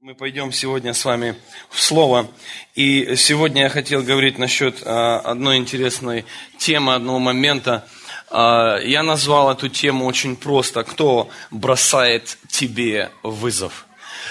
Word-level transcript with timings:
Мы 0.00 0.14
пойдем 0.14 0.52
сегодня 0.52 0.94
с 0.94 1.04
вами 1.04 1.34
в 1.70 1.80
Слово. 1.80 2.28
И 2.76 3.16
сегодня 3.16 3.62
я 3.62 3.68
хотел 3.68 4.00
говорить 4.00 4.38
насчет 4.38 4.80
а, 4.84 5.18
одной 5.18 5.56
интересной 5.56 6.24
темы, 6.56 6.94
одного 6.94 7.18
момента. 7.18 7.84
А, 8.30 8.78
я 8.78 9.02
назвал 9.02 9.50
эту 9.50 9.68
тему 9.68 10.06
очень 10.06 10.36
просто. 10.36 10.84
Кто 10.84 11.28
бросает 11.50 12.38
тебе 12.46 13.10
вызов? 13.24 13.86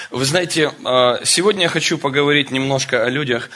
Вы 0.10 0.24
знаете, 0.24 0.72
а, 0.86 1.20
сегодня 1.26 1.64
я 1.64 1.70
хочу 1.70 1.98
поговорить 1.98 2.50
немножко 2.50 3.04
о 3.04 3.10
людях, 3.10 3.50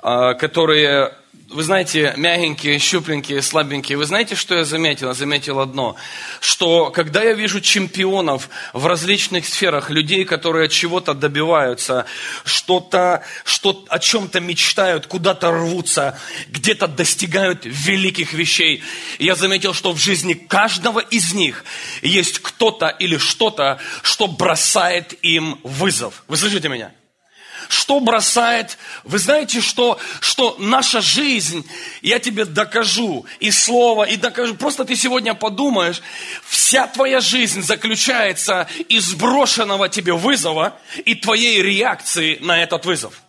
которые 0.00 1.14
вы 1.48 1.62
знаете, 1.62 2.12
мягенькие, 2.16 2.78
щупленькие, 2.78 3.40
слабенькие. 3.40 3.96
Вы 3.96 4.04
знаете, 4.04 4.34
что 4.34 4.56
я 4.56 4.64
заметил? 4.64 5.08
Я 5.08 5.14
заметил 5.14 5.60
одно, 5.60 5.94
что 6.40 6.90
когда 6.90 7.22
я 7.22 7.34
вижу 7.34 7.60
чемпионов 7.60 8.48
в 8.72 8.84
различных 8.86 9.46
сферах, 9.46 9.88
людей, 9.88 10.24
которые 10.24 10.66
от 10.66 10.72
чего-то 10.72 11.14
добиваются, 11.14 12.06
что-то, 12.44 13.22
что 13.44 13.84
о 13.88 13.98
чем-то 14.00 14.40
мечтают, 14.40 15.06
куда-то 15.06 15.52
рвутся, 15.52 16.18
где-то 16.48 16.88
достигают 16.88 17.60
великих 17.64 18.32
вещей, 18.32 18.82
я 19.18 19.36
заметил, 19.36 19.72
что 19.72 19.92
в 19.92 19.98
жизни 19.98 20.34
каждого 20.34 20.98
из 20.98 21.32
них 21.32 21.64
есть 22.02 22.40
кто-то 22.40 22.88
или 22.88 23.18
что-то, 23.18 23.78
что 24.02 24.26
бросает 24.26 25.14
им 25.22 25.60
вызов. 25.62 26.24
Вы 26.26 26.36
слышите 26.36 26.68
меня? 26.68 26.92
Что 27.68 28.00
бросает. 28.00 28.78
Вы 29.04 29.18
знаете, 29.18 29.60
что, 29.60 29.98
что 30.20 30.56
наша 30.58 31.00
жизнь, 31.00 31.68
я 32.02 32.18
тебе 32.18 32.44
докажу 32.44 33.26
и 33.40 33.50
слово, 33.50 34.04
и 34.04 34.16
докажу. 34.16 34.54
Просто 34.54 34.84
ты 34.84 34.96
сегодня 34.96 35.34
подумаешь, 35.34 36.02
вся 36.46 36.86
твоя 36.86 37.20
жизнь 37.20 37.62
заключается 37.62 38.68
из 38.88 39.14
брошенного 39.14 39.88
тебе 39.88 40.12
вызова 40.12 40.78
и 41.04 41.14
твоей 41.14 41.62
реакции 41.62 42.38
на 42.40 42.62
этот 42.62 42.86
вызов. 42.86 43.22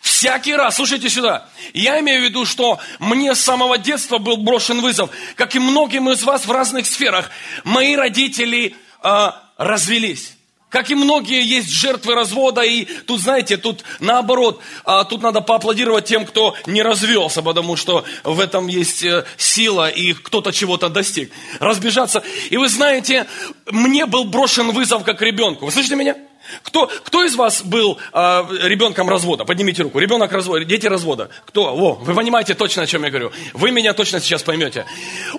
Всякий 0.00 0.54
раз, 0.54 0.76
слушайте 0.76 1.10
сюда, 1.10 1.48
я 1.74 2.00
имею 2.00 2.20
в 2.22 2.24
виду, 2.24 2.46
что 2.46 2.78
мне 3.00 3.34
с 3.34 3.40
самого 3.40 3.76
детства 3.76 4.18
был 4.18 4.36
брошен 4.36 4.80
вызов, 4.80 5.10
как 5.34 5.54
и 5.54 5.58
многим 5.58 6.08
из 6.10 6.22
вас 6.22 6.46
в 6.46 6.50
разных 6.52 6.86
сферах. 6.86 7.30
Мои 7.64 7.96
родители 7.96 8.76
э, 9.02 9.30
развелись. 9.56 10.35
Как 10.76 10.90
и 10.90 10.94
многие 10.94 11.42
есть 11.42 11.70
жертвы 11.70 12.14
развода, 12.14 12.60
и 12.60 12.84
тут, 12.84 13.22
знаете, 13.22 13.56
тут 13.56 13.82
наоборот, 13.98 14.60
а 14.84 15.04
тут 15.04 15.22
надо 15.22 15.40
поаплодировать 15.40 16.04
тем, 16.04 16.26
кто 16.26 16.54
не 16.66 16.82
развелся, 16.82 17.40
потому 17.40 17.76
что 17.76 18.04
в 18.24 18.38
этом 18.38 18.66
есть 18.66 19.02
э, 19.02 19.24
сила, 19.38 19.88
и 19.88 20.12
кто-то 20.12 20.52
чего-то 20.52 20.90
достиг. 20.90 21.32
Разбежаться. 21.60 22.22
И 22.50 22.58
вы 22.58 22.68
знаете, 22.68 23.24
мне 23.70 24.04
был 24.04 24.24
брошен 24.24 24.70
вызов 24.72 25.02
как 25.02 25.22
ребенку. 25.22 25.64
Вы 25.64 25.72
слышите 25.72 25.96
меня? 25.96 26.14
Кто, 26.62 26.86
кто 26.86 27.24
из 27.24 27.34
вас 27.34 27.62
был 27.62 27.98
э, 28.12 28.44
ребенком 28.62 29.08
развода? 29.08 29.44
Поднимите 29.44 29.82
руку. 29.82 29.98
Ребенок 29.98 30.32
развода, 30.32 30.64
дети 30.64 30.86
развода. 30.86 31.30
Кто? 31.46 31.74
Во, 31.74 31.94
вы 31.94 32.14
понимаете 32.14 32.54
точно, 32.54 32.82
о 32.82 32.86
чем 32.86 33.04
я 33.04 33.10
говорю. 33.10 33.32
Вы 33.52 33.70
меня 33.70 33.92
точно 33.92 34.20
сейчас 34.20 34.42
поймете. 34.42 34.86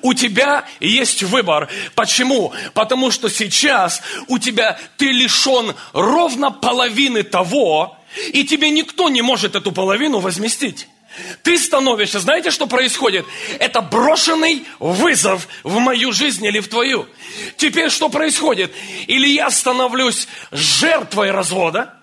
У 0.02 0.14
тебя 0.14 0.66
есть 0.80 1.24
выбор. 1.24 1.70
Почему? 1.96 2.54
Потому 2.74 3.12
что 3.12 3.30
сейчас 3.30 4.02
у 4.28 4.38
тебя 4.40 4.80
ты 4.98 5.12
лишен 5.12 5.74
ровно 5.94 6.52
половины 6.52 7.24
того, 7.24 7.98
и 8.34 8.44
тебе 8.44 8.70
никто 8.70 9.10
не 9.10 9.22
может 9.22 9.56
эту 9.56 9.72
половину 9.72 10.20
возместить. 10.20 10.88
Ты 11.44 11.58
становишься, 11.58 12.20
знаете, 12.20 12.52
что 12.52 12.68
происходит? 12.68 13.26
Это 13.60 13.82
брошенный 13.82 14.66
вызов 14.80 15.48
в 15.64 15.80
мою 15.80 16.12
жизнь 16.12 16.46
или 16.46 16.60
в 16.60 16.68
твою. 16.68 17.08
Теперь 17.58 17.90
что 17.90 18.10
происходит? 18.10 18.72
Или 19.08 19.28
я 19.28 19.50
становлюсь 19.50 20.28
жертвой 20.52 21.32
развода, 21.32 21.94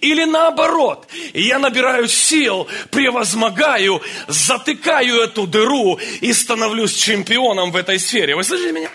или 0.00 0.24
наоборот, 0.24 1.08
я 1.34 1.58
набираю 1.58 2.08
сил, 2.08 2.68
превозмогаю, 2.90 4.00
затыкаю 4.28 5.20
эту 5.20 5.46
дыру 5.46 5.98
и 6.20 6.32
становлюсь 6.32 6.94
чемпионом 6.94 7.72
в 7.72 7.76
этой 7.76 7.98
сфере. 7.98 8.36
Вы 8.36 8.44
слышите 8.44 8.72
меня? 8.72 8.90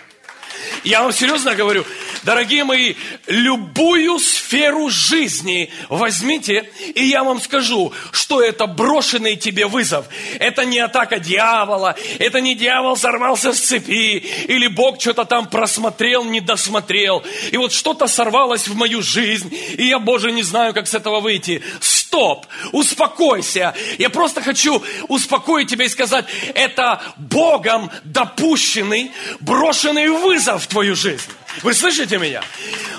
Я 0.84 1.02
вам 1.02 1.12
серьезно 1.12 1.54
говорю, 1.54 1.84
дорогие 2.24 2.62
мои, 2.62 2.94
любую 3.26 4.18
сферу 4.18 4.90
жизни 4.90 5.70
возьмите, 5.88 6.70
и 6.94 7.06
я 7.06 7.24
вам 7.24 7.40
скажу, 7.40 7.94
что 8.12 8.42
это 8.42 8.66
брошенный 8.66 9.36
тебе 9.36 9.66
вызов. 9.66 10.04
Это 10.38 10.66
не 10.66 10.78
атака 10.78 11.18
дьявола, 11.18 11.96
это 12.18 12.42
не 12.42 12.54
дьявол 12.54 12.98
сорвался 12.98 13.54
с 13.54 13.60
цепи, 13.60 14.18
или 14.46 14.66
Бог 14.66 15.00
что-то 15.00 15.24
там 15.24 15.48
просмотрел, 15.48 16.22
не 16.22 16.42
досмотрел. 16.42 17.24
И 17.50 17.56
вот 17.56 17.72
что-то 17.72 18.06
сорвалось 18.06 18.68
в 18.68 18.76
мою 18.76 19.00
жизнь, 19.00 19.56
и 19.78 19.86
я, 19.86 19.98
Боже, 19.98 20.32
не 20.32 20.42
знаю, 20.42 20.74
как 20.74 20.86
с 20.86 20.94
этого 20.94 21.20
выйти. 21.20 21.62
Стоп, 22.14 22.46
успокойся. 22.70 23.74
Я 23.98 24.08
просто 24.08 24.40
хочу 24.40 24.80
успокоить 25.08 25.68
тебя 25.68 25.86
и 25.86 25.88
сказать, 25.88 26.24
это 26.54 27.02
Богом 27.16 27.90
допущенный, 28.04 29.10
брошенный 29.40 30.06
вызов 30.10 30.62
в 30.62 30.66
твою 30.68 30.94
жизнь. 30.94 31.26
Вы 31.64 31.74
слышите 31.74 32.18
меня? 32.18 32.44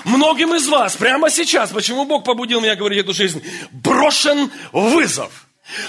Многим 0.04 0.54
из 0.54 0.68
вас 0.68 0.96
прямо 0.96 1.30
сейчас, 1.30 1.70
почему 1.70 2.04
Бог 2.04 2.24
побудил 2.24 2.60
меня 2.60 2.76
говорить 2.76 2.98
эту 2.98 3.14
жизнь, 3.14 3.42
брошен 3.70 4.50
вызов. 4.72 5.32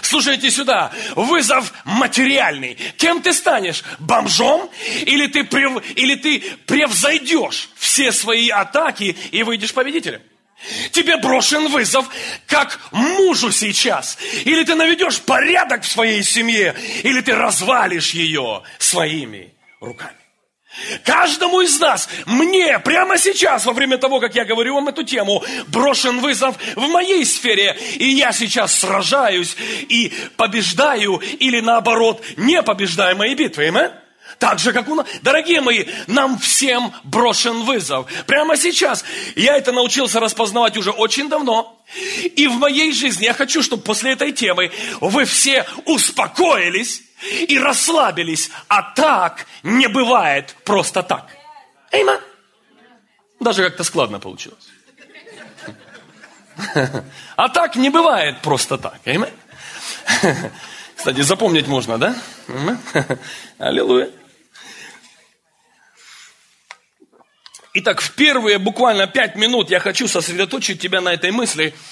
Слушайте 0.02 0.50
сюда, 0.50 0.94
вызов 1.18 1.74
материальный. 1.84 2.78
Кем 2.96 3.22
ты 3.22 3.34
станешь? 3.34 3.84
Бомжом? 4.00 4.70
Или 5.02 5.28
ты, 5.28 5.44
прев... 5.44 5.84
Или 5.98 6.16
ты 6.16 6.40
превзойдешь 6.66 7.72
все 7.76 8.14
свои 8.14 8.48
атаки 8.48 9.18
и 9.32 9.44
выйдешь 9.44 9.74
победителем? 9.74 10.22
Тебе 10.92 11.18
брошен 11.18 11.68
вызов, 11.68 12.10
как 12.48 12.80
мужу 12.92 13.52
сейчас. 13.52 14.18
Или 14.44 14.64
ты 14.64 14.76
наведешь 14.76 15.22
порядок 15.22 15.84
в 15.84 15.88
своей 15.88 16.24
семье, 16.24 16.76
или 17.04 17.22
ты 17.22 17.36
развалишь 17.36 18.12
ее 18.12 18.64
своими 18.80 19.54
руками. 19.80 20.18
Каждому 21.04 21.62
из 21.62 21.80
нас, 21.80 22.08
мне 22.26 22.78
прямо 22.80 23.18
сейчас, 23.18 23.66
во 23.66 23.74
время 23.74 23.98
того, 23.98 24.20
как 24.20 24.36
я 24.36 24.46
говорю 24.46 24.76
вам 24.76 24.90
эту 24.90 25.04
тему, 25.04 25.44
брошен 25.68 26.20
вызов 26.20 26.56
в 26.76 26.88
моей 26.90 27.26
сфере, 27.26 27.76
и 27.96 28.06
я 28.06 28.32
сейчас 28.32 28.80
сражаюсь 28.80 29.56
и 29.58 30.14
побеждаю, 30.36 31.18
или 31.18 31.62
наоборот, 31.62 32.24
не 32.36 32.62
побеждаю 32.62 33.16
мои 33.16 33.34
битвы. 33.34 33.68
Amen? 33.68 34.07
Так 34.40 34.60
же, 34.60 34.72
как 34.74 34.88
у 34.88 34.96
нас. 34.96 35.08
Дорогие 35.22 35.62
мои, 35.62 35.86
нам 36.08 36.38
всем 36.38 36.94
брошен 37.04 37.64
вызов. 37.64 38.08
Прямо 38.26 38.58
сейчас. 38.58 39.04
Я 39.36 39.58
это 39.58 39.72
научился 39.72 40.20
распознавать 40.20 40.78
уже 40.78 40.92
очень 40.92 41.30
давно. 41.30 41.82
И 42.36 42.48
в 42.48 42.54
моей 42.54 42.92
жизни 42.92 43.26
я 43.26 43.34
хочу, 43.34 43.64
чтобы 43.64 43.84
после 43.84 44.14
этой 44.14 44.32
темы 44.32 44.72
вы 45.02 45.26
все 45.26 45.66
успокоились 45.86 47.02
и 47.48 47.58
расслабились. 47.58 48.52
А 48.68 48.84
так 48.84 49.48
не 49.64 49.88
бывает 49.88 50.56
просто 50.64 51.02
так. 51.02 51.28
Эйма? 51.92 52.20
Даже 53.40 53.64
как-то 53.64 53.84
складно 53.84 54.20
получилось. 54.20 54.68
А 57.36 57.50
так 57.50 57.76
не 57.76 57.92
бывает 57.92 58.42
просто 58.42 58.80
так. 58.80 59.00
Эйма? 59.06 59.30
Кстати, 60.98 61.22
запомнить 61.22 61.68
можно, 61.68 61.98
да? 61.98 62.16
Аллилуйя. 63.58 64.10
Итак, 67.76 68.02
в 68.02 68.12
первые 68.16 68.58
буквально 68.58 69.08
пять 69.08 69.36
минут 69.36 69.70
я 69.70 69.80
хочу 69.80 70.08
сосредоточить 70.08 70.82
тебя 70.82 71.00
на 71.00 71.14
этой 71.14 71.32
мысли– 71.32 71.74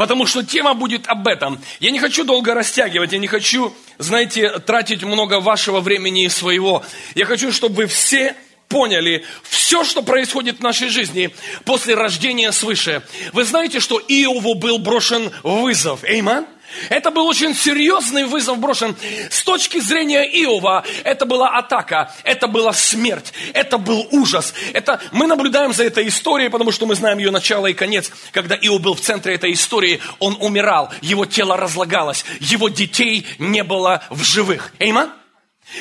Потому 0.00 0.24
что 0.24 0.42
тема 0.42 0.72
будет 0.72 1.06
об 1.08 1.28
этом. 1.28 1.60
Я 1.78 1.90
не 1.90 1.98
хочу 1.98 2.24
долго 2.24 2.54
растягивать, 2.54 3.12
я 3.12 3.18
не 3.18 3.26
хочу, 3.26 3.74
знаете, 3.98 4.58
тратить 4.60 5.02
много 5.02 5.40
вашего 5.40 5.80
времени 5.80 6.24
и 6.24 6.30
своего. 6.30 6.82
Я 7.14 7.26
хочу, 7.26 7.52
чтобы 7.52 7.74
вы 7.74 7.86
все 7.86 8.34
поняли 8.68 9.26
все, 9.42 9.84
что 9.84 10.00
происходит 10.00 10.60
в 10.60 10.62
нашей 10.62 10.88
жизни 10.88 11.34
после 11.66 11.96
рождения 11.96 12.50
свыше. 12.50 13.02
Вы 13.34 13.44
знаете, 13.44 13.78
что 13.78 13.98
Иову 13.98 14.54
был 14.54 14.78
брошен 14.78 15.30
вызов. 15.42 16.02
Эйман? 16.02 16.46
Это 16.88 17.10
был 17.10 17.26
очень 17.26 17.54
серьезный 17.54 18.24
вызов 18.24 18.58
брошен. 18.58 18.96
С 19.30 19.42
точки 19.42 19.80
зрения 19.80 20.24
Иова, 20.24 20.84
это 21.04 21.26
была 21.26 21.56
атака, 21.58 22.12
это 22.24 22.46
была 22.46 22.72
смерть, 22.72 23.32
это 23.52 23.78
был 23.78 24.06
ужас. 24.10 24.54
Это, 24.72 25.00
мы 25.12 25.26
наблюдаем 25.26 25.72
за 25.72 25.84
этой 25.84 26.08
историей, 26.08 26.48
потому 26.48 26.72
что 26.72 26.86
мы 26.86 26.94
знаем 26.94 27.18
ее 27.18 27.30
начало 27.30 27.66
и 27.66 27.74
конец. 27.74 28.10
Когда 28.32 28.56
Иов 28.56 28.80
был 28.80 28.94
в 28.94 29.00
центре 29.00 29.34
этой 29.34 29.52
истории, 29.52 30.00
он 30.18 30.36
умирал, 30.40 30.92
его 31.00 31.26
тело 31.26 31.56
разлагалось, 31.56 32.24
его 32.40 32.68
детей 32.68 33.26
не 33.38 33.62
было 33.62 34.02
в 34.10 34.22
живых. 34.22 34.72
Эйман? 34.78 35.10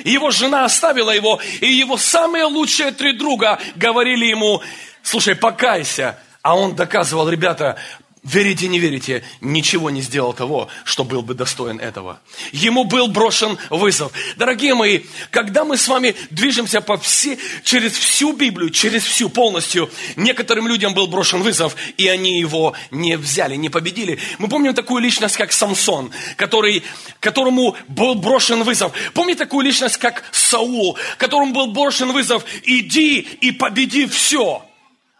Его 0.03 0.29
жена 0.31 0.65
оставила 0.65 1.11
его, 1.11 1.39
и 1.61 1.67
его 1.67 1.97
самые 1.97 2.43
лучшие 2.45 2.91
три 2.91 3.13
друга 3.13 3.59
говорили 3.75 4.25
ему, 4.25 4.61
слушай, 5.01 5.35
покайся. 5.35 6.19
А 6.41 6.55
он 6.55 6.75
доказывал, 6.75 7.27
ребята, 7.27 7.77
верите, 8.23 8.67
не 8.67 8.79
верите, 8.79 9.23
ничего 9.41 9.89
не 9.89 10.01
сделал 10.01 10.33
того, 10.33 10.67
что 10.83 11.03
был 11.03 11.21
бы 11.21 11.33
достоин 11.33 11.79
этого. 11.79 12.19
Ему 12.51 12.83
был 12.83 13.07
брошен 13.07 13.57
вызов. 13.69 14.11
Дорогие 14.37 14.75
мои, 14.75 15.01
когда 15.31 15.63
мы 15.63 15.77
с 15.77 15.87
вами 15.87 16.15
движемся 16.29 16.81
по 16.81 16.97
все, 16.97 17.37
через 17.63 17.93
всю 17.93 18.33
Библию, 18.33 18.69
через 18.69 19.03
всю 19.03 19.29
полностью, 19.29 19.89
некоторым 20.15 20.67
людям 20.67 20.93
был 20.93 21.07
брошен 21.07 21.41
вызов, 21.41 21.75
и 21.97 22.07
они 22.07 22.39
его 22.39 22.75
не 22.91 23.17
взяли, 23.17 23.55
не 23.55 23.69
победили. 23.69 24.19
Мы 24.37 24.47
помним 24.47 24.73
такую 24.73 25.01
личность, 25.01 25.37
как 25.37 25.51
Самсон, 25.51 26.11
который, 26.35 26.83
которому 27.19 27.75
был 27.87 28.15
брошен 28.15 28.63
вызов. 28.63 28.91
Помните 29.13 29.39
такую 29.39 29.65
личность, 29.65 29.97
как 29.97 30.23
Саул, 30.31 30.97
которому 31.17 31.53
был 31.53 31.67
брошен 31.67 32.11
вызов, 32.11 32.43
иди 32.63 33.19
и 33.19 33.51
победи 33.51 34.05
все. 34.07 34.68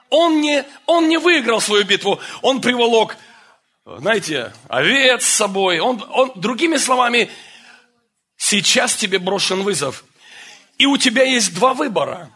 Он 0.10 0.42
не, 0.42 0.66
он 0.86 1.08
не 1.08 1.18
выиграл 1.18 1.62
свою 1.62 1.84
битву, 1.84 2.20
он 2.42 2.62
приволок, 2.62 3.18
знаете, 3.86 4.54
овец 4.68 5.24
с 5.24 5.30
собой. 5.30 5.80
Он, 5.80 6.04
он, 6.10 6.32
другими 6.36 6.78
словами, 6.78 7.30
сейчас 8.38 8.96
тебе 8.96 9.20
брошен 9.20 9.64
вызов. 9.64 10.04
И 10.78 10.86
у 10.86 10.98
тебя 10.98 11.24
есть 11.24 11.54
два 11.54 11.74
выбора. 11.74 12.32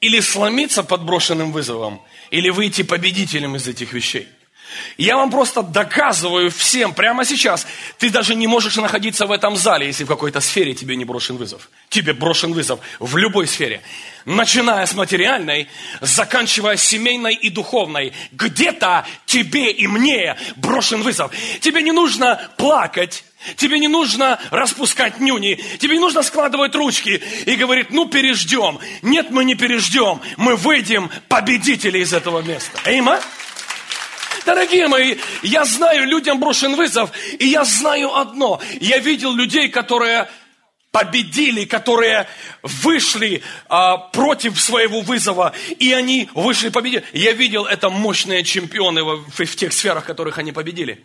Или 0.00 0.20
сломиться 0.20 0.82
под 0.82 1.04
брошенным 1.04 1.52
вызовом, 1.52 2.02
или 2.30 2.50
выйти 2.50 2.82
победителем 2.82 3.54
из 3.54 3.68
этих 3.68 3.92
вещей. 3.92 4.28
Я 4.98 5.16
вам 5.16 5.30
просто 5.30 5.62
доказываю 5.62 6.50
всем 6.50 6.94
прямо 6.94 7.24
сейчас, 7.24 7.66
ты 7.98 8.10
даже 8.10 8.34
не 8.34 8.46
можешь 8.46 8.76
находиться 8.76 9.26
в 9.26 9.32
этом 9.32 9.56
зале, 9.56 9.86
если 9.86 10.04
в 10.04 10.08
какой-то 10.08 10.40
сфере 10.40 10.74
тебе 10.74 10.96
не 10.96 11.04
брошен 11.04 11.36
вызов. 11.36 11.70
Тебе 11.88 12.12
брошен 12.12 12.52
вызов 12.52 12.80
в 12.98 13.16
любой 13.16 13.46
сфере. 13.46 13.82
Начиная 14.24 14.86
с 14.86 14.94
материальной, 14.94 15.68
заканчивая 16.00 16.76
семейной 16.76 17.34
и 17.34 17.50
духовной. 17.50 18.12
Где-то 18.32 19.04
тебе 19.26 19.70
и 19.72 19.86
мне 19.86 20.36
брошен 20.56 21.02
вызов. 21.02 21.32
Тебе 21.60 21.82
не 21.82 21.92
нужно 21.92 22.40
плакать, 22.56 23.24
Тебе 23.56 23.80
не 23.80 23.88
нужно 23.88 24.38
распускать 24.50 25.18
нюни, 25.18 25.60
тебе 25.78 25.94
не 25.94 26.00
нужно 26.00 26.22
складывать 26.22 26.74
ручки 26.76 27.20
и 27.44 27.56
говорить, 27.56 27.90
ну 27.90 28.06
переждем. 28.06 28.78
Нет, 29.02 29.30
мы 29.30 29.44
не 29.44 29.56
переждем, 29.56 30.20
мы 30.36 30.54
выйдем 30.54 31.10
победители 31.28 31.98
из 31.98 32.12
этого 32.12 32.40
места. 32.40 32.78
Эйма? 32.84 33.20
Дорогие 34.44 34.88
мои, 34.88 35.16
я 35.42 35.64
знаю, 35.64 36.06
людям 36.06 36.40
брошен 36.40 36.74
вызов, 36.74 37.10
и 37.38 37.46
я 37.46 37.64
знаю 37.64 38.14
одно. 38.14 38.60
Я 38.80 38.98
видел 38.98 39.32
людей, 39.32 39.68
которые 39.68 40.28
победили, 40.90 41.64
которые 41.64 42.28
вышли 42.62 43.42
а, 43.68 43.96
против 43.96 44.60
своего 44.60 45.00
вызова, 45.00 45.54
и 45.78 45.92
они 45.92 46.28
вышли 46.34 46.68
победили. 46.68 47.04
Я 47.12 47.32
видел 47.32 47.64
это 47.64 47.88
мощные 47.88 48.44
чемпионы 48.44 49.02
в, 49.02 49.24
в 49.30 49.56
тех 49.56 49.72
сферах, 49.72 50.04
в 50.04 50.06
которых 50.06 50.38
они 50.38 50.52
победили. 50.52 51.02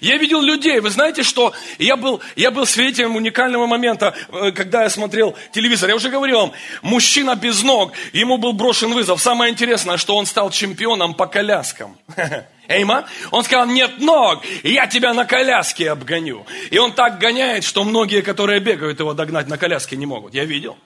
Я 0.00 0.16
видел 0.16 0.40
людей, 0.40 0.80
вы 0.80 0.90
знаете, 0.90 1.22
что 1.22 1.52
я 1.78 1.96
был, 1.96 2.20
я 2.36 2.50
был 2.50 2.66
свидетелем 2.66 3.16
уникального 3.16 3.66
момента, 3.66 4.14
э, 4.28 4.52
когда 4.52 4.84
я 4.84 4.90
смотрел 4.90 5.36
телевизор. 5.52 5.88
Я 5.88 5.96
уже 5.96 6.10
говорил 6.10 6.38
вам, 6.40 6.52
мужчина 6.82 7.34
без 7.34 7.62
ног, 7.62 7.92
ему 8.12 8.38
был 8.38 8.52
брошен 8.52 8.92
вызов. 8.92 9.20
Самое 9.20 9.52
интересное, 9.52 9.96
что 9.96 10.16
он 10.16 10.26
стал 10.26 10.50
чемпионом 10.50 11.14
по 11.14 11.26
коляскам. 11.26 11.98
Эйма? 12.68 13.06
Он 13.32 13.42
сказал, 13.42 13.66
нет 13.66 13.98
ног, 13.98 14.44
я 14.62 14.86
тебя 14.86 15.12
на 15.12 15.24
коляске 15.24 15.90
обгоню. 15.90 16.46
И 16.70 16.78
он 16.78 16.92
так 16.92 17.18
гоняет, 17.18 17.64
что 17.64 17.82
многие, 17.84 18.22
которые 18.22 18.60
бегают, 18.60 19.00
его 19.00 19.12
догнать 19.12 19.48
на 19.48 19.58
коляске 19.58 19.96
не 19.96 20.06
могут. 20.06 20.34
Я 20.34 20.44
видел. 20.44 20.78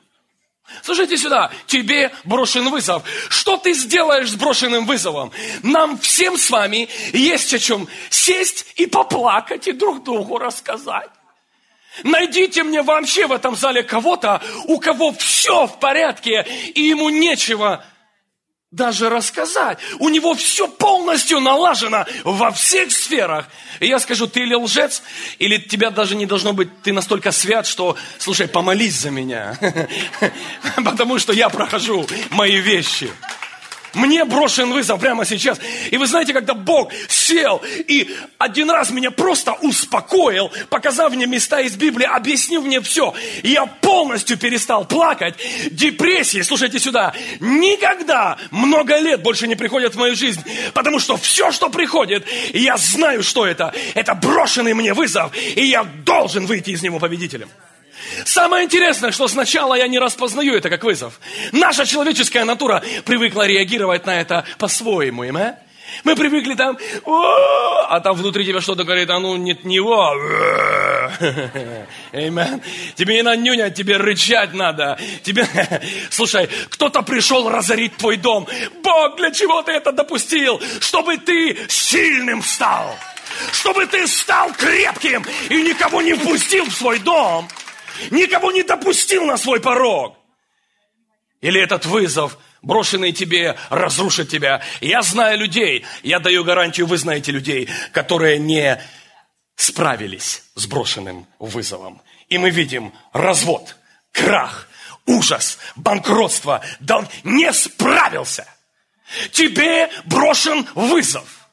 Слушайте 0.82 1.16
сюда, 1.16 1.50
тебе 1.66 2.12
брошен 2.24 2.70
вызов. 2.70 3.02
Что 3.28 3.56
ты 3.56 3.74
сделаешь 3.74 4.30
с 4.30 4.34
брошенным 4.34 4.86
вызовом? 4.86 5.30
Нам 5.62 5.98
всем 5.98 6.38
с 6.38 6.50
вами 6.50 6.88
есть 7.12 7.52
о 7.54 7.58
чем 7.58 7.86
сесть 8.10 8.66
и 8.76 8.86
поплакать 8.86 9.68
и 9.68 9.72
друг 9.72 10.02
другу 10.04 10.38
рассказать. 10.38 11.10
Найдите 12.02 12.64
мне 12.64 12.82
вообще 12.82 13.26
в 13.26 13.32
этом 13.32 13.54
зале 13.54 13.82
кого-то, 13.82 14.42
у 14.64 14.80
кого 14.80 15.12
все 15.12 15.66
в 15.66 15.78
порядке, 15.78 16.44
и 16.74 16.82
ему 16.82 17.08
нечего 17.08 17.84
даже 18.74 19.08
рассказать. 19.08 19.78
У 19.98 20.08
него 20.08 20.34
все 20.34 20.66
полностью 20.68 21.40
налажено 21.40 22.04
во 22.24 22.50
всех 22.50 22.90
сферах. 22.92 23.46
И 23.80 23.86
я 23.86 23.98
скажу, 23.98 24.26
ты 24.26 24.40
или 24.40 24.54
лжец, 24.54 25.02
или 25.38 25.58
тебя 25.58 25.90
даже 25.90 26.16
не 26.16 26.26
должно 26.26 26.52
быть, 26.52 26.82
ты 26.82 26.92
настолько 26.92 27.30
свят, 27.30 27.66
что, 27.66 27.96
слушай, 28.18 28.48
помолись 28.48 28.94
за 28.94 29.10
меня. 29.10 29.58
Потому 30.84 31.18
что 31.18 31.32
я 31.32 31.48
прохожу 31.48 32.06
мои 32.30 32.56
вещи. 32.56 33.10
Мне 33.94 34.24
брошен 34.24 34.72
вызов 34.72 35.00
прямо 35.00 35.24
сейчас. 35.24 35.60
И 35.90 35.96
вы 35.96 36.06
знаете, 36.06 36.32
когда 36.32 36.54
Бог 36.54 36.92
сел 37.08 37.62
и 37.64 38.14
один 38.38 38.70
раз 38.70 38.90
меня 38.90 39.10
просто 39.10 39.52
успокоил, 39.52 40.50
показав 40.70 41.12
мне 41.12 41.26
места 41.26 41.60
из 41.60 41.76
Библии, 41.76 42.06
объяснив 42.06 42.62
мне 42.62 42.80
все, 42.80 43.14
я 43.42 43.66
полностью 43.66 44.36
перестал 44.36 44.84
плакать. 44.84 45.34
Депрессии, 45.70 46.42
слушайте 46.42 46.78
сюда, 46.78 47.14
никогда 47.40 48.38
много 48.50 48.98
лет 48.98 49.22
больше 49.22 49.46
не 49.46 49.54
приходят 49.54 49.94
в 49.94 49.98
мою 49.98 50.14
жизнь, 50.14 50.42
потому 50.72 50.98
что 50.98 51.16
все, 51.16 51.52
что 51.52 51.70
приходит, 51.70 52.26
я 52.52 52.76
знаю, 52.76 53.22
что 53.22 53.46
это. 53.46 53.72
Это 53.94 54.14
брошенный 54.14 54.74
мне 54.74 54.94
вызов, 54.94 55.32
и 55.34 55.64
я 55.64 55.84
должен 55.84 56.46
выйти 56.46 56.70
из 56.70 56.82
него 56.82 56.98
победителем. 56.98 57.48
Самое 58.24 58.64
интересное, 58.64 59.12
что 59.12 59.28
сначала 59.28 59.74
я 59.74 59.88
не 59.88 59.98
распознаю 59.98 60.54
это 60.54 60.70
как 60.70 60.84
вызов. 60.84 61.20
Наша 61.52 61.86
человеческая 61.86 62.44
натура 62.44 62.82
привыкла 63.04 63.46
реагировать 63.46 64.06
на 64.06 64.20
это 64.20 64.44
по-своему, 64.58 65.24
им, 65.24 65.36
а? 65.36 65.56
Мы 66.02 66.16
привыкли 66.16 66.54
там, 66.54 66.76
а 67.88 68.00
там 68.00 68.16
внутри 68.16 68.44
тебя 68.44 68.60
что-то 68.60 68.84
говорит, 68.84 69.08
а 69.10 69.20
ну 69.20 69.36
нет 69.36 69.64
него. 69.64 70.12
Amen. 72.12 72.62
Тебе 72.96 73.16
не 73.16 73.22
надо 73.22 73.36
нюнять, 73.36 73.74
тебе 73.74 73.96
рычать 73.96 74.54
надо. 74.54 74.98
Тебе... 75.22 75.46
Слушай, 76.10 76.48
кто-то 76.70 77.02
пришел 77.02 77.48
разорить 77.48 77.96
твой 77.96 78.16
дом. 78.16 78.48
Бог, 78.82 79.16
для 79.16 79.30
чего 79.30 79.62
ты 79.62 79.72
это 79.72 79.92
допустил? 79.92 80.60
Чтобы 80.80 81.18
ты 81.18 81.56
сильным 81.68 82.42
стал. 82.42 82.96
Чтобы 83.52 83.86
ты 83.86 84.06
стал 84.08 84.52
крепким 84.52 85.24
и 85.48 85.62
никого 85.62 86.02
не 86.02 86.14
впустил 86.14 86.64
в 86.64 86.72
свой 86.72 86.98
дом 86.98 87.48
никого 88.10 88.52
не 88.52 88.62
допустил 88.62 89.24
на 89.24 89.36
свой 89.36 89.60
порог. 89.60 90.16
Или 91.40 91.60
этот 91.60 91.84
вызов, 91.84 92.38
брошенный 92.62 93.12
тебе, 93.12 93.56
разрушит 93.68 94.30
тебя. 94.30 94.62
Я 94.80 95.02
знаю 95.02 95.38
людей, 95.38 95.84
я 96.02 96.18
даю 96.18 96.44
гарантию, 96.44 96.86
вы 96.86 96.96
знаете 96.96 97.32
людей, 97.32 97.68
которые 97.92 98.38
не 98.38 98.80
справились 99.56 100.42
с 100.54 100.66
брошенным 100.66 101.26
вызовом. 101.38 102.00
И 102.28 102.38
мы 102.38 102.50
видим 102.50 102.92
развод, 103.12 103.76
крах, 104.12 104.68
ужас, 105.06 105.58
банкротство. 105.76 106.62
Да 106.80 107.06
не 107.22 107.52
справился. 107.52 108.46
Тебе 109.32 109.90
брошен 110.06 110.66
вызов. 110.74 111.48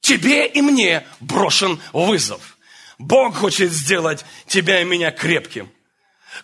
Тебе 0.00 0.46
и 0.46 0.60
мне 0.60 1.06
брошен 1.20 1.80
вызов. 1.92 2.55
Бог 2.98 3.36
хочет 3.36 3.72
сделать 3.72 4.24
тебя 4.46 4.80
и 4.80 4.84
меня 4.84 5.10
крепким. 5.10 5.70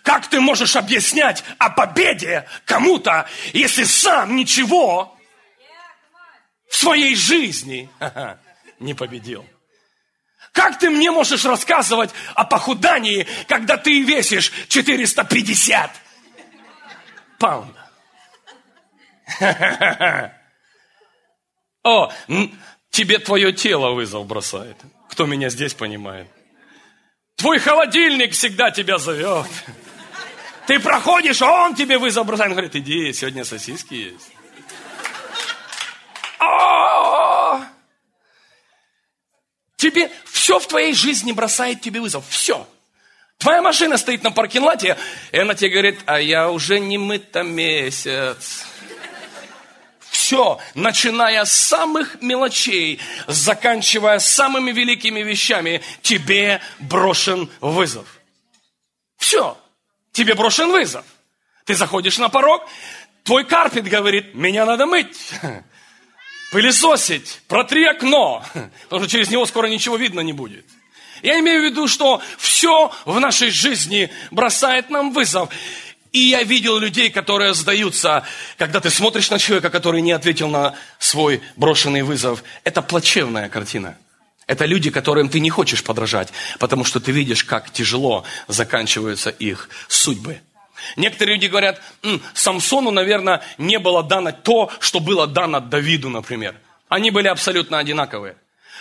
Как 0.01 0.27
ты 0.27 0.39
можешь 0.39 0.75
объяснять 0.75 1.43
о 1.59 1.69
победе 1.69 2.47
кому-то, 2.65 3.27
если 3.53 3.83
сам 3.83 4.35
ничего 4.35 5.15
в 6.69 6.75
своей 6.75 7.15
жизни 7.15 7.89
не 8.79 8.93
победил? 8.93 9.45
Как 10.51 10.77
ты 10.77 10.89
мне 10.89 11.09
можешь 11.11 11.45
рассказывать 11.45 12.11
о 12.35 12.43
похудании, 12.45 13.27
когда 13.47 13.77
ты 13.77 14.01
весишь 14.03 14.51
450 14.69 15.91
паундов? 17.39 17.77
О, 21.83 22.11
тебе 22.91 23.19
твое 23.19 23.51
тело 23.51 23.91
вызов 23.91 24.25
бросает. 24.27 24.77
Кто 25.09 25.25
меня 25.25 25.49
здесь 25.49 25.73
понимает? 25.73 26.27
Твой 27.35 27.59
холодильник 27.59 28.33
всегда 28.33 28.71
тебя 28.71 28.97
зовет. 28.97 29.47
Ты 30.67 30.79
проходишь, 30.79 31.41
а 31.41 31.65
он 31.65 31.75
тебе 31.75 31.97
вызов 31.97 32.25
бросает. 32.25 32.51
Он 32.51 32.55
говорит, 32.55 32.75
иди, 32.75 33.11
сегодня 33.13 33.43
сосиски 33.43 33.93
есть. 33.93 34.31
А! 36.39 37.67
Тебе 39.75 40.09
все 40.25 40.59
в 40.59 40.67
твоей 40.67 40.93
жизни 40.93 41.31
бросает 41.31 41.81
тебе 41.81 41.99
вызов. 41.99 42.25
Все. 42.29 42.67
Твоя 43.37 43.61
машина 43.61 43.97
стоит 43.97 44.23
на 44.23 44.31
паркинлате, 44.31 44.97
и 45.33 45.37
она 45.37 45.53
тебе 45.53 45.71
говорит, 45.71 45.99
а 46.05 46.19
я 46.19 46.49
уже 46.49 46.79
не 46.79 46.97
мыта 46.97 47.43
месяц 47.43 48.65
все, 50.13 50.59
начиная 50.75 51.43
с 51.43 51.51
самых 51.51 52.21
мелочей, 52.21 52.99
заканчивая 53.27 54.19
самыми 54.19 54.71
великими 54.71 55.21
вещами, 55.21 55.81
тебе 56.03 56.61
брошен 56.79 57.49
вызов. 57.61 58.05
Все, 59.17 59.57
тебе 60.11 60.35
брошен 60.35 60.71
вызов. 60.71 61.03
Ты 61.65 61.73
заходишь 61.73 62.19
на 62.19 62.29
порог, 62.29 62.63
твой 63.23 63.43
карпет 63.43 63.85
говорит, 63.85 64.35
меня 64.35 64.65
надо 64.65 64.85
мыть. 64.85 65.17
пылесосить, 66.51 67.41
протри 67.47 67.85
окно, 67.85 68.45
потому 68.83 69.01
что 69.01 69.11
через 69.11 69.31
него 69.31 69.47
скоро 69.47 69.65
ничего 69.65 69.97
видно 69.97 70.19
не 70.19 70.33
будет. 70.33 70.65
Я 71.23 71.39
имею 71.39 71.61
в 71.61 71.65
виду, 71.65 71.87
что 71.87 72.21
все 72.37 72.91
в 73.05 73.19
нашей 73.19 73.49
жизни 73.49 74.11
бросает 74.29 74.91
нам 74.91 75.11
вызов. 75.11 75.49
И 76.13 76.19
я 76.19 76.43
видел 76.43 76.77
людей, 76.77 77.09
которые 77.09 77.55
сдаются, 77.55 78.23
когда 78.59 78.79
ты 78.79 78.91
смотришь 78.91 79.31
на 79.31 79.39
человека, 79.39 79.71
который 79.71 80.01
не 80.01 80.11
ответил 80.11 80.47
на 80.47 80.75
свой 80.99 81.41
брошенный 81.55 82.03
вызов. 82.03 82.43
Это 82.63 82.83
плачевная 82.83 83.49
картина. 83.49 83.97
Это 84.45 84.65
люди, 84.65 84.91
которым 84.91 85.27
ты 85.27 85.39
не 85.39 85.49
хочешь 85.49 85.83
подражать, 85.83 86.29
потому 86.59 86.83
что 86.83 86.99
ты 86.99 87.11
видишь, 87.11 87.43
как 87.43 87.71
тяжело 87.71 88.25
заканчиваются 88.47 89.31
их 89.31 89.69
судьбы. 89.87 90.41
Некоторые 90.97 91.35
люди 91.35 91.47
говорят, 91.47 91.81
М, 92.03 92.21
Самсону, 92.35 92.91
наверное, 92.91 93.41
не 93.57 93.79
было 93.79 94.03
дано 94.03 94.31
то, 94.31 94.69
что 94.79 94.99
было 94.99 95.25
дано 95.25 95.61
Давиду, 95.61 96.09
например. 96.09 96.55
Они 96.89 97.09
были 97.09 97.27
абсолютно 97.27 97.79
одинаковые. 97.79 98.35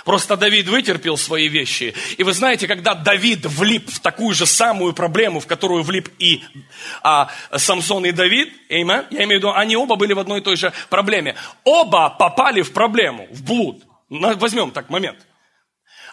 Просто 0.05 0.37
Давид 0.37 0.69
вытерпел 0.69 1.17
свои 1.17 1.49
вещи. 1.49 1.95
И 2.19 2.25
вы 2.25 2.33
знаете, 2.33 2.67
когда 2.67 2.95
Давид 2.95 3.47
влип 3.47 3.89
в 3.91 4.01
такую 4.01 4.35
же 4.35 4.47
самую 4.47 4.95
проблему, 4.95 5.39
в 5.39 5.47
которую 5.47 5.85
влип 5.85 6.09
и 6.19 6.43
а, 7.03 7.31
Самсон 7.57 8.05
и 8.07 8.13
Давид, 8.13 8.53
amen, 8.69 9.07
я 9.11 9.25
имею 9.25 9.41
в 9.41 9.45
виду, 9.45 9.53
они 9.53 9.77
оба 9.77 9.97
были 9.97 10.13
в 10.13 10.19
одной 10.19 10.41
и 10.41 10.43
той 10.43 10.57
же 10.57 10.73
проблеме. 10.89 11.37
Оба 11.65 12.11
попали 12.11 12.63
в 12.63 12.73
проблему, 12.73 13.29
в 13.31 13.43
блуд. 13.45 13.83
Возьмем 14.09 14.73
так 14.73 14.91
момент. 14.91 15.19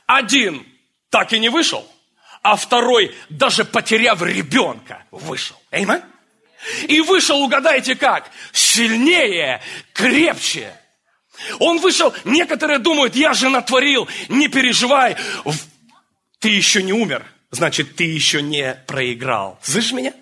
Один 0.05 0.65
так 1.09 1.33
и 1.33 1.39
не 1.39 1.49
вышел, 1.49 1.85
а 2.43 2.55
второй, 2.55 3.15
даже 3.29 3.65
потеряв 3.65 4.21
ребенка, 4.21 5.03
вышел. 5.11 5.55
Amen? 5.71 6.03
И 6.87 7.01
вышел, 7.01 7.41
угадайте 7.41 7.95
как, 7.95 8.29
сильнее, 8.51 9.61
крепче. 9.93 10.73
Он 11.59 11.79
вышел, 11.79 12.13
некоторые 12.25 12.79
думают, 12.79 13.15
я 13.15 13.33
же 13.33 13.49
натворил, 13.49 14.07
не 14.27 14.47
переживай. 14.47 15.15
Ты 16.39 16.49
еще 16.49 16.83
не 16.83 16.93
умер, 16.93 17.25
значит, 17.51 17.95
ты 17.95 18.03
еще 18.03 18.41
не 18.41 18.75
проиграл. 18.87 19.59
Слышишь 19.61 19.91
меня? 19.91 20.13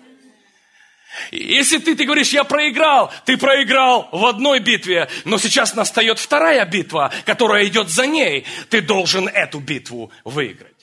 Если 1.32 1.78
ты, 1.78 1.96
ты 1.96 2.04
говоришь, 2.04 2.30
я 2.30 2.44
проиграл, 2.44 3.12
ты 3.24 3.36
проиграл 3.36 4.08
в 4.12 4.24
одной 4.26 4.60
битве, 4.60 5.08
но 5.24 5.38
сейчас 5.38 5.74
настает 5.74 6.18
вторая 6.18 6.64
битва, 6.64 7.12
которая 7.24 7.66
идет 7.66 7.88
за 7.88 8.06
ней. 8.06 8.44
Ты 8.70 8.80
должен 8.80 9.28
эту 9.28 9.58
битву 9.58 10.12
выиграть. 10.24 10.74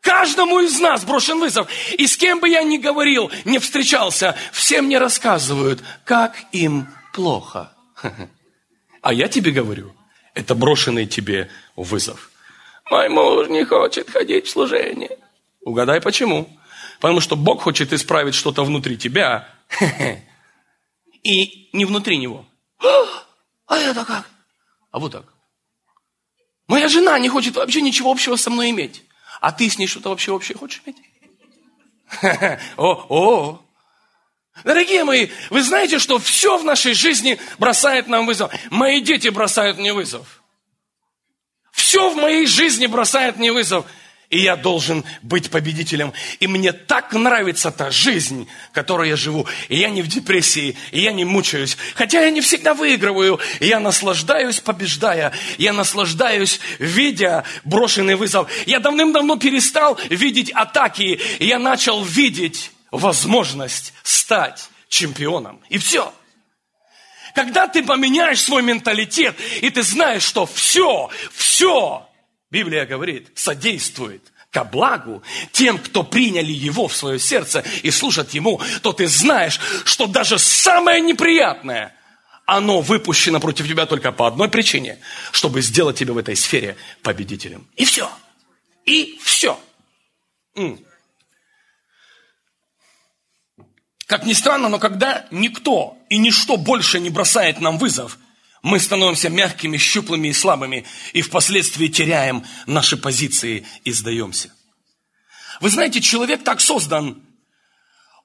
Каждому 0.00 0.60
из 0.60 0.78
нас 0.80 1.04
брошен 1.04 1.38
вызов. 1.38 1.68
И 1.98 2.06
с 2.06 2.16
кем 2.16 2.40
бы 2.40 2.48
я 2.48 2.62
ни 2.62 2.78
говорил, 2.78 3.30
не 3.44 3.58
встречался, 3.58 4.36
все 4.52 4.80
мне 4.80 4.98
рассказывают, 4.98 5.82
как 6.04 6.36
им 6.52 6.88
плохо. 7.12 7.72
А 9.08 9.12
я 9.14 9.26
тебе 9.26 9.52
говорю, 9.52 9.94
это 10.34 10.54
брошенный 10.54 11.06
тебе 11.06 11.48
вызов. 11.76 12.30
Мой 12.90 13.08
муж 13.08 13.48
не 13.48 13.64
хочет 13.64 14.10
ходить 14.10 14.46
в 14.46 14.50
служение. 14.50 15.16
Угадай 15.62 16.02
почему. 16.02 16.46
Потому 17.00 17.20
что 17.20 17.34
Бог 17.34 17.62
хочет 17.62 17.94
исправить 17.94 18.34
что-то 18.34 18.64
внутри 18.64 18.98
тебя. 18.98 19.48
И 21.22 21.70
не 21.72 21.86
внутри 21.86 22.18
него. 22.18 22.44
А 23.66 23.78
это 23.78 24.04
как? 24.04 24.28
А 24.90 24.98
вот 24.98 25.12
так. 25.12 25.24
Моя 26.66 26.88
жена 26.88 27.18
не 27.18 27.30
хочет 27.30 27.56
вообще 27.56 27.80
ничего 27.80 28.10
общего 28.10 28.36
со 28.36 28.50
мной 28.50 28.68
иметь. 28.72 29.02
А 29.40 29.52
ты 29.52 29.70
с 29.70 29.78
ней 29.78 29.86
что-то 29.86 30.10
вообще 30.10 30.32
общее 30.32 30.58
хочешь 30.58 30.82
иметь? 30.84 30.98
О, 32.76 33.06
о, 33.08 33.62
Дорогие 34.64 35.04
мои, 35.04 35.28
вы 35.50 35.62
знаете, 35.62 35.98
что 35.98 36.18
все 36.18 36.58
в 36.58 36.64
нашей 36.64 36.94
жизни 36.94 37.38
бросает 37.58 38.08
нам 38.08 38.26
вызов. 38.26 38.52
Мои 38.70 39.00
дети 39.00 39.28
бросают 39.28 39.78
мне 39.78 39.92
вызов. 39.92 40.42
Все 41.72 42.10
в 42.10 42.16
моей 42.16 42.46
жизни 42.46 42.86
бросает 42.86 43.36
мне 43.36 43.52
вызов. 43.52 43.86
И 44.30 44.40
я 44.40 44.56
должен 44.56 45.04
быть 45.22 45.48
победителем. 45.48 46.12
И 46.38 46.46
мне 46.46 46.72
так 46.72 47.14
нравится 47.14 47.70
та 47.70 47.90
жизнь, 47.90 48.46
которой 48.72 49.08
я 49.08 49.16
живу. 49.16 49.46
И 49.70 49.76
я 49.78 49.88
не 49.88 50.02
в 50.02 50.08
депрессии, 50.08 50.76
и 50.90 51.00
я 51.00 51.12
не 51.12 51.24
мучаюсь. 51.24 51.78
Хотя 51.94 52.20
я 52.20 52.30
не 52.30 52.42
всегда 52.42 52.74
выигрываю. 52.74 53.40
И 53.60 53.66
я 53.68 53.80
наслаждаюсь, 53.80 54.60
побеждая. 54.60 55.32
Я 55.56 55.72
наслаждаюсь, 55.72 56.60
видя 56.78 57.44
брошенный 57.64 58.16
вызов. 58.16 58.50
Я 58.66 58.80
давным-давно 58.80 59.36
перестал 59.36 59.98
видеть 60.10 60.50
атаки. 60.50 61.18
И 61.38 61.46
я 61.46 61.58
начал 61.58 62.04
видеть 62.04 62.70
возможность 62.90 63.92
стать 64.02 64.70
чемпионом. 64.88 65.60
И 65.68 65.78
все. 65.78 66.12
Когда 67.34 67.68
ты 67.68 67.84
поменяешь 67.84 68.42
свой 68.42 68.62
менталитет, 68.62 69.36
и 69.60 69.70
ты 69.70 69.82
знаешь, 69.82 70.22
что 70.22 70.46
все, 70.46 71.10
все, 71.32 72.08
Библия 72.50 72.86
говорит, 72.86 73.30
содействует 73.34 74.22
ко 74.50 74.64
благу 74.64 75.22
тем, 75.52 75.78
кто 75.78 76.02
приняли 76.02 76.52
его 76.52 76.88
в 76.88 76.96
свое 76.96 77.18
сердце 77.18 77.64
и 77.82 77.90
служат 77.90 78.30
ему, 78.30 78.60
то 78.82 78.92
ты 78.92 79.06
знаешь, 79.06 79.60
что 79.84 80.06
даже 80.06 80.38
самое 80.38 81.00
неприятное, 81.00 81.94
оно 82.46 82.80
выпущено 82.80 83.40
против 83.40 83.68
тебя 83.68 83.84
только 83.84 84.10
по 84.10 84.26
одной 84.26 84.48
причине, 84.48 84.98
чтобы 85.32 85.60
сделать 85.60 85.98
тебя 85.98 86.14
в 86.14 86.18
этой 86.18 86.34
сфере 86.34 86.76
победителем. 87.02 87.68
И 87.76 87.84
все. 87.84 88.10
И 88.86 89.18
все. 89.22 89.60
Как 94.08 94.24
ни 94.24 94.32
странно, 94.32 94.70
но 94.70 94.78
когда 94.78 95.26
никто 95.30 95.98
и 96.08 96.16
ничто 96.16 96.56
больше 96.56 96.98
не 96.98 97.10
бросает 97.10 97.60
нам 97.60 97.76
вызов, 97.76 98.18
мы 98.62 98.80
становимся 98.80 99.28
мягкими, 99.28 99.76
щуплыми 99.76 100.28
и 100.28 100.32
слабыми, 100.32 100.86
и 101.12 101.20
впоследствии 101.20 101.88
теряем 101.88 102.42
наши 102.64 102.96
позиции 102.96 103.66
и 103.84 103.92
сдаемся. 103.92 104.50
Вы 105.60 105.68
знаете, 105.68 106.00
человек 106.00 106.42
так 106.42 106.62
создан, 106.62 107.22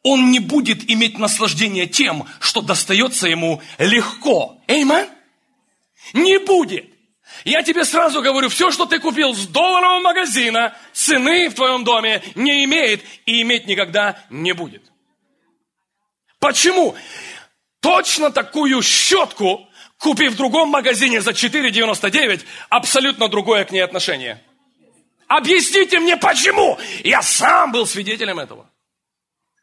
он 0.04 0.32
не 0.32 0.40
будет 0.40 0.90
иметь 0.90 1.20
наслаждение 1.20 1.86
тем, 1.86 2.28
что 2.40 2.62
достается 2.62 3.28
ему 3.28 3.62
легко. 3.78 4.62
Эймен? 4.68 5.10
Не 6.13 6.40
будет. 6.40 6.86
Я 7.44 7.62
тебе 7.62 7.84
сразу 7.84 8.22
говорю, 8.22 8.48
все, 8.48 8.72
что 8.72 8.86
ты 8.86 9.00
купил 9.00 9.36
с 9.36 9.48
долларового 9.48 10.00
магазина, 10.00 10.78
цены 10.94 11.50
в 11.50 11.56
твоем 11.56 11.84
доме 11.84 12.24
не 12.36 12.63
имеет 12.63 13.04
и 13.25 13.42
иметь 13.42 13.68
никогда 13.68 14.24
не 14.30 14.54
будет. 14.54 14.93
Почему? 16.44 16.94
Точно 17.80 18.30
такую 18.30 18.82
щетку, 18.82 19.66
купив 19.98 20.34
в 20.34 20.36
другом 20.36 20.68
магазине 20.68 21.22
за 21.22 21.32
4,99, 21.32 22.42
абсолютно 22.68 23.30
другое 23.30 23.64
к 23.64 23.72
ней 23.72 23.80
отношение. 23.80 24.44
Объясните 25.28 26.02
мне, 26.02 26.18
почему? 26.18 26.78
Я 27.06 27.22
сам 27.22 27.72
был 27.72 27.88
свидетелем 27.88 28.40
этого. 28.40 28.70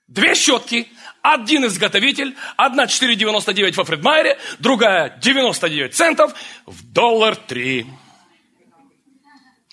Две 0.08 0.34
щетки, 0.34 0.88
один 1.20 1.66
изготовитель, 1.66 2.34
одна 2.56 2.86
4,99 2.86 3.74
во 3.74 3.84
Фредмайере, 3.84 4.38
другая 4.58 5.10
99 5.20 5.94
центов, 5.94 6.32
в 6.64 6.82
доллар 6.82 7.36
3. 7.36 7.86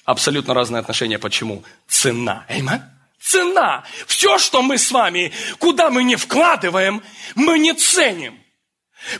Абсолютно 0.04 0.54
разные 0.54 0.82
отношения. 0.82 1.20
Почему? 1.20 1.64
Цена. 1.88 2.46
Эйма? 2.50 2.97
Цена. 3.20 3.84
Все, 4.08 4.38
что 4.38 4.62
мы 4.62 4.78
с 4.78 4.92
вами, 4.92 5.32
куда 5.60 5.90
мы 5.90 6.04
не 6.04 6.16
вкладываем, 6.16 7.04
мы 7.36 7.60
не 7.60 7.74
ценим. 7.74 8.40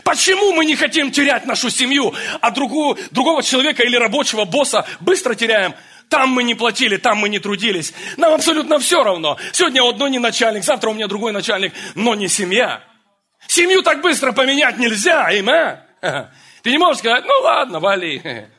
Почему 0.04 0.54
мы 0.54 0.66
не 0.66 0.76
хотим 0.76 1.12
терять 1.12 1.46
нашу 1.46 1.70
семью, 1.70 2.14
а 2.42 2.52
другую, 2.52 2.98
другого 3.12 3.44
человека 3.44 3.84
или 3.84 3.96
рабочего 3.96 4.46
босса 4.46 4.86
быстро 5.00 5.36
теряем? 5.36 5.76
Там 6.10 6.30
мы 6.30 6.44
не 6.44 6.56
платили, 6.56 6.98
там 6.98 7.18
мы 7.18 7.30
не 7.30 7.40
трудились. 7.40 7.94
Нам 8.16 8.34
абсолютно 8.34 8.80
все 8.80 9.04
равно. 9.04 9.38
Сегодня 9.52 9.84
у 9.84 9.90
одной 9.90 10.10
не 10.10 10.20
начальник, 10.20 10.64
завтра 10.64 10.90
у 10.90 10.94
меня 10.94 11.08
другой 11.08 11.32
начальник, 11.32 11.74
но 11.96 12.16
не 12.16 12.28
семья. 12.28 12.82
Семью 13.48 13.82
так 13.82 14.02
быстро 14.02 14.32
поменять 14.32 14.78
нельзя, 14.78 15.30
има. 15.32 15.82
Ты 16.64 16.72
не 16.72 16.78
можешь 16.78 17.00
сказать, 17.00 17.26
ну 17.26 17.34
ладно, 17.44 17.80
вали. 17.80 18.48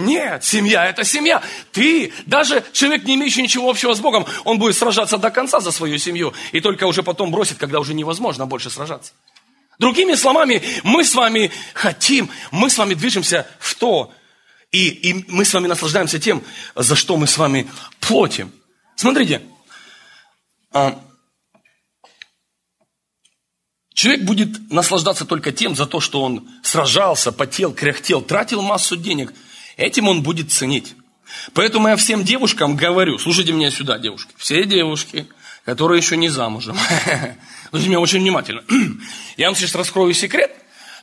Нет, 0.00 0.44
семья– 0.44 0.86
это 0.86 1.04
семья. 1.04 1.42
Ты, 1.72 2.12
даже 2.26 2.64
человек, 2.72 3.04
не 3.04 3.14
имеющий 3.14 3.42
ничего 3.42 3.68
общего 3.68 3.94
с 3.94 4.00
Богом, 4.00 4.26
он 4.44 4.58
будет 4.58 4.76
сражаться 4.76 5.18
до 5.18 5.30
конца 5.30 5.60
за 5.60 5.70
свою 5.70 5.98
семью. 5.98 6.32
И 6.52 6.60
только 6.60 6.84
уже 6.84 7.02
потом 7.02 7.30
бросит, 7.30 7.58
когда 7.58 7.80
уже 7.80 7.94
невозможно 7.94 8.46
больше 8.46 8.70
сражаться. 8.70 9.12
Другими 9.78 10.14
словами, 10.14 10.62
мы 10.82 11.04
с 11.04 11.14
вами 11.14 11.50
хотим, 11.74 12.30
мы 12.50 12.70
с 12.70 12.78
вами 12.78 12.94
движемся 12.94 13.46
в 13.58 13.74
то, 13.74 14.12
и, 14.72 14.88
и 14.88 15.24
мы 15.28 15.44
с 15.44 15.54
вами 15.54 15.66
наслаждаемся 15.66 16.18
тем, 16.18 16.42
за 16.74 16.94
что 16.96 17.16
мы 17.16 17.26
с 17.26 17.38
вами 17.38 17.70
платим. 17.98 18.52
Смотрите, 18.94 19.42
а, 20.72 21.00
человек 23.94 24.24
будет 24.24 24.70
наслаждаться 24.70 25.24
только 25.24 25.50
тем, 25.50 25.74
за 25.74 25.86
то, 25.86 26.00
что 26.00 26.22
он 26.22 26.48
сражался, 26.62 27.32
потел, 27.32 27.72
кряхтел, 27.72 28.22
тратил 28.22 28.62
массу 28.62 28.96
денег– 28.96 29.32
Этим 29.80 30.08
он 30.08 30.22
будет 30.22 30.52
ценить. 30.52 30.94
Поэтому 31.54 31.88
я 31.88 31.96
всем 31.96 32.22
девушкам 32.22 32.76
говорю, 32.76 33.18
слушайте 33.18 33.52
меня 33.52 33.70
сюда, 33.70 33.98
девушки, 33.98 34.30
все 34.36 34.64
девушки, 34.64 35.26
которые 35.64 35.98
еще 35.98 36.18
не 36.18 36.28
замужем, 36.28 36.76
слушайте 37.70 37.88
меня 37.88 38.00
очень 38.00 38.20
внимательно. 38.20 38.62
Я 39.38 39.46
вам 39.46 39.56
сейчас 39.56 39.74
раскрою 39.74 40.12
секрет. 40.12 40.54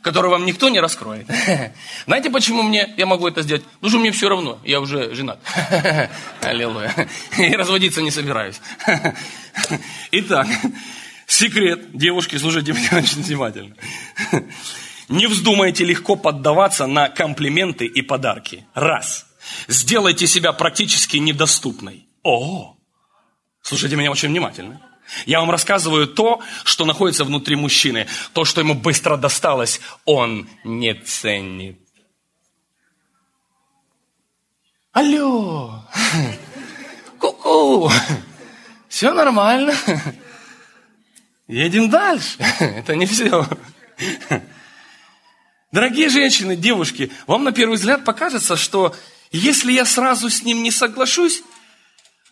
который 0.04 0.30
вам 0.30 0.46
никто 0.46 0.70
не 0.70 0.80
раскроет. 0.80 1.28
Знаете, 2.06 2.30
почему 2.30 2.62
мне, 2.62 2.94
я 2.98 3.08
могу 3.08 3.28
это 3.28 3.42
сделать? 3.42 3.64
Потому 3.64 3.90
что 3.90 4.00
мне 4.00 4.12
все 4.12 4.30
равно, 4.30 4.60
я 4.64 4.80
уже 4.80 5.14
женат. 5.16 5.40
Аллилуйя. 6.42 6.94
И 7.40 7.56
разводиться 7.56 8.02
не 8.04 8.12
собираюсь. 8.12 8.62
Итак, 10.12 10.48
секрет. 11.26 11.98
Девушки, 11.98 12.38
слушайте 12.38 12.74
меня 12.74 12.90
очень 12.92 13.24
внимательно. 13.24 13.76
Не 15.10 15.28
вздумайте 15.28 15.86
легко 15.86 16.16
поддаваться 16.16 16.86
на 16.86 17.10
комплименты 17.10 17.86
и 17.86 18.02
подарки. 18.02 18.66
Раз. 18.74 19.26
Сделайте 19.68 20.28
себя 20.28 20.52
практически 20.52 21.18
недоступной. 21.18 22.08
О, 22.24 22.76
слушайте 23.62 23.96
меня 23.96 24.12
очень 24.12 24.30
внимательно. 24.30 24.82
Я 25.26 25.40
вам 25.40 25.50
рассказываю 25.50 26.08
то, 26.08 26.42
что 26.66 26.84
находится 26.84 27.24
внутри 27.24 27.56
мужчины. 27.56 28.08
То, 28.34 28.44
что 28.44 28.60
ему 28.60 28.74
быстро 28.74 29.16
досталось, 29.16 29.80
он 30.04 30.50
не 30.66 30.94
ценит. 30.94 31.80
Алло, 34.92 35.86
ку-ку, 37.20 37.90
все 38.90 39.14
нормально. 39.14 39.74
Едем 41.48 41.90
дальше. 41.90 42.38
Это 42.60 42.96
не 42.96 43.06
все. 43.06 43.48
Дорогие 45.72 46.08
женщины, 46.10 46.56
девушки, 46.56 47.12
вам 47.26 47.44
на 47.44 47.52
первый 47.52 47.76
взгляд 47.76 48.06
покажется, 48.06 48.56
что 48.56 48.96
если 49.32 49.74
я 49.74 49.86
сразу 49.86 50.30
с 50.30 50.44
ним 50.44 50.64
не 50.64 50.72
соглашусь, 50.72 51.44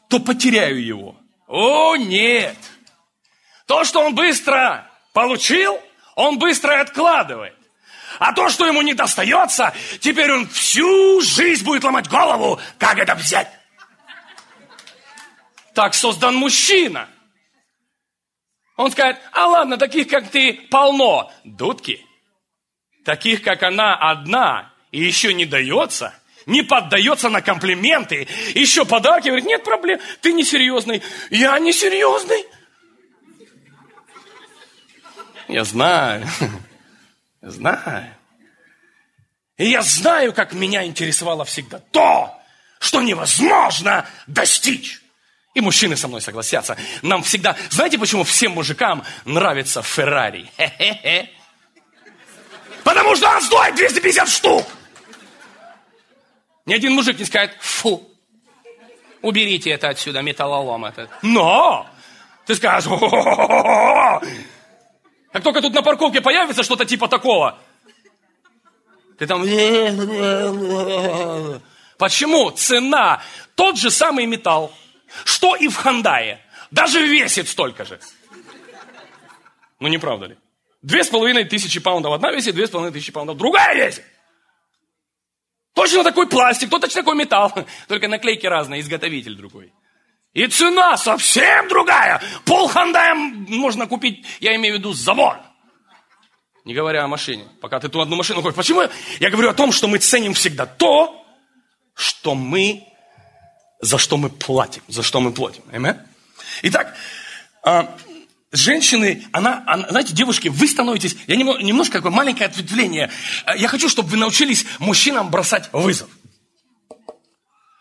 то 0.10 0.20
потеряю 0.20 0.84
его. 0.84 1.18
О, 1.48 1.98
нет! 1.98 2.58
То, 3.68 3.84
что 3.84 4.02
он 4.02 4.16
быстро 4.16 4.90
получил, 5.14 5.78
он 6.16 6.40
быстро 6.40 6.80
откладывает. 6.80 7.56
А 8.20 8.32
то, 8.32 8.48
что 8.48 8.66
ему 8.66 8.82
не 8.82 8.94
достается, 8.94 9.74
теперь 10.00 10.32
он 10.32 10.48
всю 10.48 11.20
жизнь 11.20 11.66
будет 11.66 11.84
ломать 11.84 12.08
голову, 12.08 12.60
как 12.78 12.98
это 12.98 13.16
взять. 13.16 13.52
Так 15.74 15.94
создан 15.94 16.36
мужчина. 16.36 17.10
Он 18.78 18.92
скажет, 18.92 19.20
а 19.34 19.48
ладно, 19.48 19.78
таких, 19.78 20.08
как 20.08 20.30
ты, 20.30 20.54
полно. 20.72 21.32
Дудки. 21.44 22.06
Таких, 23.06 23.42
как 23.42 23.64
она, 23.64 23.96
одна, 23.96 24.74
и 24.92 25.02
еще 25.02 25.34
не 25.34 25.46
дается– 25.46 26.14
не 26.46 26.62
поддается 26.62 27.30
на 27.30 27.42
комплименты, 27.42 28.28
еще 28.54 28.86
подарки, 28.86 29.28
говорит, 29.28 29.46
нет 29.46 29.64
проблем, 29.64 30.00
ты 30.22 30.34
несерьезный. 30.34 31.02
Я 31.30 31.58
несерьезный. 31.60 32.46
Я 35.48 35.64
знаю, 35.64 36.28
я 37.42 37.50
знаю. 37.50 38.16
И 39.58 39.70
я 39.70 39.82
знаю, 39.82 40.34
как 40.34 40.54
меня 40.54 40.86
интересовало 40.86 41.46
всегда 41.46 41.80
то, 41.80 42.38
что 42.80 43.02
невозможно 43.02 44.06
достичь. 44.28 45.02
И 45.54 45.62
мужчины 45.62 45.96
со 45.96 46.10
мной 46.10 46.20
согласятся. 46.20 46.76
Нам 47.02 47.24
всегда... 47.24 47.56
Знаете, 47.70 47.98
почему 47.98 48.26
всем 48.26 48.52
мужикам 48.52 49.06
нравится 49.24 49.82
Феррари? 49.82 50.52
Потому 52.86 53.16
что 53.16 53.28
он 53.30 53.42
стоит 53.42 53.76
250 53.76 54.30
штук. 54.30 54.64
Ни 56.68 56.76
один 56.76 56.94
мужик 56.94 57.18
не 57.18 57.26
скажет, 57.26 57.58
фу, 57.60 58.08
уберите 59.24 59.72
это 59.72 59.90
отсюда, 59.90 60.22
металлолом 60.22 60.86
этот. 60.86 61.10
Но! 61.24 61.88
Ты 62.46 62.54
скажешь, 62.54 62.88
как 65.32 65.44
только 65.44 65.62
тут 65.62 65.74
на 65.74 65.82
парковке 65.82 66.22
появится 66.22 66.62
что-то 66.62 66.86
типа 66.86 67.08
такого, 67.08 67.58
ты 69.18 69.26
там... 69.26 69.42
Почему? 71.98 72.52
Цена. 72.52 73.24
Тот 73.56 73.78
же 73.78 73.90
самый 73.90 74.28
металл, 74.28 74.72
что 75.24 75.56
и 75.56 75.70
в 75.70 75.76
Хандае. 75.76 76.40
Даже 76.70 77.02
весит 77.08 77.50
столько 77.50 77.84
же. 77.84 78.00
Ну, 79.80 79.88
не 79.88 79.98
правда 79.98 80.28
ли? 80.28 80.38
Две 80.86 81.04
с 81.04 81.08
половиной 81.08 81.46
тысячи 81.46 81.80
паундов 81.80 82.14
одна 82.14 82.32
весит, 82.32 82.54
две 82.54 82.68
с 82.68 82.70
половиной 82.70 82.94
тысячи 82.94 83.12
паундов 83.12 83.38
другая 83.38 83.74
весит. 83.74 84.04
Точно 85.74 86.04
такой 86.04 86.28
пластик, 86.28 86.70
точно 86.70 87.02
такой 87.02 87.16
металл. 87.16 87.52
Только 87.88 88.08
наклейки 88.08 88.46
разные, 88.46 88.82
изготовитель 88.82 89.36
другой. 89.36 89.74
И 90.34 90.46
цена 90.46 90.96
совсем 90.98 91.68
другая. 91.70 92.22
Пол 92.46 92.68
Хандая 92.68 93.16
можно 93.16 93.88
купить, 93.88 94.28
я 94.40 94.56
имею 94.58 94.76
в 94.76 94.78
виду 94.78 94.94
завод. 94.94 95.38
Не 96.66 96.76
говоря 96.76 97.04
о 97.04 97.08
машине. 97.08 97.48
Пока 97.62 97.80
ты 97.80 97.90
ту 97.90 98.00
одну 98.00 98.16
машину 98.16 98.44
купишь. 98.44 98.56
Почему? 98.56 98.84
Я 99.20 99.32
говорю 99.32 99.50
о 99.50 99.56
том, 99.56 99.72
что 99.72 99.88
мы 99.88 99.98
ценим 99.98 100.36
всегда 100.36 100.68
то, 100.68 101.26
что 101.96 102.36
мы, 102.36 102.84
за 103.82 103.98
что 103.98 104.18
мы 104.18 104.30
платим. 104.30 104.84
За 104.88 105.02
что 105.02 105.20
мы 105.20 105.32
платим. 105.32 105.64
Amen? 105.72 105.98
Итак, 106.62 106.96
а, 107.64 107.98
женщины, 108.56 109.26
она, 109.32 109.64
она, 109.66 109.90
знаете, 109.90 110.14
девушки, 110.14 110.48
вы 110.48 110.68
становитесь, 110.68 111.16
я 111.28 111.36
немного, 111.36 111.62
немножко 111.62 112.00
такое 112.00 112.12
маленькое 112.12 112.48
ответвление. 112.48 113.12
Э, 113.46 113.58
я 113.58 113.68
хочу, 113.68 113.90
чтобы 113.90 114.10
вы 114.10 114.18
научились 114.18 114.66
мужчинам 114.80 115.30
бросать 115.30 115.70
вызов. 115.72 116.10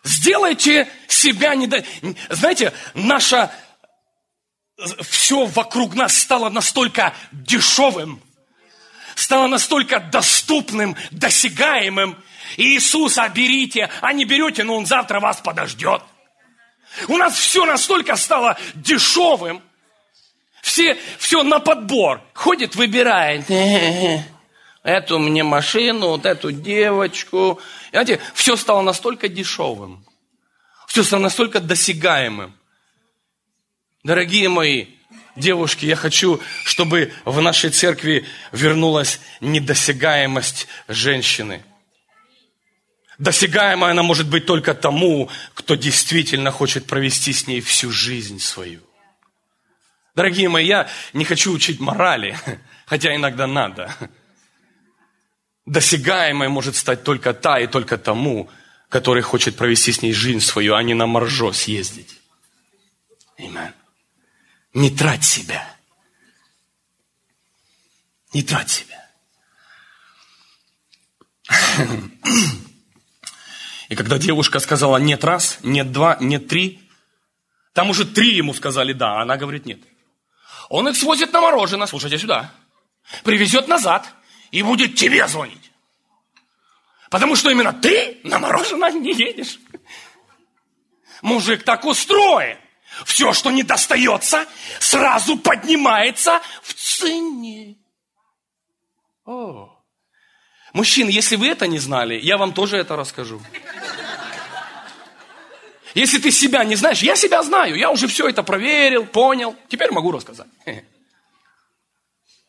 Сделайте 0.05 0.89
себя 1.09 1.55
не... 1.55 1.71
Знаете, 2.31 2.73
наша... 2.95 3.53
Все 5.03 5.47
вокруг 5.47 5.95
нас 5.95 6.19
стало 6.19 6.51
настолько 6.51 7.15
дешевым, 7.31 8.21
стало 9.15 9.47
настолько 9.47 10.01
доступным, 10.01 10.97
досягаемым. 11.13 12.17
Иисуса 12.57 13.29
берите, 13.29 13.89
а 14.01 14.13
не 14.13 14.25
берете, 14.25 14.65
но 14.65 14.75
Он 14.75 14.85
завтра 14.85 15.21
вас 15.21 15.41
подождет. 15.41 16.03
У 17.09 17.17
нас 17.17 17.37
все 17.37 17.65
настолько 17.65 18.17
стало 18.17 18.59
дешевым, 18.75 19.63
все, 20.65 20.97
все 21.19 21.43
на 21.43 21.61
подбор. 21.61 22.23
Ходит, 22.33 22.75
выбирает. 22.75 23.45
Эту 24.83 25.19
мне 25.19 25.43
машину, 25.45 26.09
вот 26.09 26.25
эту 26.25 26.53
девочку. 26.53 27.61
Знаете, 27.91 28.19
все 28.33 28.57
стало 28.57 28.81
настолько 28.81 29.29
дешевым. 29.29 30.07
Все 30.87 31.03
стало 31.03 31.21
настолько 31.21 31.61
досягаемым. 31.61 32.55
Дорогие 34.05 34.49
мои, 34.49 34.87
девушки, 35.37 35.85
я 35.85 35.97
хочу, 35.97 36.41
чтобы 36.65 37.13
в 37.27 37.43
нашей 37.43 37.69
церкви 37.69 38.27
вернулась 38.53 39.21
недосягаемость 39.41 40.67
женщины. 40.89 41.63
Досягаемая 43.19 43.91
она 43.91 44.03
может 44.03 44.29
быть 44.29 44.47
только 44.47 44.73
тому, 44.73 45.29
кто 45.53 45.75
действительно 45.75 46.51
хочет 46.51 46.87
провести 46.87 47.35
с 47.35 47.47
ней 47.47 47.61
всю 47.61 47.91
жизнь 47.91 48.39
свою. 48.41 48.81
Дорогие 50.15 50.49
мои, 50.49 50.67
я 50.67 50.89
не 51.13 51.25
хочу 51.25 51.53
учить 51.53 51.81
морали, 51.81 52.39
хотя 52.87 53.15
иногда 53.15 53.47
надо. 53.47 53.95
Досягаемой 55.67 56.49
может 56.49 56.77
стать 56.77 57.03
только 57.05 57.35
та 57.35 57.59
и 57.59 57.67
только 57.67 57.99
тому, 57.99 58.49
который 58.89 59.23
хочет 59.23 59.57
провести 59.57 59.93
с 59.93 60.03
ней 60.03 60.13
жизнь 60.13 60.41
свою, 60.41 60.75
а 60.75 60.83
не 60.83 60.95
на 60.95 61.07
моржо 61.07 61.53
съездить. 61.53 62.21
Amen. 63.39 63.73
Не 64.73 64.91
трать 64.91 65.25
себя. 65.25 65.75
Не 68.33 68.43
трать 68.43 68.71
себя. 68.71 69.11
И 73.89 73.97
когда 73.97 74.19
девушка 74.19 74.61
сказала 74.61 74.97
нет 74.97 75.25
раз, 75.25 75.59
нет 75.63 75.93
два, 75.93 76.17
нет 76.21 76.49
три, 76.49 76.81
там 77.73 77.91
уже 77.91 78.05
три 78.05 78.35
ему 78.35 78.55
сказали 78.55 78.93
да, 78.93 79.19
а 79.19 79.23
она 79.23 79.37
говорит 79.37 79.67
нет. 79.67 79.81
Он 80.69 80.89
их 80.89 80.97
свозит 80.97 81.33
на 81.33 81.41
мороженое, 81.41 81.87
слушайте 81.87 82.19
сюда, 82.19 82.53
привезет 83.23 83.69
назад 83.69 84.07
и 84.51 84.63
будет 84.63 84.97
тебе 84.97 85.27
звонить. 85.29 85.71
Потому 87.11 87.37
что 87.37 87.51
именно 87.51 87.73
ты 87.73 88.21
на 88.25 88.39
мороженое 88.39 88.91
не 88.93 89.13
едешь. 89.13 89.59
Мужик 91.23 91.63
так 91.63 91.85
устроен. 91.85 92.59
Все, 93.05 93.33
что 93.33 93.51
не 93.51 93.63
достается, 93.63 94.47
сразу 94.79 95.37
поднимается 95.37 96.41
в 96.63 96.75
цене. 96.75 97.77
О. 99.25 99.71
Мужчины, 100.73 101.11
если 101.11 101.37
вы 101.37 101.49
это 101.49 101.67
не 101.67 101.79
знали, 101.79 102.19
я 102.21 102.37
вам 102.37 102.53
тоже 102.53 102.77
это 102.77 102.97
расскажу. 102.97 103.41
Если 105.95 106.19
ты 106.19 106.31
себя 106.33 106.65
не 106.65 106.75
знаешь, 106.75 107.03
я 107.03 107.15
себя 107.15 107.43
знаю, 107.43 107.77
я 107.77 107.91
уже 107.91 108.09
все 108.09 108.29
это 108.29 108.43
проверил, 108.43 109.07
понял, 109.07 109.55
теперь 109.69 109.93
могу 109.93 110.11
рассказать. 110.11 110.49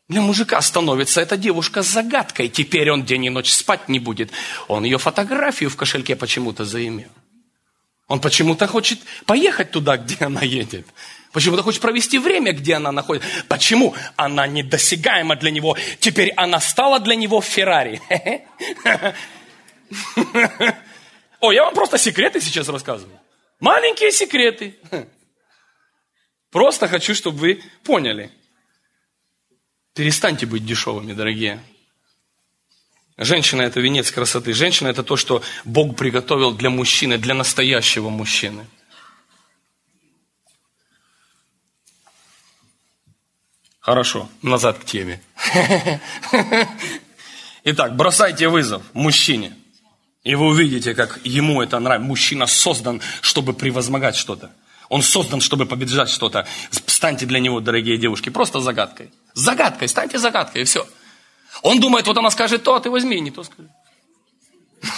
Для 0.07 0.21
мужика 0.21 0.61
становится 0.61 1.21
эта 1.21 1.35
девушка 1.35 1.81
загадкой. 1.81 2.49
Теперь 2.49 2.91
он 2.91 3.05
день 3.05 3.25
и 3.25 3.29
ночь 3.29 3.51
спать 3.51 3.89
не 3.89 3.99
будет. 3.99 4.31
Он 4.67 4.83
ее 4.83 4.99
фотографию 4.99 5.69
в 5.69 5.75
кошельке 5.75 6.15
почему-то 6.15 6.63
заимел. 6.63 7.09
Он 8.07 8.19
почему-то 8.19 8.67
хочет 8.67 8.99
поехать 9.25 9.71
туда, 9.71 9.97
где 9.97 10.25
она 10.25 10.41
едет. 10.41 10.85
Почему-то 11.31 11.63
хочет 11.63 11.81
провести 11.81 12.19
время, 12.19 12.53
где 12.53 12.75
она 12.75 12.91
находится. 12.91 13.27
Почему? 13.47 13.95
Она 14.15 14.45
недосягаема 14.45 15.35
для 15.35 15.49
него. 15.49 15.75
Теперь 15.99 16.31
она 16.37 16.59
стала 16.59 16.99
для 16.99 17.15
него 17.15 17.41
Феррари. 17.41 17.99
О, 21.39 21.51
я 21.51 21.65
вам 21.65 21.73
просто 21.73 21.97
секреты 21.97 22.39
сейчас 22.41 22.69
рассказываю. 22.69 23.19
Маленькие 23.59 24.11
секреты. 24.11 24.75
Просто 26.51 26.87
хочу, 26.87 27.13
чтобы 27.13 27.37
вы 27.37 27.63
поняли. 27.83 28.31
Перестаньте 29.93 30.45
быть 30.45 30.65
дешевыми, 30.65 31.13
дорогие. 31.13 31.63
Женщина– 33.17 33.61
это 33.63 33.79
венец 33.79 34.11
красоты. 34.11 34.53
Женщина– 34.53 34.87
это 34.89 35.03
то, 35.03 35.15
что 35.15 35.41
Бог 35.63 35.95
приготовил 35.95 36.53
для 36.53 36.69
мужчины, 36.69 37.17
для 37.17 37.33
настоящего 37.33 38.09
мужчины. 38.09 38.67
Хорошо, 43.79 44.27
назад 44.41 44.79
к 44.79 44.85
теме. 44.85 45.21
Итак, 47.63 47.95
бросайте 47.95 48.49
вызов 48.49 48.83
мужчине. 48.93 49.55
И 50.25 50.35
вы 50.35 50.47
увидите, 50.47 50.93
как 50.95 51.19
ему 51.23 51.61
это 51.61 51.79
нравится. 51.79 52.07
Мужчина 52.07 52.47
создан, 52.47 52.99
чтобы 53.21 53.53
превозмогать 53.53 54.15
что-то. 54.15 54.51
Он 54.89 55.03
создан, 55.03 55.39
чтобы 55.39 55.67
побеждать 55.67 56.09
что-то. 56.09 56.47
Станьте 56.71 57.27
для 57.27 57.39
него, 57.39 57.59
дорогие 57.59 57.97
девушки, 57.97 58.29
просто 58.29 58.59
загадкой. 58.59 59.11
Загадкой, 59.35 59.87
станьте 59.87 60.17
загадкой, 60.17 60.63
и 60.63 60.65
все. 60.65 60.87
Он 61.61 61.79
думает, 61.79 62.07
вот 62.07 62.17
она 62.17 62.31
скажет 62.31 62.63
то, 62.63 62.73
а 62.73 62.79
ты 62.79 62.89
возьми, 62.89 63.19
не 63.19 63.29
то 63.29 63.43
скажи. 63.43 63.69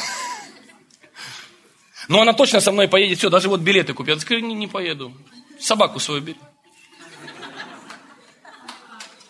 Но 2.07 2.21
она 2.21 2.31
точно 2.31 2.61
со 2.61 2.71
мной 2.71 2.87
поедет, 2.87 3.17
все, 3.17 3.29
даже 3.29 3.49
вот 3.49 3.59
билеты 3.59 3.93
купит. 3.93 4.25
Я 4.29 4.39
не, 4.39 4.55
не 4.55 4.67
поеду. 4.67 5.13
Собаку 5.59 5.99
свою 5.99 6.21
бери. 6.21 6.39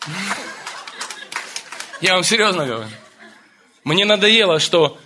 Я 2.00 2.14
вам 2.14 2.22
серьезно 2.22 2.66
говорю. 2.66 2.88
Мне 3.82 4.04
надоело, 4.04 4.60
что, 4.60 4.96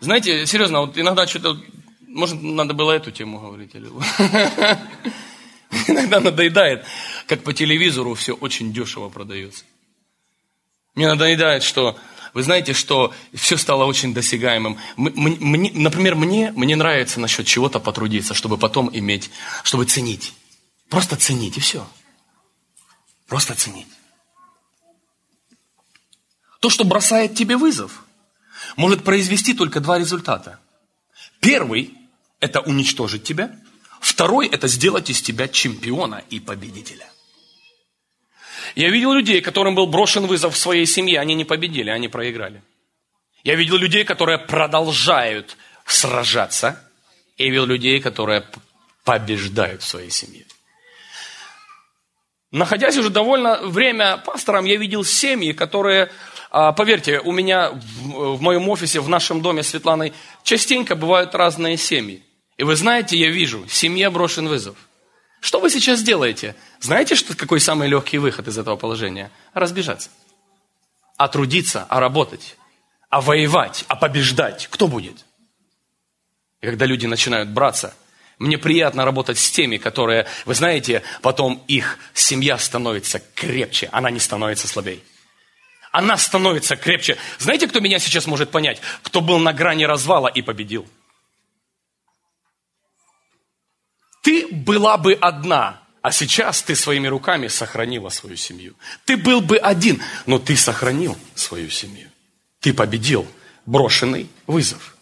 знаете, 0.00 0.46
серьезно, 0.46 0.82
вот 0.82 0.98
иногда 0.98 1.26
что-то, 1.26 1.60
может, 2.06 2.42
надо 2.42 2.74
было 2.74 2.92
эту 2.92 3.10
тему 3.10 3.40
говорить. 3.40 3.74
Или... 3.74 3.88
Иногда 5.88 6.20
надоедает, 6.20 6.84
как 7.26 7.42
по 7.42 7.52
телевизору 7.52 8.14
все 8.14 8.34
очень 8.34 8.72
дешево 8.72 9.08
продается. 9.08 9.64
Мне 10.94 11.08
надоедает, 11.08 11.62
что, 11.62 11.98
вы 12.32 12.42
знаете, 12.42 12.72
что 12.72 13.12
все 13.34 13.56
стало 13.56 13.84
очень 13.84 14.14
досягаемым. 14.14 14.78
Мне, 14.96 15.70
например, 15.74 16.14
мне, 16.14 16.52
мне 16.52 16.76
нравится 16.76 17.20
насчет 17.20 17.46
чего-то 17.46 17.80
потрудиться, 17.80 18.32
чтобы 18.32 18.56
потом 18.56 18.90
иметь, 18.92 19.30
чтобы 19.62 19.84
ценить. 19.84 20.32
Просто 20.88 21.16
ценить, 21.16 21.56
и 21.56 21.60
все. 21.60 21.86
Просто 23.26 23.54
ценить. 23.54 23.88
То, 26.60 26.70
что 26.70 26.84
бросает 26.84 27.34
тебе 27.34 27.56
вызов, 27.56 28.05
может 28.76 29.04
произвести 29.04 29.54
только 29.54 29.80
два 29.80 29.98
результата. 29.98 30.58
Первый– 31.40 31.94
это 32.40 32.60
уничтожить 32.60 33.24
тебя. 33.24 33.56
Второй– 34.00 34.46
это 34.52 34.68
сделать 34.68 35.10
из 35.10 35.22
тебя 35.22 35.48
чемпиона 35.48 36.22
и 36.30 36.40
победителя. 36.40 37.06
Я 38.74 38.90
видел 38.90 39.12
людей, 39.12 39.40
которым 39.40 39.74
был 39.74 39.86
брошен 39.86 40.26
вызов 40.26 40.54
в 40.54 40.58
своей 40.58 40.86
семье, 40.86 41.20
они 41.20 41.34
не 41.34 41.44
победили, 41.44 41.90
они 41.90 42.08
проиграли. 42.08 42.62
Я 43.44 43.54
видел 43.54 43.76
людей, 43.76 44.04
которые 44.04 44.38
продолжают 44.38 45.56
сражаться, 45.86 46.82
я 47.38 47.46
видел 47.46 47.66
людей, 47.66 48.00
которые 48.00 48.44
побеждают 49.04 49.82
в 49.82 49.86
своей 49.86 50.10
семье. 50.10 50.44
Находясь 52.50 52.96
уже 52.96 53.10
довольно 53.10 53.58
время 53.62 54.18
пастором, 54.18 54.64
я 54.64 54.76
видел 54.76 55.04
семьи, 55.04 55.52
которые, 55.52 56.10
поверьте, 56.72 57.20
у 57.20 57.32
меня 57.32 57.70
в 57.70 58.40
моем 58.40 58.68
офисе, 58.68 59.00
в 59.00 59.08
нашем 59.08 59.42
доме 59.42 59.62
Светланой, 59.62 60.14
частенько 60.42 60.94
бывают 60.94 61.34
разные 61.34 61.76
семьи. 61.76 62.22
И 62.56 62.62
вы 62.64 62.76
знаете, 62.76 63.16
я 63.18 63.30
вижу, 63.30 63.68
семье 63.68 64.08
брошен 64.08 64.48
вызов. 64.48 64.76
Что 65.40 65.60
вы 65.60 65.68
сейчас 65.68 66.02
делаете? 66.02 66.56
Знаете, 66.80 67.14
что, 67.14 67.36
какой 67.36 67.60
самый 67.60 67.88
легкий 67.88 68.18
выход 68.18 68.48
из 68.48 68.56
этого 68.56 68.76
положения? 68.76 69.30
Разбежаться. 69.52 70.08
А 71.18 71.28
трудиться, 71.28 71.86
а 71.88 72.00
работать, 72.00 72.56
а 73.10 73.20
воевать, 73.20 73.84
а 73.88 73.96
побеждать. 73.96 74.68
Кто 74.70 74.88
будет? 74.88 75.24
И 76.62 76.66
когда 76.66 76.86
люди 76.86 77.06
начинают 77.06 77.50
браться, 77.50 77.94
мне 78.38 78.56
приятно 78.58 79.04
работать 79.04 79.38
с 79.38 79.50
теми, 79.50 79.76
которые, 79.76 80.26
вы 80.46 80.54
знаете, 80.54 81.02
потом 81.22 81.62
их 81.68 81.98
семья 82.14 82.58
становится 82.58 83.22
крепче, 83.34 83.88
она 83.92 84.10
не 84.10 84.20
становится 84.20 84.68
слабее. 84.68 85.00
Она 85.96 86.18
становится 86.18 86.76
крепче. 86.76 87.16
Знаете, 87.38 87.66
кто 87.66 87.80
меня 87.80 87.98
сейчас 87.98 88.26
может 88.26 88.50
понять? 88.50 88.82
Кто 89.00 89.22
был 89.22 89.38
на 89.38 89.54
грани 89.54 89.84
развала 89.84 90.28
и 90.28 90.42
победил? 90.42 90.86
Ты 94.20 94.46
была 94.48 94.98
бы 94.98 95.14
одна, 95.14 95.80
а 96.02 96.12
сейчас 96.12 96.60
ты 96.60 96.76
своими 96.76 97.06
руками 97.06 97.48
сохранила 97.48 98.10
свою 98.10 98.36
семью. 98.36 98.74
Ты 99.06 99.16
был 99.16 99.40
бы 99.40 99.56
один, 99.56 100.02
но 100.26 100.38
ты 100.38 100.54
сохранил 100.54 101.16
свою 101.34 101.70
семью. 101.70 102.10
Ты 102.60 102.74
победил 102.74 103.26
брошенный 103.64 104.28
вызов. 104.46 104.98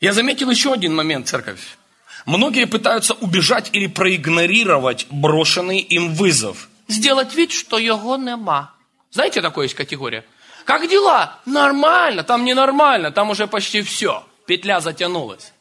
Я 0.00 0.12
заметил 0.12 0.50
еще 0.50 0.72
один 0.72 0.94
момент, 0.94 1.26
церковь. 1.26 1.76
Многие 2.26 2.68
пытаются 2.68 3.14
убежать 3.14 3.70
или 3.72 3.88
проигнорировать 3.88 5.08
брошенный 5.10 5.80
им 5.80 6.14
вызов. 6.14 6.69
Сделать 6.90 7.34
вид, 7.34 7.52
что 7.52 7.78
его 7.78 8.16
нема. 8.16 8.74
Знаете, 9.12 9.40
такая 9.40 9.64
есть 9.64 9.76
категория? 9.76 10.24
Как 10.64 10.88
дела? 10.88 11.38
Нормально, 11.46 12.24
там 12.24 12.44
ненормально, 12.44 13.12
там 13.12 13.30
уже 13.30 13.46
почти 13.46 13.82
все. 13.82 14.24
Петля 14.46 14.80
затянулась. 14.80 15.52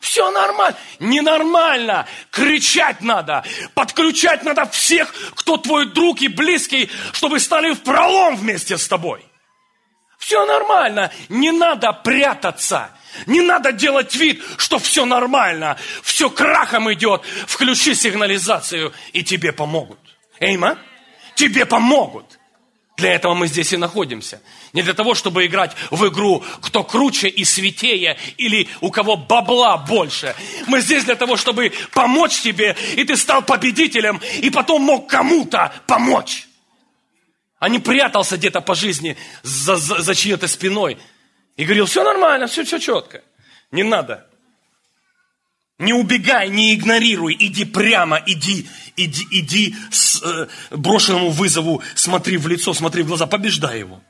Все 0.00 0.28
нормально. 0.32 0.76
Ненормально. 0.98 2.08
Кричать 2.32 3.00
надо. 3.00 3.44
Подключать 3.74 4.42
надо 4.42 4.66
всех, 4.66 5.14
кто 5.36 5.56
твой 5.56 5.86
друг 5.86 6.20
и 6.20 6.26
близкий, 6.26 6.90
чтобы 7.12 7.38
стали 7.38 7.72
в 7.72 7.82
пролом 7.82 8.34
вместе 8.34 8.76
с 8.76 8.88
тобой. 8.88 9.24
Все 10.18 10.44
нормально. 10.44 11.12
Не 11.28 11.52
надо 11.52 11.92
прятаться. 11.92 12.90
Не 13.26 13.40
надо 13.42 13.70
делать 13.70 14.16
вид, 14.16 14.42
что 14.56 14.80
все 14.80 15.04
нормально. 15.04 15.78
Все 16.02 16.28
крахом 16.28 16.92
идет. 16.92 17.22
Включи 17.46 17.94
сигнализацию, 17.94 18.92
и 19.12 19.22
тебе 19.22 19.52
помогут. 19.52 20.00
Эйма, 20.42 20.76
тебе 21.36 21.64
помогут. 21.64 22.40
Для 22.96 23.14
этого 23.14 23.32
мы 23.34 23.46
здесь 23.46 23.72
и 23.72 23.76
находимся. 23.76 24.42
Не 24.72 24.82
для 24.82 24.92
того, 24.92 25.14
чтобы 25.14 25.46
играть 25.46 25.72
в 25.90 26.08
игру, 26.08 26.44
кто 26.60 26.82
круче 26.82 27.28
и 27.28 27.44
святее, 27.44 28.18
или 28.36 28.68
у 28.80 28.90
кого 28.90 29.16
бабла 29.16 29.78
больше. 29.78 30.34
Мы 30.66 30.80
здесь 30.80 31.04
для 31.04 31.14
того, 31.14 31.36
чтобы 31.36 31.72
помочь 31.92 32.40
тебе, 32.40 32.76
и 32.96 33.04
ты 33.04 33.16
стал 33.16 33.42
победителем, 33.42 34.20
и 34.40 34.50
потом 34.50 34.82
мог 34.82 35.08
кому-то 35.08 35.72
помочь. 35.86 36.48
А 37.58 37.68
не 37.68 37.78
прятался 37.78 38.36
где-то 38.36 38.60
по 38.60 38.74
жизни 38.74 39.16
за, 39.42 39.76
за, 39.76 40.02
за 40.02 40.14
чьей-то 40.14 40.48
спиной 40.48 40.98
и 41.56 41.64
говорил, 41.64 41.86
все 41.86 42.02
нормально, 42.02 42.48
все, 42.48 42.64
все 42.64 42.80
четко. 42.80 43.22
Не 43.70 43.84
надо. 43.84 44.26
Не 45.78 45.92
убегай, 45.92 46.48
не 46.48 46.74
игнорируй, 46.74 47.36
иди 47.38 47.64
прямо, 47.64 48.22
иди, 48.26 48.68
иди, 48.96 49.26
иди 49.30 49.76
с 49.90 50.22
э, 50.22 50.48
брошенному 50.70 51.30
вызову, 51.30 51.82
смотри 51.94 52.36
в 52.36 52.46
лицо, 52.46 52.72
смотри 52.74 53.02
в 53.02 53.08
глаза, 53.08 53.26
побеждай 53.26 53.80
его. 53.80 54.00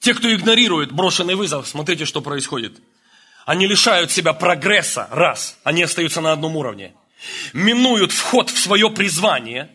Те, 0.00 0.14
кто 0.14 0.32
игнорирует 0.32 0.92
брошенный 0.92 1.34
вызов, 1.34 1.68
смотрите, 1.68 2.04
что 2.04 2.20
происходит. 2.20 2.80
Они 3.44 3.66
лишают 3.66 4.10
себя 4.10 4.32
прогресса, 4.32 5.08
раз, 5.10 5.56
они 5.62 5.82
остаются 5.82 6.20
на 6.20 6.32
одном 6.32 6.56
уровне. 6.56 6.94
Минуют 7.52 8.12
вход 8.12 8.50
в 8.50 8.58
свое 8.58 8.90
призвание, 8.90 9.70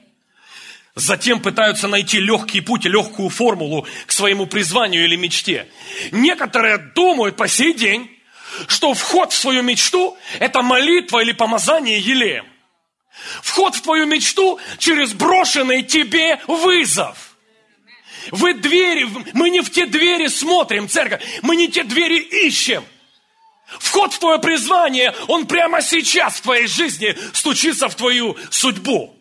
затем 0.96 1.40
пытаются 1.40 1.88
найти 1.88 2.20
легкий 2.20 2.62
путь, 2.62 2.86
легкую 2.86 3.30
формулу 3.30 3.88
к 4.06 4.12
своему 4.12 4.46
призванию 4.46 5.06
или 5.06 5.16
мечте. 5.16 5.68
Некоторые 6.12 6.78
думают 6.78 7.38
по 7.38 7.48
сей 7.48 7.74
день, 7.74 8.10
что 8.68 8.94
вход 8.94 9.32
в 9.32 9.38
свою 9.38 9.64
мечту– 9.64 10.18
это 10.40 10.62
молитва 10.62 11.20
или 11.20 11.32
помазание 11.32 12.00
елеем. 12.00 12.46
Вход 13.42 13.76
в 13.76 13.82
твою 13.82 14.06
мечту 14.06 14.60
через 14.78 15.14
брошенный 15.14 15.84
тебе 15.84 16.40
вызов. 16.48 17.36
Вы 18.32 18.54
двери, 18.54 19.08
мы 19.34 19.50
не 19.50 19.62
в 19.62 19.72
те 19.72 19.86
двери 19.86 20.28
смотрим, 20.28 20.88
церковь, 20.88 21.24
мы 21.42 21.56
не 21.56 21.68
те 21.68 21.84
двери 21.84 22.20
ищем. 22.20 22.86
Вход 23.80 24.14
в 24.14 24.20
твое 24.20 24.40
призвание, 24.40 25.16
он 25.28 25.48
прямо 25.48 25.82
сейчас 25.82 26.36
в 26.36 26.42
твоей 26.42 26.68
жизни 26.68 27.18
стучится 27.34 27.88
в 27.88 27.96
твою 27.96 28.38
судьбу. 28.50 29.16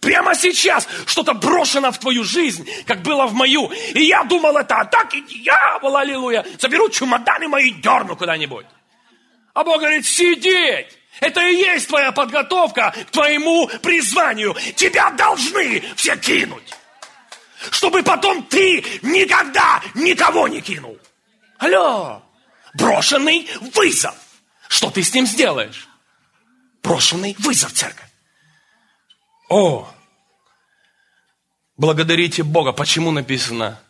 Прямо 0.00 0.34
сейчас 0.34 0.88
что-то 1.06 1.34
брошено 1.34 1.92
в 1.92 1.98
твою 1.98 2.24
жизнь, 2.24 2.68
как 2.86 3.02
было 3.02 3.26
в 3.26 3.34
мою. 3.34 3.66
И 3.94 4.04
я 4.04 4.24
думал, 4.24 4.56
это 4.56 4.76
атаки 4.76 5.20
дьявола, 5.20 6.00
аллилуйя. 6.00 6.44
Заберу 6.58 6.88
чемоданы 6.88 7.48
мои 7.48 7.68
и 7.68 7.74
дерну 7.74 8.16
куда-нибудь. 8.16 8.66
А 9.52 9.62
Бог 9.62 9.78
говорит, 9.78 10.06
сидеть. 10.06 10.96
Это 11.20 11.46
и 11.46 11.56
есть 11.56 11.88
твоя 11.88 12.12
подготовка 12.12 12.94
к 13.08 13.10
твоему 13.10 13.68
призванию. 13.82 14.56
Тебя 14.74 15.10
должны 15.10 15.82
все 15.96 16.16
кинуть. 16.16 16.74
Чтобы 17.70 18.02
потом 18.02 18.42
ты 18.44 18.82
никогда 19.02 19.82
никого 19.94 20.48
не 20.48 20.62
кинул. 20.62 20.98
Алло. 21.58 22.22
Брошенный 22.72 23.46
вызов. 23.74 24.14
Что 24.68 24.90
ты 24.90 25.02
с 25.02 25.12
ним 25.12 25.26
сделаешь? 25.26 25.88
Брошенный 26.82 27.36
вызов, 27.38 27.72
церковь. 27.72 28.09
О, 29.50 29.92
благодарите 31.76 32.44
Бога. 32.44 32.72
Почему 32.72 33.10
написано 33.10 33.80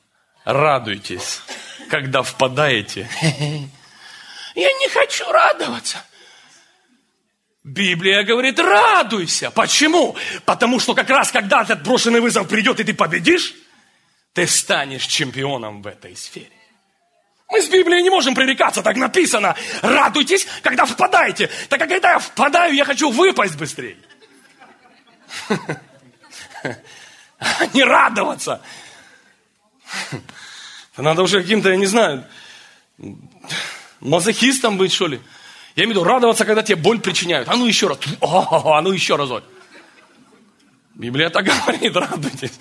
радуйтесь, 0.46 1.42
когда 1.90 2.22
впадаете? 2.22 3.06
Я 4.54 4.72
не 4.72 4.88
хочу 4.88 5.30
радоваться. 5.30 6.02
Библия 7.62 8.22
говорит, 8.22 8.58
радуйся. 8.58 9.50
Почему? 9.50 10.16
Потому 10.46 10.80
что 10.80 10.94
как 10.94 11.10
раз, 11.10 11.30
когда 11.30 11.62
этот 11.62 11.82
брошенный 11.82 12.20
вызов 12.20 12.48
придет, 12.48 12.80
и 12.80 12.84
ты 12.84 12.94
победишь, 12.94 13.54
ты 14.32 14.46
станешь 14.46 15.04
чемпионом 15.04 15.82
в 15.82 15.86
этой 15.86 16.16
сфере. 16.16 16.48
Мы 17.50 17.60
с 17.60 17.68
Библией 17.68 18.02
не 18.02 18.08
можем 18.08 18.34
пререкаться, 18.34 18.82
так 18.82 18.96
написано. 18.96 19.54
Радуйтесь, 19.82 20.46
когда 20.62 20.86
впадаете. 20.86 21.50
Так 21.68 21.80
как 21.80 21.90
когда 21.90 22.12
я 22.12 22.18
впадаю, 22.18 22.72
я 22.74 22.86
хочу 22.86 23.10
выпасть 23.10 23.58
быстрее. 23.58 23.98
Не 27.74 27.84
радоваться. 27.84 28.60
Надо 30.96 31.22
уже 31.22 31.40
каким-то, 31.40 31.70
я 31.70 31.76
не 31.76 31.86
знаю, 31.86 32.26
мазохистом 34.00 34.76
быть, 34.76 34.92
что 34.92 35.06
ли. 35.06 35.20
Я 35.76 35.84
имею 35.84 35.94
в 35.94 36.00
виду 36.00 36.04
радоваться, 36.04 36.44
когда 36.44 36.62
тебе 36.62 36.76
боль 36.76 37.00
причиняют. 37.00 37.48
А 37.48 37.56
ну 37.56 37.66
еще 37.66 37.88
раз. 37.88 37.98
А 38.20 38.82
ну 38.82 38.92
еще 38.92 39.16
разок. 39.16 39.44
Библия 40.94 41.30
так 41.30 41.44
говорит, 41.46 41.96
радуйтесь. 41.96 42.52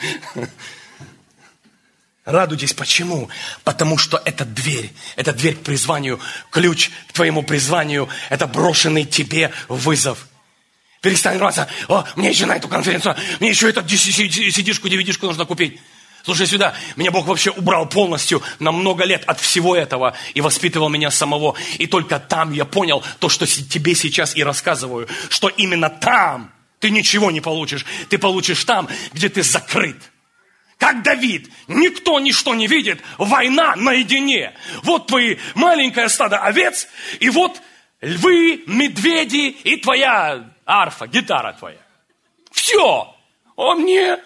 Радуйтесь. 2.24 2.74
Почему? 2.74 3.28
Потому 3.66 3.98
что 3.98 4.22
это 4.24 4.46
дверь. 4.46 4.94
Это 5.18 5.34
дверь 5.34 5.56
к 5.56 5.64
призванию. 5.64 6.22
Ключ 6.52 6.92
к 7.10 7.14
твоему 7.14 7.44
призванию. 7.44 8.08
Это 8.30 8.48
брошенный 8.48 9.04
тебе 9.04 9.52
вызов. 9.68 10.29
Перестань 11.02 11.38
рваться. 11.38 11.70
О, 11.88 12.06
мне 12.16 12.30
еще 12.30 12.46
на 12.46 12.56
эту 12.56 12.68
конференцию, 12.68 13.16
мне 13.40 13.50
еще 13.50 13.70
эту 13.70 13.88
сидишку, 13.88 14.88
DVD-шку 14.88 15.28
нужно 15.28 15.46
купить. 15.46 15.80
Слушай 16.24 16.48
сюда, 16.48 16.76
меня 16.98 17.12
Бог 17.12 17.26
вообще 17.26 17.52
убрал 17.52 17.88
полностью 17.88 18.44
на 18.60 18.72
много 18.72 19.06
лет 19.06 19.24
от 19.26 19.40
всего 19.40 19.76
этого 19.76 20.16
и 20.34 20.42
воспитывал 20.42 20.90
меня 20.90 21.12
самого. 21.12 21.56
И 21.78 21.88
только 21.88 22.20
там 22.20 22.52
я 22.52 22.66
понял 22.66 23.04
то, 23.20 23.30
что 23.30 23.48
тебе 23.48 23.96
сейчас 23.96 24.36
и 24.36 24.44
рассказываю, 24.44 25.08
что 25.30 25.48
именно 25.48 25.90
там 25.90 26.52
ты 26.80 26.90
ничего 26.90 27.32
не 27.32 27.40
получишь. 27.40 27.86
Ты 28.10 28.18
получишь 28.18 28.64
там, 28.66 28.90
где 29.14 29.30
ты 29.30 29.44
закрыт. 29.44 29.98
Как 30.78 31.04
Давид, 31.04 31.50
никто 31.68 32.20
ничто 32.20 32.56
не 32.56 32.68
видит, 32.68 33.02
война 33.18 33.76
наедине. 33.76 34.54
Вот 34.84 35.08
твои 35.08 35.38
маленькое 35.56 36.08
стадо 36.08 36.38
овец, 36.38 36.88
и 37.20 37.30
вот 37.30 37.62
львы, 38.02 38.64
медведи 38.66 39.50
и 39.64 39.76
твоя 39.76 40.49
арфа, 40.70 41.08
гитара 41.08 41.54
твоя. 41.54 41.82
Все. 42.52 43.16
Он 43.56 43.82
мне 43.82 44.20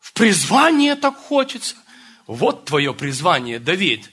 в 0.00 0.12
призвание 0.12 0.96
так 0.96 1.16
хочется. 1.16 1.76
Вот 2.26 2.64
твое 2.64 2.92
призвание, 2.92 3.58
Давид. 3.58 4.10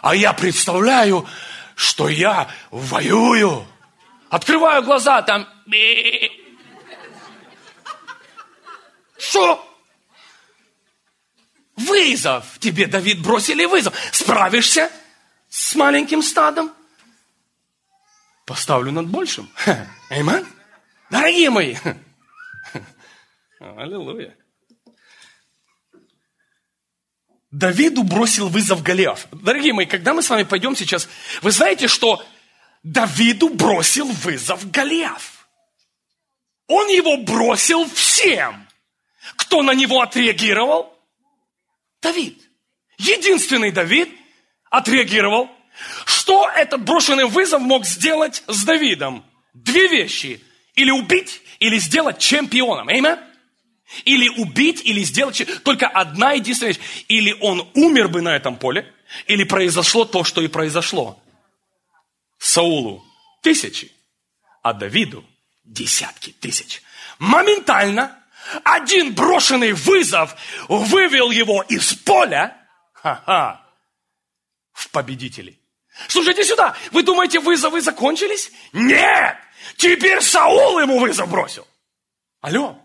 А 0.00 0.14
я 0.14 0.32
представляю, 0.32 1.26
что 1.74 2.08
я 2.08 2.48
воюю. 2.70 3.66
Открываю 4.30 4.82
глаза, 4.82 5.22
там... 5.22 5.48
Что? 9.18 9.66
Вызов. 11.76 12.58
Тебе, 12.58 12.86
Давид, 12.86 13.20
бросили 13.20 13.64
вызов. 13.64 13.94
Справишься 14.12 14.90
с 15.48 15.74
маленьким 15.74 16.22
стадом? 16.22 16.72
Поставлю 18.46 18.92
над 18.92 19.08
большим. 19.08 19.50
Аминь. 20.08 20.46
Дорогие 21.10 21.50
мои. 21.50 21.76
Аллилуйя. 23.58 24.36
Давиду 27.50 28.04
бросил 28.04 28.48
вызов 28.48 28.82
Голиаф. 28.82 29.26
Дорогие 29.32 29.72
мои, 29.72 29.86
когда 29.86 30.14
мы 30.14 30.22
с 30.22 30.30
вами 30.30 30.44
пойдем 30.44 30.76
сейчас, 30.76 31.08
вы 31.42 31.50
знаете, 31.50 31.88
что 31.88 32.24
Давиду 32.84 33.48
бросил 33.48 34.06
вызов 34.06 34.70
Голиаф. 34.70 35.48
Он 36.68 36.88
его 36.88 37.16
бросил 37.16 37.90
всем. 37.90 38.68
Кто 39.36 39.62
на 39.62 39.74
него 39.74 40.00
отреагировал? 40.00 40.96
Давид. 42.00 42.40
Единственный 42.98 43.72
Давид 43.72 44.08
отреагировал. 44.70 45.50
Что 46.06 46.48
этот 46.48 46.84
брошенный 46.84 47.26
вызов 47.26 47.60
мог 47.60 47.84
сделать 47.84 48.44
с 48.46 48.64
Давидом? 48.64 49.24
Две 49.54 49.88
вещи. 49.88 50.40
Или 50.80 50.90
убить, 50.90 51.42
или 51.58 51.78
сделать 51.78 52.18
чемпионом. 52.18 52.88
Аминь? 52.88 53.04
Или 54.06 54.30
убить, 54.30 54.80
или 54.82 55.02
сделать... 55.02 55.46
Только 55.62 55.86
одна 55.86 56.32
единственная 56.32 56.72
вещь. 56.72 57.04
Или 57.08 57.36
он 57.40 57.68
умер 57.74 58.08
бы 58.08 58.22
на 58.22 58.34
этом 58.34 58.56
поле, 58.56 58.90
или 59.26 59.44
произошло 59.44 60.06
то, 60.06 60.24
что 60.24 60.40
и 60.40 60.48
произошло. 60.48 61.22
Саулу 62.38 63.04
тысячи, 63.42 63.92
а 64.62 64.72
Давиду 64.72 65.22
десятки 65.64 66.30
тысяч. 66.30 66.80
Моментально 67.18 68.18
один 68.64 69.12
брошенный 69.12 69.72
вызов 69.72 70.34
вывел 70.66 71.30
его 71.30 71.60
из 71.60 71.92
поля 71.92 72.56
ха-ха, 72.94 73.68
в 74.72 74.88
победителей. 74.88 75.59
Слушайте 76.08 76.44
сюда, 76.44 76.76
вы 76.92 77.02
думаете, 77.02 77.40
вызовы 77.40 77.80
закончились? 77.80 78.50
Нет! 78.72 79.36
Теперь 79.76 80.20
Саул 80.20 80.80
ему 80.80 80.98
вызов 80.98 81.30
бросил. 81.30 81.66
Алло. 82.40 82.78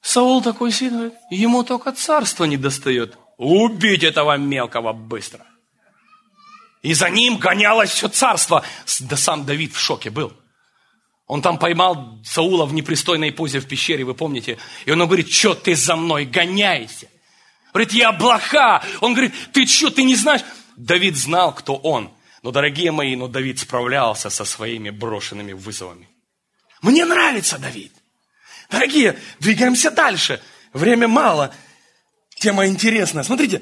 Саул 0.00 0.42
такой 0.42 0.72
сидит, 0.72 1.14
ему 1.30 1.64
только 1.64 1.92
царство 1.92 2.44
не 2.44 2.56
достает. 2.56 3.16
Убить 3.36 4.02
этого 4.02 4.36
мелкого 4.36 4.92
быстро. 4.92 5.46
И 6.82 6.94
за 6.94 7.10
ним 7.10 7.38
гонялось 7.38 7.90
все 7.90 8.08
царство. 8.08 8.64
Да 9.00 9.16
сам 9.16 9.44
Давид 9.44 9.74
в 9.74 9.78
шоке 9.78 10.10
был. 10.10 10.32
Он 11.26 11.42
там 11.42 11.58
поймал 11.58 12.18
Саула 12.24 12.64
в 12.64 12.72
непристойной 12.72 13.32
позе 13.32 13.60
в 13.60 13.68
пещере, 13.68 14.04
вы 14.04 14.14
помните? 14.14 14.58
И 14.86 14.90
он 14.90 14.98
говорит, 15.00 15.30
что 15.30 15.54
ты 15.54 15.74
за 15.74 15.94
мной 15.94 16.24
гоняешься? 16.24 17.08
Говорит, 17.72 17.92
я 17.92 18.12
блоха. 18.12 18.82
Он 19.00 19.12
говорит, 19.12 19.34
ты 19.52 19.66
что, 19.66 19.90
ты 19.90 20.04
не 20.04 20.14
знаешь? 20.14 20.40
Давид 20.78 21.16
знал, 21.16 21.52
кто 21.54 21.74
он. 21.74 22.10
Но, 22.42 22.52
дорогие 22.52 22.92
мои, 22.92 23.16
но 23.16 23.26
Давид 23.26 23.58
справлялся 23.58 24.30
со 24.30 24.44
своими 24.44 24.90
брошенными 24.90 25.52
вызовами. 25.52 26.08
Мне 26.82 27.04
нравится 27.04 27.58
Давид. 27.58 27.92
Дорогие, 28.70 29.18
двигаемся 29.40 29.90
дальше. 29.90 30.40
Время 30.72 31.08
мало. 31.08 31.52
Тема 32.36 32.66
интересная. 32.66 33.24
Смотрите, 33.24 33.60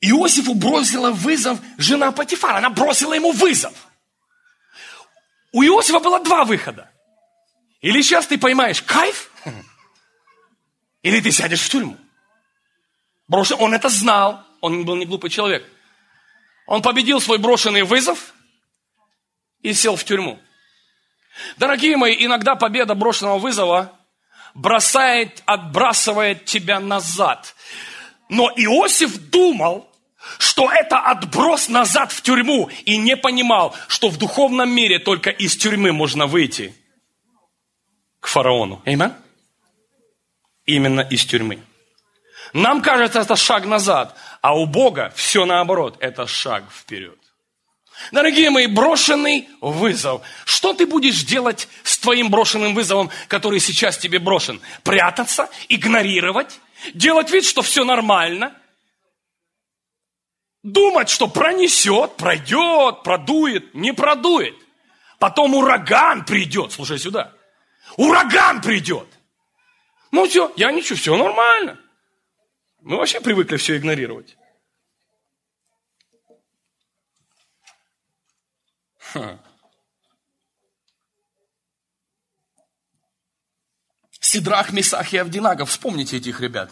Иосифу 0.00 0.54
бросила 0.54 1.12
вызов 1.12 1.60
жена 1.78 2.10
Патифара. 2.10 2.58
Она 2.58 2.70
бросила 2.70 3.14
ему 3.14 3.30
вызов. 3.30 3.72
У 5.52 5.62
Иосифа 5.62 6.00
было 6.00 6.22
два 6.24 6.44
выхода. 6.44 6.90
Или 7.82 8.02
сейчас 8.02 8.26
ты 8.26 8.36
поймаешь 8.36 8.82
кайф, 8.82 9.30
или 11.02 11.20
ты 11.20 11.30
сядешь 11.30 11.62
в 11.62 11.70
тюрьму. 11.70 11.96
Он 13.28 13.74
это 13.74 13.88
знал, 13.88 14.44
он 14.60 14.84
был 14.84 14.96
не 14.96 15.06
глупый 15.06 15.30
человек. 15.30 15.64
Он 16.70 16.82
победил 16.82 17.20
свой 17.20 17.38
брошенный 17.38 17.82
вызов 17.82 18.32
и 19.60 19.74
сел 19.74 19.96
в 19.96 20.04
тюрьму. 20.04 20.38
Дорогие 21.56 21.96
мои, 21.96 22.14
иногда 22.24 22.54
победа 22.54 22.94
брошенного 22.94 23.40
вызова 23.40 23.98
бросает, 24.54 25.42
отбрасывает 25.46 26.44
тебя 26.44 26.78
назад. 26.78 27.56
Но 28.28 28.48
Иосиф 28.50 29.18
думал, 29.30 29.90
что 30.38 30.70
это 30.70 31.00
отброс 31.00 31.68
назад 31.68 32.12
в 32.12 32.22
тюрьму 32.22 32.70
и 32.84 32.98
не 32.98 33.16
понимал, 33.16 33.74
что 33.88 34.08
в 34.08 34.16
духовном 34.16 34.70
мире 34.70 35.00
только 35.00 35.30
из 35.30 35.56
тюрьмы 35.56 35.90
можно 35.90 36.28
выйти 36.28 36.72
к 38.20 38.28
фараону. 38.28 38.80
Аминь? 38.84 39.12
Именно 40.66 41.00
из 41.00 41.24
тюрьмы. 41.24 41.64
Нам 42.52 42.80
кажется, 42.80 43.20
это 43.20 43.34
шаг 43.34 43.64
назад, 43.66 44.16
а 44.42 44.56
у 44.56 44.66
Бога 44.66 45.12
все 45.14 45.44
наоборот, 45.44 45.96
это 46.00 46.26
шаг 46.26 46.64
вперед. 46.72 47.18
Дорогие 48.12 48.50
мои, 48.50 48.66
брошенный 48.66 49.48
вызов. 49.60 50.22
Что 50.46 50.72
ты 50.72 50.86
будешь 50.86 51.22
делать 51.22 51.68
с 51.82 51.98
твоим 51.98 52.30
брошенным 52.30 52.74
вызовом, 52.74 53.10
который 53.28 53.60
сейчас 53.60 53.98
тебе 53.98 54.18
брошен? 54.18 54.60
Прятаться, 54.82 55.50
игнорировать, 55.68 56.60
делать 56.94 57.30
вид, 57.30 57.44
что 57.44 57.60
все 57.60 57.84
нормально, 57.84 58.56
думать, 60.62 61.10
что 61.10 61.28
пронесет, 61.28 62.16
пройдет, 62.16 63.02
продует, 63.02 63.74
не 63.74 63.92
продует. 63.92 64.54
Потом 65.18 65.54
ураган 65.54 66.24
придет, 66.24 66.72
слушай 66.72 66.98
сюда. 66.98 67.32
Ураган 67.96 68.62
придет. 68.62 69.06
Ну 70.10 70.26
все, 70.26 70.50
я 70.56 70.72
ничего, 70.72 70.96
все 70.96 71.16
нормально. 71.16 71.78
Мы 72.82 72.96
вообще 72.96 73.20
привыкли 73.20 73.56
все 73.56 73.76
игнорировать. 73.76 74.36
Ха. 78.98 79.38
Сидрах, 84.20 84.72
Месах 84.72 85.12
и 85.12 85.16
Авдинага, 85.16 85.64
вспомните 85.64 86.18
этих 86.18 86.40
ребят. 86.40 86.70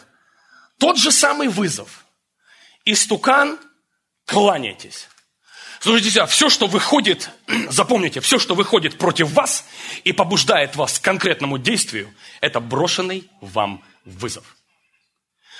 Тот 0.77 0.97
же 0.97 1.11
самый 1.11 1.49
вызов. 1.49 2.05
Истукан, 2.85 3.59
кланяйтесь. 4.25 5.09
Слушайте 5.81 6.11
сюда, 6.11 6.25
все, 6.25 6.49
что 6.49 6.67
выходит, 6.67 7.29
запомните, 7.69 8.21
все, 8.21 8.39
что 8.39 8.55
выходит 8.55 8.97
против 8.97 9.31
вас 9.31 9.65
и 10.03 10.13
побуждает 10.13 10.75
вас 10.75 10.99
к 10.99 11.03
конкретному 11.03 11.57
действию, 11.57 12.13
это 12.41 12.59
брошенный 12.59 13.29
вам 13.41 13.83
вызов. 14.05 14.58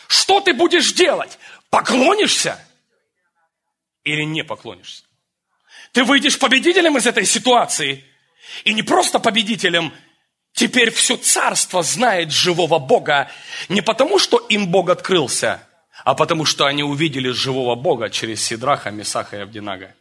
Что 0.09 0.41
ты 0.41 0.53
будешь 0.53 0.91
делать? 0.93 1.37
Поклонишься 1.69 2.59
или 4.03 4.23
не 4.23 4.43
поклонишься? 4.43 5.03
Ты 5.91 6.03
выйдешь 6.03 6.39
победителем 6.39 6.97
из 6.97 7.05
этой 7.05 7.25
ситуации. 7.25 8.03
И 8.63 8.73
не 8.73 8.81
просто 8.81 9.19
победителем, 9.19 9.93
теперь 10.53 10.89
все 10.89 11.15
царство 11.15 11.83
знает 11.83 12.31
живого 12.31 12.79
Бога. 12.79 13.29
Не 13.69 13.81
потому, 13.81 14.17
что 14.17 14.39
им 14.49 14.69
Бог 14.69 14.89
открылся, 14.89 15.61
а 16.03 16.15
потому, 16.15 16.43
что 16.43 16.65
они 16.65 16.81
увидели 16.81 17.29
живого 17.29 17.75
Бога 17.75 18.09
через 18.09 18.43
Сидраха, 18.43 18.89
Месаха 18.89 19.37
и 19.37 19.41
Авдинага. 19.41 19.95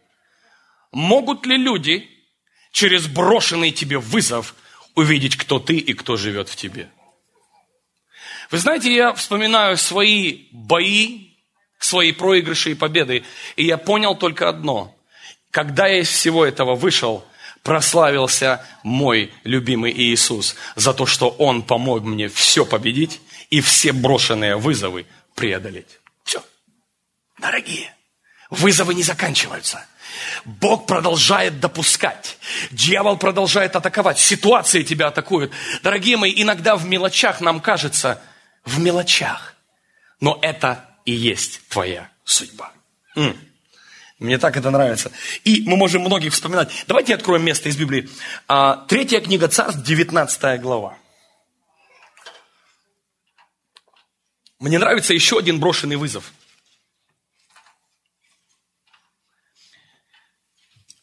Могут 0.90 1.44
ли 1.44 1.58
люди 1.58 2.08
через 2.72 3.06
брошенный 3.06 3.72
тебе 3.72 3.98
вызов 3.98 4.54
увидеть, 4.94 5.36
кто 5.36 5.58
ты 5.58 5.76
и 5.76 5.92
кто 5.92 6.16
живет 6.16 6.48
в 6.48 6.56
тебе? 6.56 6.88
Вы 8.50 8.58
знаете, 8.58 8.94
я 8.94 9.12
вспоминаю 9.12 9.76
свои 9.76 10.46
бои, 10.52 11.28
свои 11.78 12.12
проигрыши 12.12 12.72
и 12.72 12.74
победы, 12.74 13.24
и 13.56 13.64
я 13.66 13.76
понял 13.76 14.16
только 14.16 14.48
одно. 14.48 14.94
Когда 15.50 15.86
я 15.86 16.00
из 16.00 16.08
всего 16.08 16.44
этого 16.44 16.74
вышел, 16.74 17.24
прославился 17.62 18.64
мой 18.82 19.32
любимый 19.44 19.92
Иисус 19.92 20.56
за 20.76 20.94
то, 20.94 21.04
что 21.04 21.28
Он 21.28 21.62
помог 21.62 22.02
мне 22.02 22.28
все 22.28 22.64
победить 22.64 23.20
и 23.50 23.60
все 23.60 23.92
брошенные 23.92 24.56
вызовы 24.56 25.06
преодолеть. 25.34 25.98
Все. 26.24 26.42
Дорогие, 27.38 27.94
вызовы 28.50 28.94
не 28.94 29.02
заканчиваются. 29.02 29.84
Бог 30.44 30.86
продолжает 30.86 31.60
допускать. 31.60 32.38
Дьявол 32.70 33.18
продолжает 33.18 33.76
атаковать. 33.76 34.18
Ситуации 34.18 34.82
тебя 34.82 35.08
атакуют. 35.08 35.52
Дорогие 35.82 36.16
мои, 36.16 36.32
иногда 36.34 36.76
в 36.76 36.86
мелочах 36.86 37.40
нам 37.40 37.60
кажется, 37.60 38.22
в 38.68 38.78
мелочах. 38.80 39.54
Но 40.20 40.38
это 40.42 40.88
и 41.04 41.12
есть 41.12 41.60
твоя 41.68 42.10
судьба. 42.24 42.72
Мне 44.18 44.38
так 44.38 44.56
это 44.56 44.70
нравится. 44.70 45.12
И 45.44 45.62
мы 45.64 45.76
можем 45.76 46.02
многих 46.02 46.32
вспоминать. 46.32 46.84
Давайте 46.88 47.14
откроем 47.14 47.44
место 47.44 47.68
из 47.68 47.76
Библии. 47.76 48.08
А, 48.48 48.84
третья 48.88 49.20
книга 49.20 49.46
Царств, 49.46 49.82
19 49.82 50.60
глава. 50.60 50.98
Мне 54.58 54.78
нравится 54.80 55.14
еще 55.14 55.38
один 55.38 55.60
брошенный 55.60 55.94
вызов. 55.94 56.32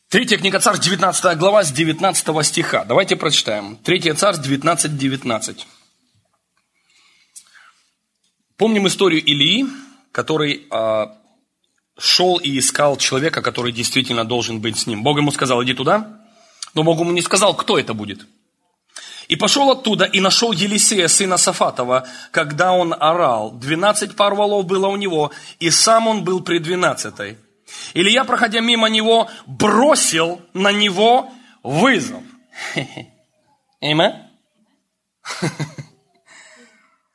Третья 0.09 0.37
книга 0.37 0.59
Царств, 0.59 0.83
19 0.83 1.37
глава, 1.37 1.63
с 1.63 1.71
19 1.71 2.45
стиха. 2.45 2.83
Давайте 2.83 3.15
прочитаем. 3.15 3.77
Третья 3.77 4.13
Царств, 4.13 4.43
19, 4.43 4.97
19. 4.97 5.67
Помним 8.57 8.87
историю 8.87 9.23
Илии, 9.23 9.65
который 10.11 10.65
а, 10.71 11.17
шел 11.97 12.37
и 12.37 12.57
искал 12.57 12.97
человека, 12.97 13.41
который 13.41 13.71
действительно 13.71 14.23
должен 14.23 14.61
быть 14.61 14.77
с 14.77 14.87
ним. 14.87 15.03
Бог 15.03 15.17
ему 15.17 15.31
сказал, 15.31 15.63
иди 15.63 15.73
туда, 15.73 16.21
но 16.73 16.83
Бог 16.83 16.99
ему 16.99 17.11
не 17.11 17.21
сказал, 17.21 17.53
кто 17.55 17.77
это 17.77 17.93
будет. 17.93 18.25
И 19.27 19.35
пошел 19.35 19.71
оттуда 19.71 20.05
и 20.05 20.19
нашел 20.19 20.51
Елисея, 20.51 21.07
сына 21.07 21.37
Сафатова, 21.37 22.07
когда 22.31 22.73
он 22.73 22.93
орал. 22.93 23.51
Двенадцать 23.51 24.15
пар 24.15 24.35
валов 24.35 24.65
было 24.65 24.87
у 24.87 24.95
него, 24.95 25.31
и 25.59 25.69
сам 25.71 26.07
он 26.07 26.23
был 26.23 26.41
при 26.41 26.59
двенадцатой. 26.59 27.37
Илья, 27.93 28.23
проходя 28.23 28.59
мимо 28.59 28.87
него, 28.87 29.27
бросил 29.47 30.41
на 30.53 30.71
него 30.71 31.31
вызов. 31.63 32.21
Эйма? 33.81 34.29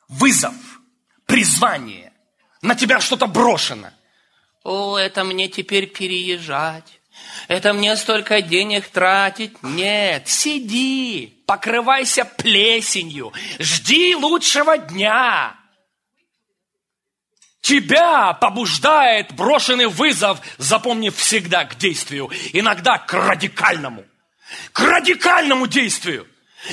Вызов, 0.09 0.55
призвание. 1.31 2.13
На 2.61 2.75
тебя 2.75 3.01
что-то 3.01 3.27
брошено. 3.27 3.91
О, 4.65 4.99
это 4.99 5.25
мне 5.25 5.49
теперь 5.49 5.87
переезжать. 5.87 7.01
Это 7.49 7.73
мне 7.73 7.97
столько 7.97 8.43
денег 8.43 8.89
тратить. 8.89 9.63
Нет, 9.63 10.29
сиди, 10.29 11.43
покрывайся 11.47 12.25
плесенью, 12.25 13.33
жди 13.59 14.15
лучшего 14.15 14.77
дня. 14.77 15.57
Тебя 17.61 18.33
побуждает 18.33 19.33
брошенный 19.33 19.87
вызов, 19.87 20.41
запомни 20.59 21.11
всегда 21.11 21.65
к 21.65 21.77
действию, 21.77 22.31
иногда 22.53 22.99
к 22.99 23.13
радикальному. 23.13 24.05
К 24.73 24.81
радикальному 24.81 25.67
действию. 25.67 26.27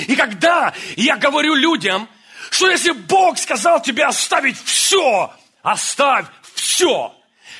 И 0.06 0.16
когда 0.16 0.74
я 0.96 1.16
говорю 1.16 1.54
людям, 1.54 2.08
что 2.50 2.70
если 2.70 2.92
Бог 2.92 3.38
сказал 3.38 3.82
тебе 3.82 4.04
оставить 4.04 4.56
все, 4.62 5.32
оставь 5.62 6.26
все. 6.54 7.14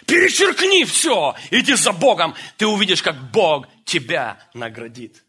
Перечеркни 0.06 0.84
все, 0.84 1.34
иди 1.50 1.74
за 1.74 1.92
Богом, 1.92 2.34
ты 2.56 2.66
увидишь, 2.66 3.02
как 3.02 3.30
Бог 3.30 3.66
тебя 3.84 4.38
наградит. 4.54 5.24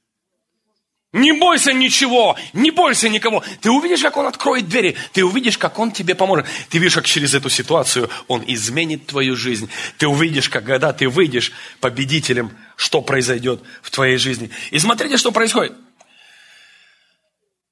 Не 1.12 1.32
бойся 1.32 1.74
ничего, 1.74 2.38
не 2.54 2.69
бойся 2.69 3.10
никого. 3.10 3.43
Ты 3.62 3.72
увидишь, 3.72 4.04
как 4.04 4.15
Он 4.17 4.28
откроет 4.28 4.69
двери, 4.69 4.95
ты 5.12 5.26
увидишь, 5.26 5.58
как 5.58 5.80
Он 5.80 5.91
тебе 5.91 6.13
поможет. 6.13 6.45
Ты 6.69 6.78
видишь, 6.78 6.93
как 6.93 7.06
через 7.06 7.34
эту 7.34 7.50
ситуацию 7.50 8.12
Он 8.28 8.43
изменит 8.45 9.08
твою 9.08 9.36
жизнь. 9.36 9.69
Ты 9.98 10.08
увидишь, 10.08 10.50
как 10.50 10.65
когда 10.65 10.93
ты 10.93 11.10
выйдешь 11.10 11.52
победителем, 11.80 12.52
что 12.76 13.02
произойдет 13.02 13.63
в 13.82 13.89
твоей 13.89 14.17
жизни. 14.17 14.52
И 14.69 14.78
смотрите, 14.78 15.17
что 15.17 15.32
происходит. 15.32 15.74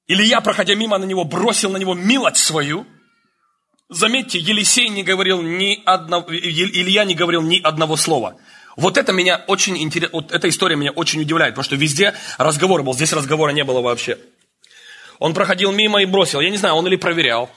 Илья, 0.08 0.40
проходя 0.40 0.74
мимо 0.74 0.98
на 0.98 1.04
него, 1.04 1.24
бросил 1.24 1.70
на 1.70 1.76
него 1.76 1.94
милость 1.94 2.38
свою– 2.38 2.86
Заметьте, 3.90 4.38
Елисей 4.38 4.90
не 4.90 5.02
говорил 5.02 5.40
ни 5.40 5.82
одного, 5.86 6.26
Илья 6.30 7.04
не 7.04 7.14
говорил 7.14 7.40
ни 7.40 7.58
одного 7.58 7.96
слова. 7.96 8.36
Вот 8.76 8.98
это 8.98 9.12
меня 9.12 9.42
очень 9.46 9.78
интересно, 9.78 10.20
вот 10.20 10.30
эта 10.30 10.48
история 10.50 10.76
меня 10.76 10.90
очень 10.90 11.22
удивляет, 11.22 11.54
потому 11.54 11.64
что 11.64 11.76
везде 11.76 12.14
разговор 12.36 12.82
был, 12.82 12.92
здесь 12.92 13.14
разговора 13.14 13.50
не 13.52 13.64
было 13.64 13.80
вообще. 13.80 14.18
Он 15.18 15.32
проходил 15.32 15.72
мимо 15.72 16.02
и 16.02 16.04
бросил. 16.04 16.40
Я 16.40 16.50
не 16.50 16.58
знаю, 16.58 16.74
он 16.74 16.86
или 16.86 16.96
проверял. 16.96 17.50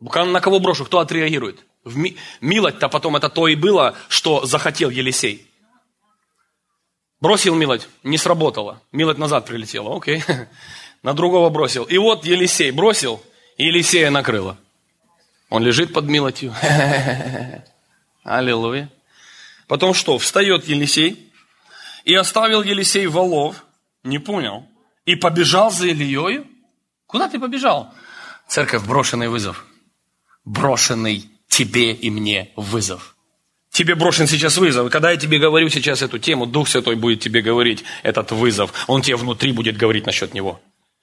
На 0.00 0.40
кого 0.40 0.60
брошу, 0.60 0.86
кто 0.86 0.98
отреагирует? 0.98 1.60
Ми... 1.84 2.16
Милость-то 2.40 2.88
потом 2.88 3.16
это 3.16 3.28
то 3.28 3.48
и 3.48 3.54
было, 3.54 3.94
что 4.08 4.46
захотел 4.46 4.88
Елисей. 4.88 5.46
Бросил 7.20 7.54
милость, 7.54 7.88
не 8.02 8.18
сработало. 8.18 8.82
Милость 8.92 9.18
назад 9.18 9.46
прилетела, 9.46 9.96
окей. 9.96 10.22
На 11.02 11.14
другого 11.14 11.48
бросил. 11.50 11.84
И 11.84 11.96
вот 11.98 12.24
Елисей 12.24 12.70
бросил, 12.70 13.22
и 13.56 13.66
Елисея 13.66 14.10
накрыло. 14.10 14.58
Он 15.48 15.62
лежит 15.62 15.92
под 15.92 16.06
милостью. 16.06 16.54
Аллилуйя. 18.24 18.90
Потом 19.68 19.94
что? 19.94 20.18
Встает 20.18 20.66
Елисей 20.66 21.32
и 22.04 22.14
оставил 22.14 22.62
Елисей 22.62 23.06
валов. 23.06 23.64
Не 24.02 24.18
понял. 24.18 24.66
И 25.04 25.14
побежал 25.14 25.70
за 25.70 25.88
Ильею. 25.88 26.46
Куда 27.06 27.28
ты 27.28 27.38
побежал? 27.38 27.94
Церковь, 28.48 28.84
брошенный 28.84 29.28
вызов. 29.28 29.64
Брошенный 30.44 31.28
тебе 31.48 31.92
и 31.92 32.10
мне 32.10 32.52
вызов. 32.56 33.15
Тебе 33.76 33.94
брошен 33.94 34.26
сейчас 34.26 34.56
вызов. 34.56 34.90
когда 34.90 35.10
я 35.10 35.18
тебе 35.18 35.38
говорю 35.38 35.68
сейчас 35.68 36.00
эту 36.00 36.18
тему, 36.18 36.46
Дух 36.46 36.66
Святой 36.66 36.96
будет 36.96 37.20
тебе 37.20 37.42
говорить 37.42 37.84
этот 38.02 38.32
вызов. 38.32 38.72
Он 38.86 39.02
тебе 39.02 39.16
внутри 39.16 39.52
будет 39.52 39.76
говорить 39.76 40.06
насчет 40.06 40.32
него. 40.32 40.62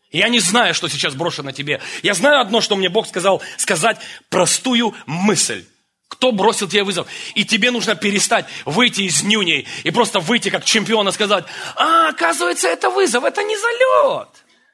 Я 0.09 0.27
не 0.27 0.39
знаю, 0.39 0.73
что 0.73 0.87
сейчас 0.87 1.13
брошено 1.13 1.51
тебе. 1.51 1.81
Я 2.01 2.15
знаю 2.15 2.41
одно, 2.41 2.61
что 2.61 2.75
мне 2.75 2.89
Бог 2.89 3.05
сказал 3.05 3.43
сказать 3.57 3.99
простую 4.29 4.95
мысль. 5.05 5.65
Кто 6.07 6.31
бросил 6.31 6.67
тебе 6.67 6.83
вызов. 6.83 7.05
И 7.35 7.45
тебе 7.45 7.69
нужно 7.69 7.93
перестать 7.93 8.47
выйти 8.65 9.01
из 9.01 9.21
нюней 9.21 9.67
и 9.83 9.91
просто 9.91 10.19
выйти 10.19 10.49
как 10.49 10.65
чемпион 10.65 11.07
и 11.07 11.11
сказать, 11.11 11.45
а, 11.75 12.09
оказывается, 12.09 12.69
это 12.69 12.89
вызов, 12.89 13.23
это 13.23 13.43
не 13.43 13.55
залет, 13.55 14.29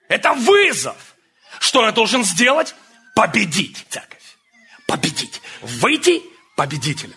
это 0.07 0.31
вызов. 0.35 0.95
Что 1.59 1.83
я 1.83 1.91
должен 1.91 2.23
сделать? 2.23 2.75
Победить, 3.13 3.85
церковь. 3.89 4.23
Победить. 4.87 5.41
Выйти 5.61 6.21
победителем. 6.55 7.15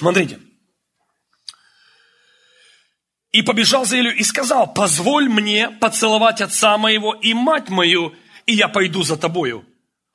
Смотрите. 0.00 0.40
И 3.32 3.42
побежал 3.42 3.84
за 3.84 4.00
Илью 4.00 4.16
и 4.16 4.22
сказал, 4.22 4.72
позволь 4.72 5.28
мне 5.28 5.68
поцеловать 5.68 6.40
отца 6.40 6.78
моего 6.78 7.12
и 7.12 7.34
мать 7.34 7.68
мою, 7.68 8.14
и 8.46 8.54
я 8.54 8.68
пойду 8.68 9.02
за 9.02 9.18
тобою. 9.18 9.62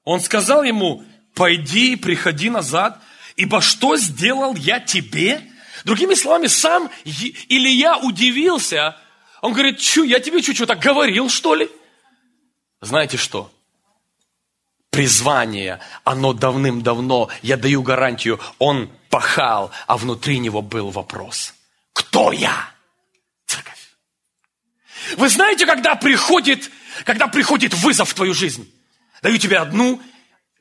Он 0.04 0.22
сказал 0.22 0.64
ему, 0.64 1.04
пойди 1.36 1.96
приходи 1.98 2.50
назад, 2.50 3.00
ибо 3.36 3.62
что 3.62 3.96
сделал 3.96 4.56
я 4.56 4.80
тебе? 4.80 5.44
Другими 5.84 6.16
словами, 6.16 6.48
сам 6.48 6.90
Илья 7.04 8.00
удивился. 8.00 8.98
Он 9.44 9.54
говорит, 9.54 9.78
чу, 9.78 10.02
я 10.02 10.20
тебе 10.20 10.42
чуть-чуть 10.42 10.68
так 10.68 10.80
говорил, 10.80 11.30
что 11.30 11.54
ли? 11.54 11.70
Знаете 12.82 13.18
что? 13.18 13.52
Призвание, 14.96 15.82
оно 16.06 16.32
давным-давно, 16.32 17.30
я 17.42 17.58
даю 17.58 17.84
гарантию, 17.84 18.40
он 18.60 18.90
пахал, 19.10 19.72
а 19.88 19.98
внутри 19.98 20.40
него 20.40 20.62
был 20.62 20.90
вопрос. 20.90 21.54
Кто 21.92 22.32
я? 22.32 22.72
Церковь. 23.46 23.90
Вы 25.18 25.28
знаете, 25.28 25.66
когда 25.66 25.96
приходит, 25.96 26.72
когда 27.04 27.28
приходит 27.28 27.74
вызов 27.74 28.12
в 28.12 28.14
твою 28.14 28.34
жизнь? 28.34 28.74
Даю 29.22 29.38
тебе 29.38 29.58
одну 29.58 30.02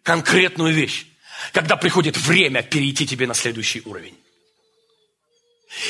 конкретную 0.02 0.74
вещь. 0.74 1.06
Когда 1.52 1.76
приходит 1.76 2.16
время 2.16 2.64
перейти 2.64 3.06
тебе 3.06 3.28
на 3.28 3.34
следующий 3.34 3.82
уровень. 3.84 4.18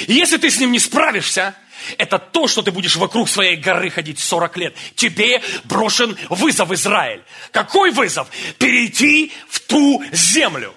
И 0.06 0.14
если 0.14 0.36
ты 0.36 0.50
с 0.50 0.58
ним 0.58 0.72
не 0.72 0.78
справишься, 0.78 1.54
это 1.98 2.18
то, 2.18 2.46
что 2.46 2.62
ты 2.62 2.70
будешь 2.70 2.96
вокруг 2.96 3.28
своей 3.28 3.56
горы 3.56 3.90
ходить 3.90 4.18
40 4.18 4.56
лет. 4.56 4.76
Тебе 4.94 5.42
брошен 5.64 6.16
вызов, 6.30 6.70
Израиль. 6.72 7.22
Какой 7.50 7.90
вызов? 7.90 8.28
Перейти 8.58 9.32
в 9.48 9.60
ту 9.60 10.02
землю. 10.12 10.74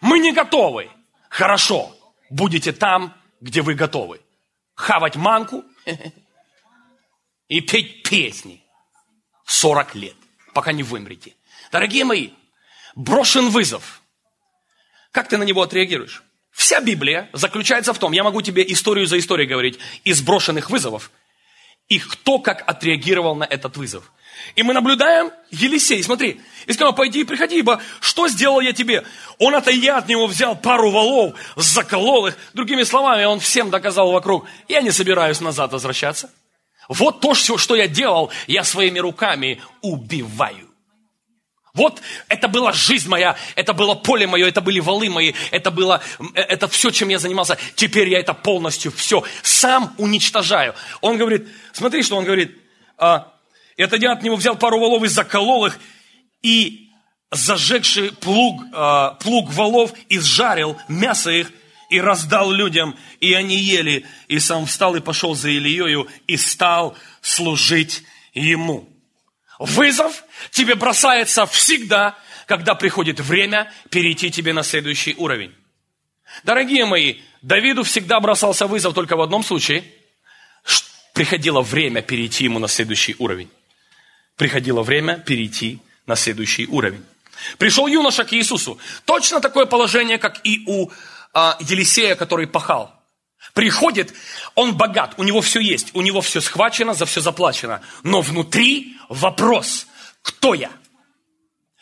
Мы 0.00 0.18
не 0.18 0.32
готовы. 0.32 0.90
Хорошо, 1.28 1.96
будете 2.30 2.72
там, 2.72 3.14
где 3.40 3.62
вы 3.62 3.74
готовы. 3.74 4.20
Хавать 4.74 5.16
манку 5.16 5.64
и 7.48 7.60
петь 7.60 8.02
песни 8.02 8.64
40 9.46 9.94
лет, 9.94 10.16
пока 10.54 10.72
не 10.72 10.82
вымрете. 10.82 11.34
Дорогие 11.70 12.04
мои, 12.04 12.30
брошен 12.94 13.50
вызов. 13.50 14.02
Как 15.10 15.28
ты 15.28 15.36
на 15.36 15.44
него 15.44 15.62
отреагируешь? 15.62 16.22
Вся 16.52 16.80
Библия 16.80 17.28
заключается 17.32 17.92
в 17.92 17.98
том, 17.98 18.12
я 18.12 18.22
могу 18.22 18.42
тебе 18.42 18.64
историю 18.66 19.06
за 19.06 19.18
историей 19.18 19.48
говорить, 19.48 19.78
из 20.04 20.20
брошенных 20.20 20.70
вызовов, 20.70 21.10
и 21.88 21.98
кто 21.98 22.38
как 22.38 22.62
отреагировал 22.68 23.34
на 23.34 23.44
этот 23.44 23.76
вызов. 23.76 24.12
И 24.54 24.62
мы 24.62 24.74
наблюдаем 24.74 25.30
Елисей, 25.50 26.02
смотри, 26.02 26.40
и 26.66 26.72
сказал, 26.72 26.94
пойди 26.94 27.20
и 27.20 27.24
приходи, 27.24 27.58
ибо 27.58 27.80
что 28.00 28.28
сделал 28.28 28.60
я 28.60 28.72
тебе? 28.72 29.04
Он 29.38 29.54
это 29.54 29.70
я 29.70 29.98
от 29.98 30.08
него 30.08 30.26
взял 30.26 30.56
пару 30.56 30.90
валов, 30.90 31.34
заколол 31.56 32.26
их. 32.26 32.36
Другими 32.52 32.82
словами, 32.82 33.24
он 33.24 33.40
всем 33.40 33.70
доказал 33.70 34.10
вокруг, 34.10 34.46
я 34.68 34.80
не 34.80 34.90
собираюсь 34.90 35.40
назад 35.40 35.72
возвращаться. 35.72 36.30
Вот 36.88 37.20
то, 37.20 37.34
что 37.34 37.76
я 37.76 37.86
делал, 37.88 38.30
я 38.46 38.64
своими 38.64 38.98
руками 38.98 39.60
убиваю. 39.80 40.71
Вот 41.74 42.02
это 42.28 42.48
была 42.48 42.72
жизнь 42.72 43.08
моя, 43.08 43.34
это 43.56 43.72
было 43.72 43.94
поле 43.94 44.26
мое, 44.26 44.46
это 44.46 44.60
были 44.60 44.78
валы 44.78 45.08
мои, 45.08 45.32
это 45.50 45.70
было, 45.70 46.02
э, 46.34 46.40
это 46.40 46.68
все, 46.68 46.90
чем 46.90 47.08
я 47.08 47.18
занимался. 47.18 47.56
Теперь 47.76 48.10
я 48.10 48.18
это 48.18 48.34
полностью 48.34 48.92
все 48.92 49.24
сам 49.42 49.94
уничтожаю. 49.96 50.74
Он 51.00 51.16
говорит, 51.16 51.48
смотри, 51.72 52.02
что 52.02 52.16
он 52.16 52.24
говорит. 52.24 52.54
А, 52.98 53.32
это 53.78 53.96
я 53.96 54.12
от 54.12 54.22
него 54.22 54.36
взял 54.36 54.54
пару 54.54 54.78
валов 54.78 55.02
и 55.02 55.08
заколол 55.08 55.64
их, 55.64 55.78
и 56.42 56.90
зажегший 57.30 58.12
плуг, 58.12 58.62
а, 58.74 59.12
плуг 59.14 59.50
валов 59.50 59.94
изжарил 60.10 60.76
мясо 60.88 61.30
их, 61.30 61.50
и 61.88 62.00
раздал 62.00 62.50
людям, 62.50 62.96
и 63.20 63.32
они 63.34 63.56
ели. 63.56 64.06
И 64.28 64.38
сам 64.40 64.66
встал 64.66 64.94
и 64.96 65.00
пошел 65.00 65.34
за 65.34 65.50
Ильею, 65.50 66.08
и 66.26 66.36
стал 66.36 66.96
служить 67.20 68.02
ему. 68.34 68.88
Вызов 69.58 70.24
тебе 70.50 70.74
бросается 70.74 71.46
всегда, 71.46 72.18
когда 72.46 72.74
приходит 72.74 73.20
время 73.20 73.72
перейти 73.90 74.30
тебе 74.30 74.52
на 74.52 74.62
следующий 74.62 75.14
уровень. 75.16 75.54
Дорогие 76.44 76.84
мои, 76.86 77.16
Давиду 77.42 77.82
всегда 77.82 78.20
бросался 78.20 78.66
вызов 78.66 78.94
только 78.94 79.16
в 79.16 79.20
одном 79.20 79.44
случае. 79.44 79.84
Приходило 81.12 81.60
время 81.60 82.02
перейти 82.02 82.44
ему 82.44 82.58
на 82.58 82.68
следующий 82.68 83.14
уровень. 83.18 83.50
Приходило 84.36 84.82
время 84.82 85.18
перейти 85.18 85.80
на 86.06 86.16
следующий 86.16 86.66
уровень. 86.66 87.04
Пришел 87.58 87.86
юноша 87.86 88.24
к 88.24 88.32
Иисусу. 88.32 88.78
Точно 89.04 89.40
такое 89.40 89.66
положение, 89.66 90.18
как 90.18 90.40
и 90.44 90.62
у 90.66 90.90
а, 91.34 91.56
Елисея, 91.60 92.14
который 92.14 92.46
пахал. 92.46 92.94
Приходит, 93.54 94.14
он 94.54 94.76
богат, 94.76 95.14
у 95.18 95.24
него 95.24 95.40
все 95.40 95.60
есть, 95.60 95.90
у 95.94 96.00
него 96.00 96.20
все 96.20 96.40
схвачено, 96.40 96.94
за 96.94 97.04
все 97.04 97.20
заплачено. 97.20 97.82
Но 98.02 98.22
внутри 98.22 98.96
вопрос, 99.08 99.86
кто 100.22 100.54
я? 100.54 100.70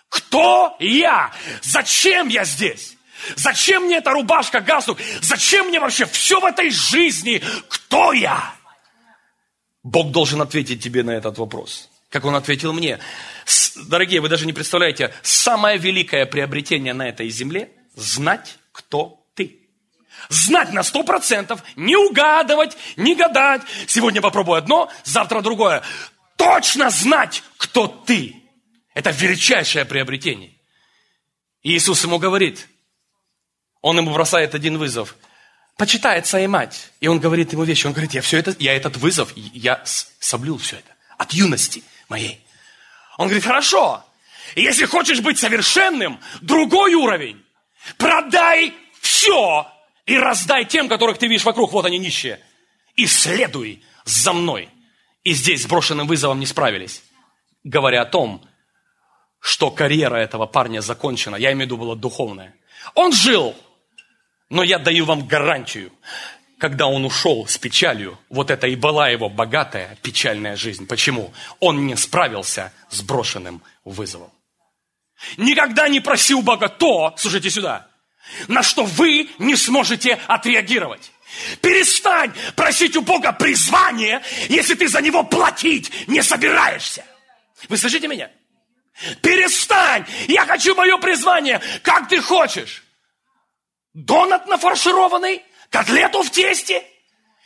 Кто 0.09 0.77
я? 0.81 1.33
Зачем 1.63 2.29
я 2.29 2.45
здесь? 2.45 2.97
Зачем 3.37 3.85
мне 3.85 3.99
эта 3.99 4.11
рубашка, 4.11 4.61
галстук? 4.61 4.99
Зачем 5.21 5.69
мне 5.69 5.79
вообще 5.79 6.07
все 6.07 6.41
в 6.41 6.45
этой 6.45 6.71
жизни? 6.71 7.43
Кто 7.69 8.13
я? 8.13 8.55
Бог 9.83 10.11
должен 10.11 10.41
ответить 10.41 10.83
тебе 10.83 11.03
на 11.03 11.11
этот 11.11 11.39
вопрос. 11.39 11.89
Как 12.09 12.25
он 12.25 12.35
ответил 12.35 12.73
мне. 12.73 12.99
Дорогие, 13.87 14.21
вы 14.21 14.29
даже 14.29 14.47
не 14.47 14.53
представляете, 14.53 15.15
самое 15.23 15.79
великое 15.79 16.27
приобретение 16.27 16.95
на 16.95 17.09
этой 17.09 17.29
земле– 17.29 17.71
знать, 17.95 18.59
кто 18.73 19.21
знать 20.29 20.73
на 20.73 20.83
сто 20.83 21.03
процентов, 21.03 21.63
не 21.77 21.97
угадывать, 21.97 22.77
не 22.97 23.15
гадать. 23.15 23.63
Сегодня 23.87 24.21
попробую 24.21 24.59
одно, 24.59 24.91
завтра 25.05 25.41
другое. 25.41 25.83
Точно 26.41 26.89
знать, 26.89 27.43
кто 27.59 27.87
ты. 27.87 28.35
Это 28.95 29.11
величайшее 29.11 29.85
приобретение. 29.85 30.55
И 31.63 31.77
Иисус 31.77 32.03
ему 32.03 32.19
говорит, 32.19 32.67
он 33.83 33.99
ему 33.99 34.15
бросает 34.15 34.55
один 34.55 34.79
вызов. 34.79 35.17
Почитай 35.77 36.19
отца 36.19 36.41
и 36.41 36.47
мать. 36.47 36.93
И 37.01 37.09
он 37.09 37.21
говорит 37.21 37.53
ему 37.53 37.65
вещи. 37.65 37.87
Он 37.87 37.93
говорит, 37.93 38.15
я 38.15 38.23
все 38.23 38.39
это, 38.39 38.57
я 38.59 38.75
этот 38.75 38.97
вызов, 38.97 39.37
я 39.37 39.83
соблюл 39.85 40.57
все 40.57 40.77
это. 40.77 40.97
От 41.19 41.33
юности 41.33 41.85
моей. 42.09 42.43
Он 43.19 43.27
говорит, 43.27 43.45
хорошо. 43.45 44.03
Если 44.57 44.87
хочешь 44.87 45.21
быть 45.21 45.39
совершенным, 45.39 46.21
другой 46.41 46.95
уровень. 46.95 47.45
Продай 47.99 48.73
все 49.03 49.71
и 50.07 50.17
раздай 50.17 50.65
тем, 50.65 50.89
которых 50.89 51.19
ты 51.19 51.27
видишь 51.27 51.45
вокруг, 51.45 51.71
вот 51.71 51.85
они 51.85 51.99
нищие. 51.99 52.41
И 52.97 53.07
следуй 53.07 53.85
за 54.07 54.33
мной. 54.33 54.71
И 55.23 55.33
здесь 55.33 55.63
с 55.63 55.67
брошенным 55.67 56.07
вызовом 56.07 56.41
не 56.41 56.47
справились. 56.47 57.03
Говоря 57.63 58.03
о 58.03 58.07
том, 58.07 58.43
что 59.39 59.71
карьера 59.71 60.17
этого 60.17 60.47
парня 60.47 60.81
закончена, 60.81 61.37
я 61.37 61.53
имею 61.53 61.65
в 61.65 61.67
виду 61.67 61.77
была 61.77 61.95
духовная. 61.95 62.55
Он 62.95 63.13
жил, 63.13 63.55
но 64.49 64.63
я 64.63 64.79
даю 64.79 65.05
вам 65.05 65.27
гарантию, 65.27 65.93
когда 66.59 66.87
он 66.87 67.05
ушел 67.05 67.47
с 67.47 67.57
печалью, 67.57 68.19
вот 68.29 68.51
это 68.51 68.67
и 68.67 68.77
была 68.77 69.09
его 69.09 69.29
богатая 69.31 69.97
печальная 70.03 70.57
жизнь. 70.57 70.87
Почему? 70.87 71.33
Он 71.59 71.87
не 71.87 71.97
справился 71.97 72.73
с 72.91 73.01
брошенным 73.03 73.63
вызовом. 73.85 74.31
Никогда 75.37 75.89
не 75.89 76.01
просил 76.01 76.43
Бога 76.43 76.69
то, 76.69 77.15
слушайте 77.17 77.51
сюда, 77.51 77.89
на 78.49 78.63
что 78.63 78.85
вы 78.85 79.31
не 79.39 79.57
сможете 79.57 80.19
отреагировать. 80.27 81.13
Перестань 81.61 82.33
просить 82.57 82.97
у 82.97 83.03
Бога 83.03 83.33
призвание, 83.33 84.23
если 84.49 84.75
ты 84.75 84.89
за 84.89 85.01
него 85.01 85.23
платить 85.23 86.09
не 86.09 86.23
собираешься. 86.23 87.05
Вы 87.69 87.77
слышите 87.77 88.09
меня? 88.09 88.31
Перестань! 89.23 90.05
Я 90.29 90.45
хочу 90.45 90.75
мое 90.75 90.99
призвание, 90.99 91.61
как 91.83 92.09
ты 92.09 92.21
хочешь. 92.21 92.83
Донат 93.95 94.47
нафаршированный, 94.47 95.43
котлету 95.71 96.23
в 96.23 96.31
тесте, 96.31 96.85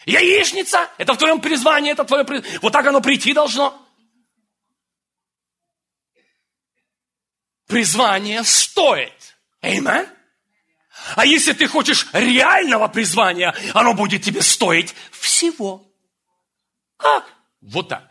яичница. 0.04 0.90
Это 0.98 1.14
в 1.14 1.18
твоем 1.18 1.40
призвании, 1.40 1.92
это 1.92 2.04
твое 2.04 2.24
призвание. 2.24 2.58
Вот 2.60 2.72
так 2.72 2.86
оно 2.86 3.00
прийти 3.00 3.32
должно. 3.32 3.80
Призвание 7.66 8.44
стоит. 8.44 9.36
Аминь. 9.60 10.06
А 11.16 11.26
если 11.26 11.52
ты 11.52 11.66
хочешь 11.68 12.06
реального 12.12 12.88
призвания, 12.88 13.54
оно 13.74 13.94
будет 13.94 14.22
тебе 14.22 14.42
стоить 14.42 14.94
всего. 15.10 15.84
Как? 16.96 17.26
Вот 17.60 17.88
так. 17.88 18.10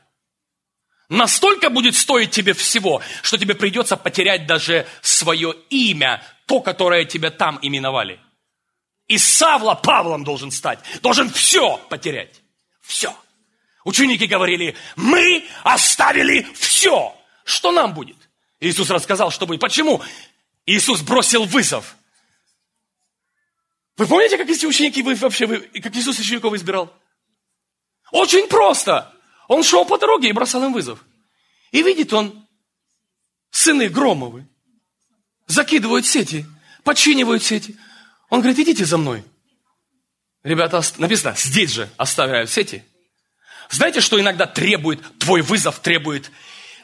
Настолько 1.10 1.70
будет 1.70 1.96
стоить 1.96 2.32
тебе 2.32 2.54
всего, 2.54 3.02
что 3.22 3.38
тебе 3.38 3.56
придется 3.56 3.98
потерять 3.98 4.48
даже 4.48 4.88
свое 5.02 5.56
имя 5.70 6.24
то, 6.46 6.60
которое 6.60 7.06
тебя 7.06 7.30
там 7.30 7.60
именовали. 7.62 8.20
И 9.08 9.18
Савла 9.18 9.76
Павлом 9.76 10.24
должен 10.24 10.52
стать. 10.52 10.80
Должен 11.02 11.30
все 11.30 11.78
потерять. 11.90 12.42
Все. 12.82 13.16
Ученики 13.84 14.28
говорили, 14.28 14.76
мы 14.96 15.46
оставили 15.64 16.48
все. 16.56 17.16
Что 17.44 17.72
нам 17.72 17.94
будет? 17.94 18.18
Иисус 18.60 18.90
рассказал, 18.90 19.30
что 19.30 19.46
будет. 19.46 19.60
Почему? 19.60 20.02
Иисус 20.66 21.02
бросил 21.02 21.44
вызов. 21.44 21.96
Вы 23.98 24.08
помните, 24.08 24.38
как 24.38 24.50
эти 24.50 24.66
ученики 24.66 25.04
вы 25.04 25.16
вообще, 25.16 25.46
вы, 25.46 25.60
как 25.60 25.96
Иисус 25.96 26.20
учеников 26.20 26.54
избирал? 26.54 26.94
Очень 28.12 28.48
просто. 28.48 29.14
Он 29.48 29.64
шел 29.64 29.86
по 29.86 29.98
дороге 29.98 30.30
и 30.30 30.34
бросал 30.34 30.64
им 30.64 30.74
вызов. 30.74 31.04
И 31.72 31.82
видит 31.82 32.14
он, 32.14 32.48
сыны 33.52 33.90
Громовы 33.90 34.48
закидывают 35.48 36.06
сети, 36.06 36.46
подчинивают 36.84 37.44
сети. 37.44 37.78
Он 38.30 38.40
говорит, 38.40 38.60
идите 38.60 38.86
за 38.86 38.98
мной. 38.98 39.24
Ребята, 40.44 40.82
написано, 40.98 41.36
здесь 41.38 41.72
же 41.72 41.90
оставляют 41.98 42.50
сети. 42.50 42.84
Знаете, 43.70 44.02
что 44.02 44.20
иногда 44.20 44.46
требует, 44.46 45.00
твой 45.20 45.42
вызов 45.42 45.80
требует 45.80 46.32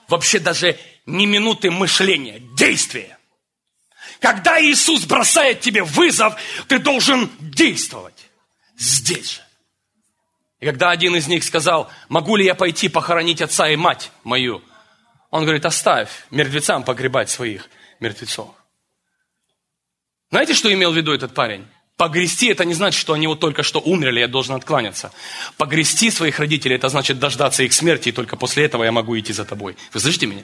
вообще 0.07 0.39
даже 0.39 0.77
не 1.05 1.25
минуты 1.25 1.69
мышления, 1.69 2.39
действия. 2.55 3.18
Когда 4.19 4.61
Иисус 4.61 5.05
бросает 5.05 5.61
тебе 5.61 5.83
вызов, 5.83 6.35
ты 6.67 6.79
должен 6.79 7.29
действовать. 7.39 8.29
Здесь 8.77 9.35
же. 9.35 9.41
И 10.59 10.65
когда 10.65 10.89
один 10.91 11.15
из 11.15 11.27
них 11.27 11.43
сказал, 11.43 11.89
могу 12.09 12.35
ли 12.35 12.45
я 12.45 12.53
пойти 12.53 12.89
похоронить 12.89 13.41
отца 13.41 13.69
и 13.69 13.75
мать 13.77 14.11
мою, 14.23 14.61
он 15.29 15.43
говорит, 15.43 15.65
оставь 15.65 16.09
мертвецам 16.31 16.83
погребать 16.83 17.29
своих 17.29 17.69
мертвецов. 17.99 18.53
Знаете, 20.31 20.53
что 20.53 20.71
имел 20.71 20.91
в 20.91 20.97
виду 20.97 21.13
этот 21.13 21.33
парень? 21.33 21.65
Погрести– 21.95 22.47
это 22.49 22.65
не 22.65 22.73
значит, 22.73 22.99
что 22.99 23.13
они 23.13 23.27
вот 23.27 23.39
только 23.39 23.61
что 23.61 23.79
умерли, 23.79 24.21
я 24.21 24.27
должен 24.27 24.55
откланяться. 24.55 25.11
Погрести 25.57 26.09
своих 26.11 26.39
родителей– 26.39 26.75
это 26.77 26.87
значит 26.87 27.19
дождаться 27.19 27.63
их 27.63 27.73
смерти, 27.73 28.09
и 28.09 28.11
только 28.13 28.37
после 28.37 28.65
этого 28.65 28.85
я 28.85 28.91
могу 28.91 29.19
идти 29.19 29.33
за 29.33 29.43
тобой. 29.43 29.75
Вы 29.93 29.99
слышите 29.99 30.25
меня? 30.25 30.43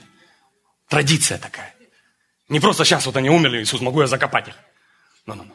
Традиция 0.88 1.38
такая. 1.38 1.75
Не 2.48 2.60
просто 2.60 2.84
сейчас 2.84 3.06
вот 3.06 3.16
они 3.16 3.28
умерли, 3.28 3.62
Иисус, 3.62 3.80
могу 3.80 4.00
я 4.00 4.06
закопать 4.06 4.48
их. 4.48 4.54
No, 5.26 5.34
no, 5.34 5.44
no. 5.44 5.52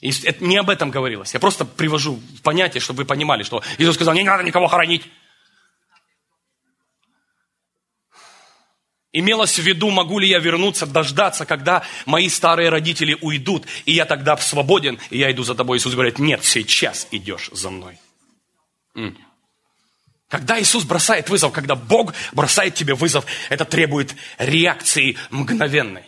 И 0.00 0.10
это 0.26 0.44
не 0.44 0.56
об 0.56 0.70
этом 0.70 0.90
говорилось. 0.90 1.34
Я 1.34 1.40
просто 1.40 1.64
привожу 1.64 2.20
понятие, 2.42 2.80
чтобы 2.80 2.98
вы 2.98 3.04
понимали, 3.04 3.42
что 3.42 3.62
Иисус 3.78 3.96
сказал, 3.96 4.14
не 4.14 4.22
надо 4.22 4.44
никого 4.44 4.68
хоронить. 4.68 5.04
Имелось 9.10 9.58
в 9.58 9.62
виду, 9.62 9.90
могу 9.90 10.18
ли 10.18 10.28
я 10.28 10.38
вернуться, 10.38 10.86
дождаться, 10.86 11.46
когда 11.46 11.82
мои 12.04 12.28
старые 12.28 12.68
родители 12.68 13.16
уйдут, 13.20 13.66
и 13.86 13.92
я 13.92 14.04
тогда 14.04 14.36
свободен, 14.36 15.00
и 15.10 15.18
я 15.18 15.32
иду 15.32 15.42
за 15.42 15.54
тобой. 15.54 15.78
Иисус 15.78 15.94
говорит, 15.94 16.18
нет, 16.18 16.44
сейчас 16.44 17.08
идешь 17.10 17.48
за 17.52 17.70
мной. 17.70 17.98
Когда 20.28 20.60
Иисус 20.60 20.84
бросает 20.84 21.30
вызов, 21.30 21.52
когда 21.52 21.74
Бог 21.74 22.12
бросает 22.32 22.74
тебе 22.74 22.94
вызов, 22.94 23.24
это 23.48 23.64
требует 23.64 24.14
реакции 24.36 25.16
мгновенной. 25.30 26.04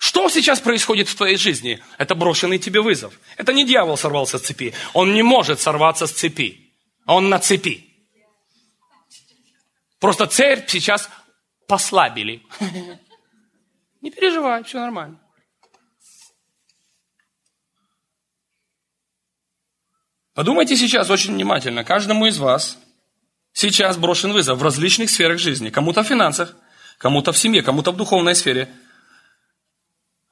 Что 0.00 0.30
сейчас 0.30 0.60
происходит 0.60 1.08
в 1.08 1.14
твоей 1.14 1.36
жизни? 1.36 1.78
Это 1.98 2.14
брошенный 2.14 2.58
тебе 2.58 2.80
вызов. 2.80 3.20
Это 3.36 3.52
не 3.52 3.66
дьявол 3.66 3.98
сорвался 3.98 4.38
с 4.38 4.42
цепи. 4.42 4.72
Он 4.94 5.12
не 5.12 5.22
может 5.22 5.60
сорваться 5.60 6.06
с 6.06 6.12
цепи. 6.12 6.72
Он 7.04 7.28
на 7.28 7.38
цепи. 7.38 7.84
Просто 9.98 10.26
церковь 10.26 10.70
сейчас 10.70 11.10
послабили. 11.68 12.42
Не 14.00 14.10
переживай, 14.10 14.64
все 14.64 14.78
нормально. 14.78 15.20
Подумайте 20.32 20.78
сейчас 20.78 21.10
очень 21.10 21.34
внимательно. 21.34 21.84
Каждому 21.84 22.24
из 22.26 22.38
вас 22.38 22.78
сейчас 23.52 23.98
брошен 23.98 24.32
вызов 24.32 24.58
в 24.58 24.62
различных 24.62 25.10
сферах 25.10 25.38
жизни. 25.38 25.68
Кому-то 25.68 26.02
в 26.02 26.06
финансах, 26.06 26.56
кому-то 26.96 27.32
в 27.32 27.38
семье, 27.38 27.60
кому-то 27.62 27.92
в 27.92 27.96
духовной 27.96 28.34
сфере– 28.34 28.74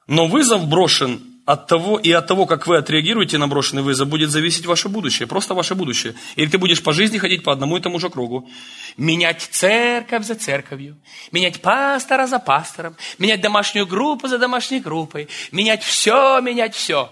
но 0.09 0.25
вызов 0.27 0.67
брошен 0.67 1.21
от 1.45 1.67
того, 1.67 1.99
и 1.99 2.11
от 2.11 2.27
того, 2.27 2.47
как 2.47 2.67
вы 2.67 2.77
отреагируете 2.77 3.37
на 3.37 3.47
брошенный 3.47 3.83
вызов, 3.83 4.07
будет 4.07 4.31
зависеть 4.31 4.65
ваше 4.65 4.89
будущее, 4.89 5.27
просто 5.27 5.53
ваше 5.53 5.75
будущее. 5.75 6.15
Или 6.35 6.49
ты 6.49 6.57
будешь 6.57 6.81
по 6.81 6.93
жизни 6.93 7.19
ходить 7.19 7.43
по 7.43 7.51
одному 7.51 7.77
и 7.77 7.79
тому 7.79 7.99
же 7.99 8.09
кругу. 8.09 8.49
Менять 8.97 9.47
церковь 9.51 10.25
за 10.25 10.33
церковью, 10.33 10.97
менять 11.31 11.61
пастора 11.61 12.25
за 12.25 12.39
пастором, 12.39 12.95
менять 13.19 13.41
домашнюю 13.41 13.85
группу 13.85 14.27
за 14.27 14.39
домашней 14.39 14.79
группой, 14.79 15.27
менять 15.51 15.83
все, 15.83 16.41
менять 16.41 16.73
все. 16.73 17.11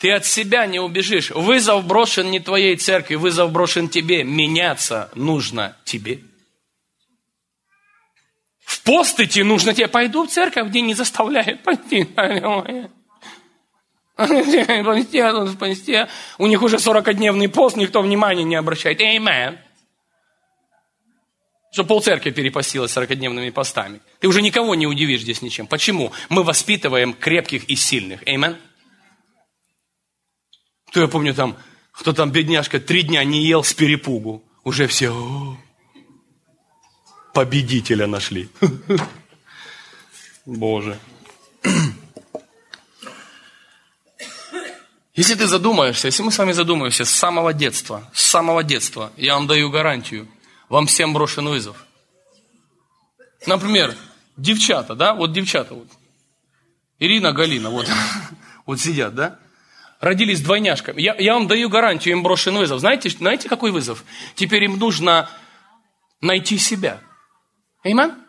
Ты 0.00 0.12
от 0.12 0.26
себя 0.26 0.66
не 0.66 0.80
убежишь. 0.80 1.30
Вызов 1.30 1.86
брошен 1.86 2.30
не 2.30 2.40
твоей 2.40 2.76
церкви, 2.76 3.14
вызов 3.14 3.52
брошен 3.52 3.88
тебе. 3.88 4.22
Меняться 4.22 5.10
нужно 5.14 5.76
тебе. 5.84 6.20
В 8.68 8.82
пост 8.82 9.18
идти 9.18 9.42
нужно 9.42 9.72
тебе. 9.72 9.88
Пойду 9.88 10.26
в 10.26 10.30
церковь, 10.30 10.68
где 10.68 10.82
не 10.82 10.92
заставляют 10.92 11.62
пойти. 11.62 12.06
Аллилуйя. 12.16 12.90
Посте. 15.58 16.08
У 16.36 16.46
них 16.46 16.60
уже 16.60 16.76
40-дневный 16.76 17.48
пост, 17.48 17.78
никто 17.78 18.02
внимания 18.02 18.44
не 18.44 18.56
обращает. 18.56 19.00
Amen. 19.00 19.56
Что 21.72 21.84
полцеркви 21.84 22.30
перепостилась 22.30 22.94
40-дневными 22.94 23.50
постами. 23.52 24.02
Ты 24.20 24.28
уже 24.28 24.42
никого 24.42 24.74
не 24.74 24.86
удивишь 24.86 25.22
здесь 25.22 25.40
ничем. 25.40 25.66
Почему? 25.66 26.12
Мы 26.28 26.42
воспитываем 26.42 27.14
крепких 27.14 27.70
и 27.70 27.74
сильных. 27.74 28.22
Amen. 28.24 28.58
То 30.92 31.00
я 31.00 31.08
помню 31.08 31.32
там, 31.32 31.56
кто 31.92 32.12
там, 32.12 32.30
бедняжка, 32.30 32.80
три 32.80 33.00
дня 33.00 33.24
не 33.24 33.46
ел 33.46 33.64
с 33.64 33.72
перепугу. 33.72 34.44
Уже 34.62 34.88
все, 34.88 35.56
победителя 37.38 38.08
нашли. 38.08 38.48
Боже. 40.46 40.98
Если 45.14 45.36
ты 45.36 45.46
задумаешься, 45.46 46.08
если 46.08 46.24
мы 46.24 46.32
с 46.32 46.38
вами 46.38 46.50
задумаемся 46.50 47.04
с 47.04 47.10
самого 47.10 47.52
детства, 47.52 48.10
с 48.12 48.22
самого 48.22 48.64
детства, 48.64 49.12
я 49.16 49.34
вам 49.34 49.46
даю 49.46 49.70
гарантию, 49.70 50.26
вам 50.68 50.88
всем 50.88 51.12
брошен 51.12 51.48
вызов. 51.48 51.76
Например, 53.46 53.94
девчата, 54.36 54.96
да, 54.96 55.14
вот 55.14 55.32
девчата, 55.32 55.74
вот. 55.74 55.86
Ирина, 56.98 57.32
Галина, 57.32 57.70
вот, 57.70 57.86
вот 58.66 58.80
сидят, 58.80 59.14
да, 59.14 59.38
родились 60.00 60.40
двойняшками. 60.40 61.00
Я, 61.00 61.14
я 61.14 61.34
вам 61.34 61.46
даю 61.46 61.68
гарантию, 61.68 62.16
им 62.16 62.24
брошен 62.24 62.58
вызов. 62.58 62.80
Знаете, 62.80 63.10
знаете, 63.10 63.48
какой 63.48 63.70
вызов? 63.70 64.04
Теперь 64.34 64.64
им 64.64 64.76
нужно 64.76 65.30
найти 66.20 66.58
себя. 66.58 67.00
Эйман? 67.84 68.24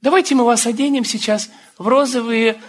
Давайте 0.00 0.34
мы 0.34 0.44
вас 0.44 0.66
оденем 0.66 1.04
сейчас 1.04 1.50
в 1.78 1.86
розовые 1.88 2.60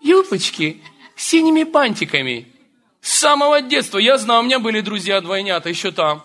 юбочки 0.00 0.82
с 1.16 1.26
синими 1.26 1.62
бантиками. 1.62 2.52
С 3.00 3.18
самого 3.18 3.60
детства. 3.62 3.98
Я 3.98 4.16
знаю, 4.18 4.40
у 4.40 4.44
меня 4.44 4.58
были 4.58 4.80
друзья-двойнята 4.80 5.68
еще 5.68 5.92
там. 5.92 6.24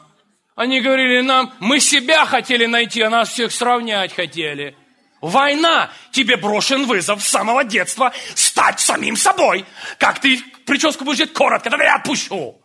Они 0.55 0.81
говорили 0.81 1.21
нам, 1.21 1.53
мы 1.59 1.79
себя 1.79 2.25
хотели 2.25 2.65
найти, 2.65 3.01
а 3.01 3.09
нас 3.09 3.29
всех 3.29 3.51
сравнять 3.51 4.13
хотели. 4.13 4.75
Война! 5.21 5.91
Тебе 6.11 6.37
брошен 6.37 6.85
вызов 6.85 7.21
с 7.21 7.27
самого 7.27 7.63
детства 7.63 8.13
стать 8.35 8.79
самим 8.79 9.15
собой. 9.15 9.65
Как 9.97 10.19
ты 10.19 10.41
прическу 10.65 11.03
будешь 11.03 11.17
делать 11.17 11.33
коротко, 11.33 11.69
тогда 11.69 11.85
я 11.85 11.95
отпущу. 11.95 12.61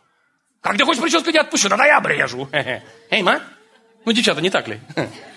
Как 0.61 0.77
ты 0.77 0.85
хочешь 0.85 1.03
прическу, 1.03 1.31
я 1.31 1.43
отпущу, 1.43 1.69
тогда 1.69 1.87
я 1.87 1.99
обрежу. 1.99 2.49
Эй, 3.11 3.23
ма? 3.23 3.43
Ну, 4.05 4.13
девчата, 4.13 4.41
не 4.41 4.51
так 4.51 4.69
ли? 4.69 4.81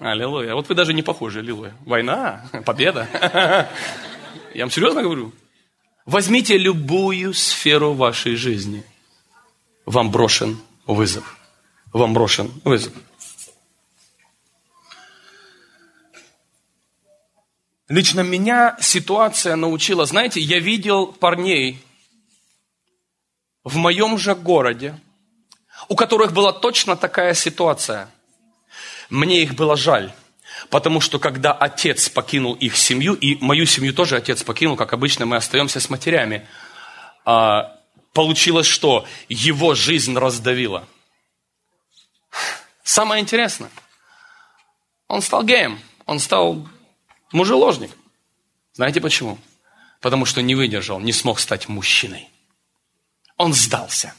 Аллилуйя. 0.00 0.54
Вот 0.54 0.68
вы 0.68 0.74
даже 0.74 0.92
не 0.92 1.02
похожи, 1.02 1.38
аллилуйя. 1.38 1.74
Война, 1.86 2.48
победа. 2.64 3.08
Я 4.54 4.64
вам 4.64 4.70
серьезно 4.70 5.02
говорю. 5.02 5.32
Возьмите 6.06 6.58
любую 6.58 7.32
сферу 7.32 7.94
вашей 7.94 8.36
жизни. 8.36 8.84
Вам 9.86 10.10
брошен 10.10 10.58
вызов. 10.86 11.38
Вам 11.92 12.12
брошен 12.12 12.50
вызов. 12.64 12.92
Лично 17.88 18.20
меня 18.22 18.76
ситуация 18.80 19.56
научила, 19.56 20.06
знаете, 20.06 20.40
я 20.40 20.58
видел 20.58 21.06
парней 21.06 21.84
в 23.62 23.76
моем 23.76 24.16
же 24.18 24.34
городе, 24.34 24.98
у 25.88 25.96
которых 25.96 26.32
была 26.32 26.52
точно 26.52 26.96
такая 26.96 27.34
ситуация. 27.34 28.10
Мне 29.10 29.42
их 29.42 29.54
было 29.54 29.76
жаль. 29.76 30.12
Потому 30.70 31.00
что 31.00 31.18
когда 31.18 31.52
отец 31.52 32.08
покинул 32.08 32.54
их 32.54 32.76
семью, 32.76 33.14
и 33.14 33.36
мою 33.36 33.66
семью 33.66 33.92
тоже 33.92 34.16
отец 34.16 34.42
покинул, 34.42 34.76
как 34.76 34.92
обычно 34.92 35.26
мы 35.26 35.36
остаемся 35.36 35.80
с 35.80 35.90
матерями, 35.90 36.46
а, 37.24 37.76
получилось, 38.12 38.66
что 38.66 39.06
его 39.28 39.74
жизнь 39.74 40.16
раздавила. 40.16 40.86
Самое 42.84 43.22
интересное, 43.22 43.70
он 45.08 45.22
стал 45.22 45.42
геем, 45.42 45.80
он 46.06 46.20
стал 46.20 46.68
мужеложник. 47.32 47.90
Знаете 48.74 49.00
почему? 49.00 49.38
потому 50.04 50.26
что 50.26 50.42
не 50.42 50.54
выдержал, 50.54 51.00
не 51.00 51.14
смог 51.14 51.40
стать 51.40 51.66
мужчиной. 51.66 52.28
Он 53.38 53.54
сдался, 53.54 54.12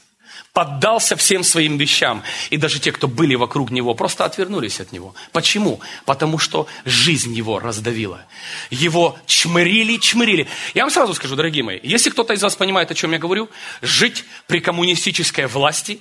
поддался 0.56 1.16
всем 1.16 1.44
своим 1.44 1.76
вещам. 1.76 2.22
И 2.48 2.56
даже 2.56 2.80
те, 2.80 2.90
кто 2.90 3.08
были 3.08 3.34
вокруг 3.34 3.70
него, 3.70 3.94
просто 3.94 4.24
отвернулись 4.24 4.80
от 4.80 4.90
него. 4.90 5.14
Почему? 5.30 5.80
Потому 6.06 6.38
что 6.38 6.66
жизнь 6.86 7.34
его 7.34 7.58
раздавила. 7.58 8.24
Его 8.70 9.18
чмырили, 9.26 9.98
чмырили. 9.98 10.46
Я 10.72 10.84
вам 10.84 10.90
сразу 10.90 11.12
скажу, 11.12 11.36
дорогие 11.36 11.62
мои, 11.62 11.78
если 11.82 12.08
кто-то 12.08 12.32
из 12.32 12.42
вас 12.42 12.56
понимает, 12.56 12.90
о 12.90 12.94
чем 12.94 13.12
я 13.12 13.18
говорю, 13.18 13.50
жить 13.82 14.24
при 14.46 14.60
коммунистической 14.60 15.46
власти, 15.46 16.00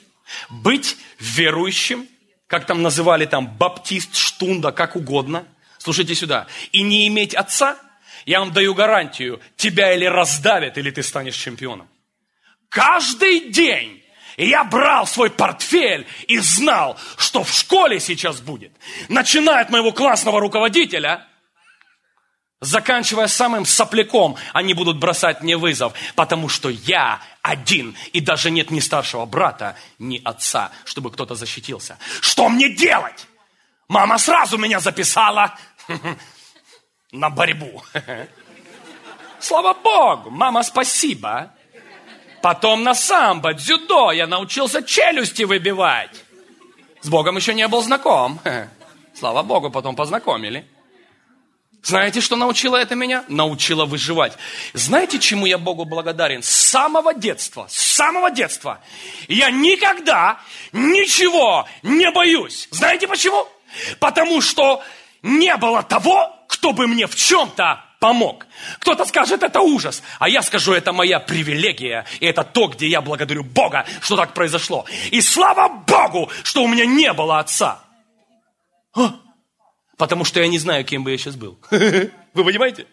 быть 0.49 0.95
верующим, 1.19 2.07
как 2.47 2.65
там 2.65 2.81
называли 2.81 3.25
там 3.25 3.57
баптист, 3.57 4.15
штунда, 4.15 4.71
как 4.71 4.95
угодно, 4.95 5.45
слушайте 5.79 6.15
сюда, 6.15 6.47
и 6.71 6.81
не 6.81 7.09
иметь 7.09 7.35
отца, 7.35 7.77
я 8.25 8.39
вам 8.39 8.53
даю 8.53 8.73
гарантию, 8.73 9.41
тебя 9.57 9.93
или 9.93 10.05
раздавят, 10.05 10.77
или 10.77 10.91
ты 10.91 11.03
станешь 11.03 11.35
чемпионом. 11.35 11.89
Каждый 12.69 13.49
день 13.49 14.04
я 14.37 14.63
брал 14.63 15.07
свой 15.07 15.29
портфель 15.29 16.07
и 16.27 16.37
знал, 16.39 16.97
что 17.17 17.43
в 17.43 17.51
школе 17.51 17.99
сейчас 17.99 18.41
будет. 18.41 18.73
Начиная 19.07 19.61
от 19.61 19.69
моего 19.69 19.91
классного 19.91 20.39
руководителя, 20.39 21.25
заканчивая 22.59 23.27
самым 23.27 23.65
сопляком, 23.65 24.35
они 24.53 24.73
будут 24.73 24.97
бросать 24.97 25.41
мне 25.41 25.55
вызов, 25.55 25.93
потому 26.15 26.49
что 26.49 26.69
я 26.69 27.21
один, 27.41 27.95
и 28.11 28.19
даже 28.19 28.51
нет 28.51 28.71
ни 28.71 28.79
старшего 28.79 29.25
брата, 29.25 29.77
ни 29.99 30.21
отца, 30.23 30.71
чтобы 30.83 31.11
кто-то 31.11 31.35
защитился. 31.35 31.97
Что 32.21 32.49
мне 32.49 32.69
делать? 32.69 33.27
Мама 33.87 34.17
сразу 34.17 34.57
меня 34.57 34.79
записала 34.79 35.57
на 37.11 37.29
борьбу. 37.29 37.83
Слава 39.39 39.73
Богу, 39.75 40.31
мама, 40.31 40.63
спасибо. 40.63 41.54
Потом 42.45 42.83
на 42.83 42.93
самбо, 42.93 43.55
дзюдо 43.55 44.11
я 44.11 44.27
научился 44.27 44.83
челюсти 44.83 45.41
выбивать. 45.41 46.11
С 47.01 47.09
Богом 47.09 47.37
еще 47.37 47.55
не 47.55 47.67
был 47.67 47.81
знаком. 47.81 48.39
Слава 49.15 49.41
Богу, 49.41 49.71
потом 49.71 49.95
познакомили. 49.95 50.63
Знаете, 51.81 52.21
что 52.21 52.35
научило 52.35 52.75
это 52.75 52.93
меня? 52.93 53.25
Научило 53.29 53.85
выживать. 53.85 54.33
Знаете, 54.73 55.17
чему 55.17 55.47
я 55.47 55.57
Богу 55.57 55.85
благодарен? 55.85 56.43
С 56.43 56.49
самого 56.49 57.15
детства, 57.15 57.65
с 57.67 57.79
самого 57.79 58.29
детства 58.29 58.79
я 59.27 59.49
никогда 59.49 60.39
ничего 60.71 61.67
не 61.81 62.11
боюсь. 62.11 62.67
Знаете 62.69 63.07
почему? 63.07 63.47
Потому 63.99 64.39
что 64.41 64.83
не 65.23 65.57
было 65.57 65.81
того, 65.81 66.31
кто 66.47 66.73
бы 66.73 66.85
мне 66.85 67.07
в 67.07 67.15
чем-то 67.15 67.83
помог. 68.05 68.45
Кто-то 68.81 69.03
скажет, 69.05 69.41
это 69.41 69.61
ужас, 69.61 70.03
а 70.19 70.29
я 70.29 70.43
скажу, 70.43 70.73
это 70.73 70.93
моя 70.93 71.19
привилегия, 71.19 72.05
и 72.19 72.27
это 72.27 72.43
то, 72.43 72.67
где 72.67 72.87
я 72.87 73.01
благодарю 73.01 73.43
Бога, 73.43 73.83
что 74.01 74.15
так 74.15 74.33
произошло. 74.35 74.85
И 75.09 75.21
слава 75.21 75.67
Богу, 75.87 76.29
что 76.43 76.63
у 76.63 76.67
меня 76.67 76.85
не 76.85 77.11
было 77.13 77.39
отца. 77.39 77.79
А? 78.93 79.15
Потому 79.97 80.23
что 80.23 80.39
я 80.39 80.47
не 80.47 80.59
знаю, 80.59 80.85
кем 80.85 81.03
бы 81.03 81.11
я 81.11 81.17
сейчас 81.17 81.35
был. 81.35 81.57
Вы 81.71 82.43
понимаете? 82.43 82.85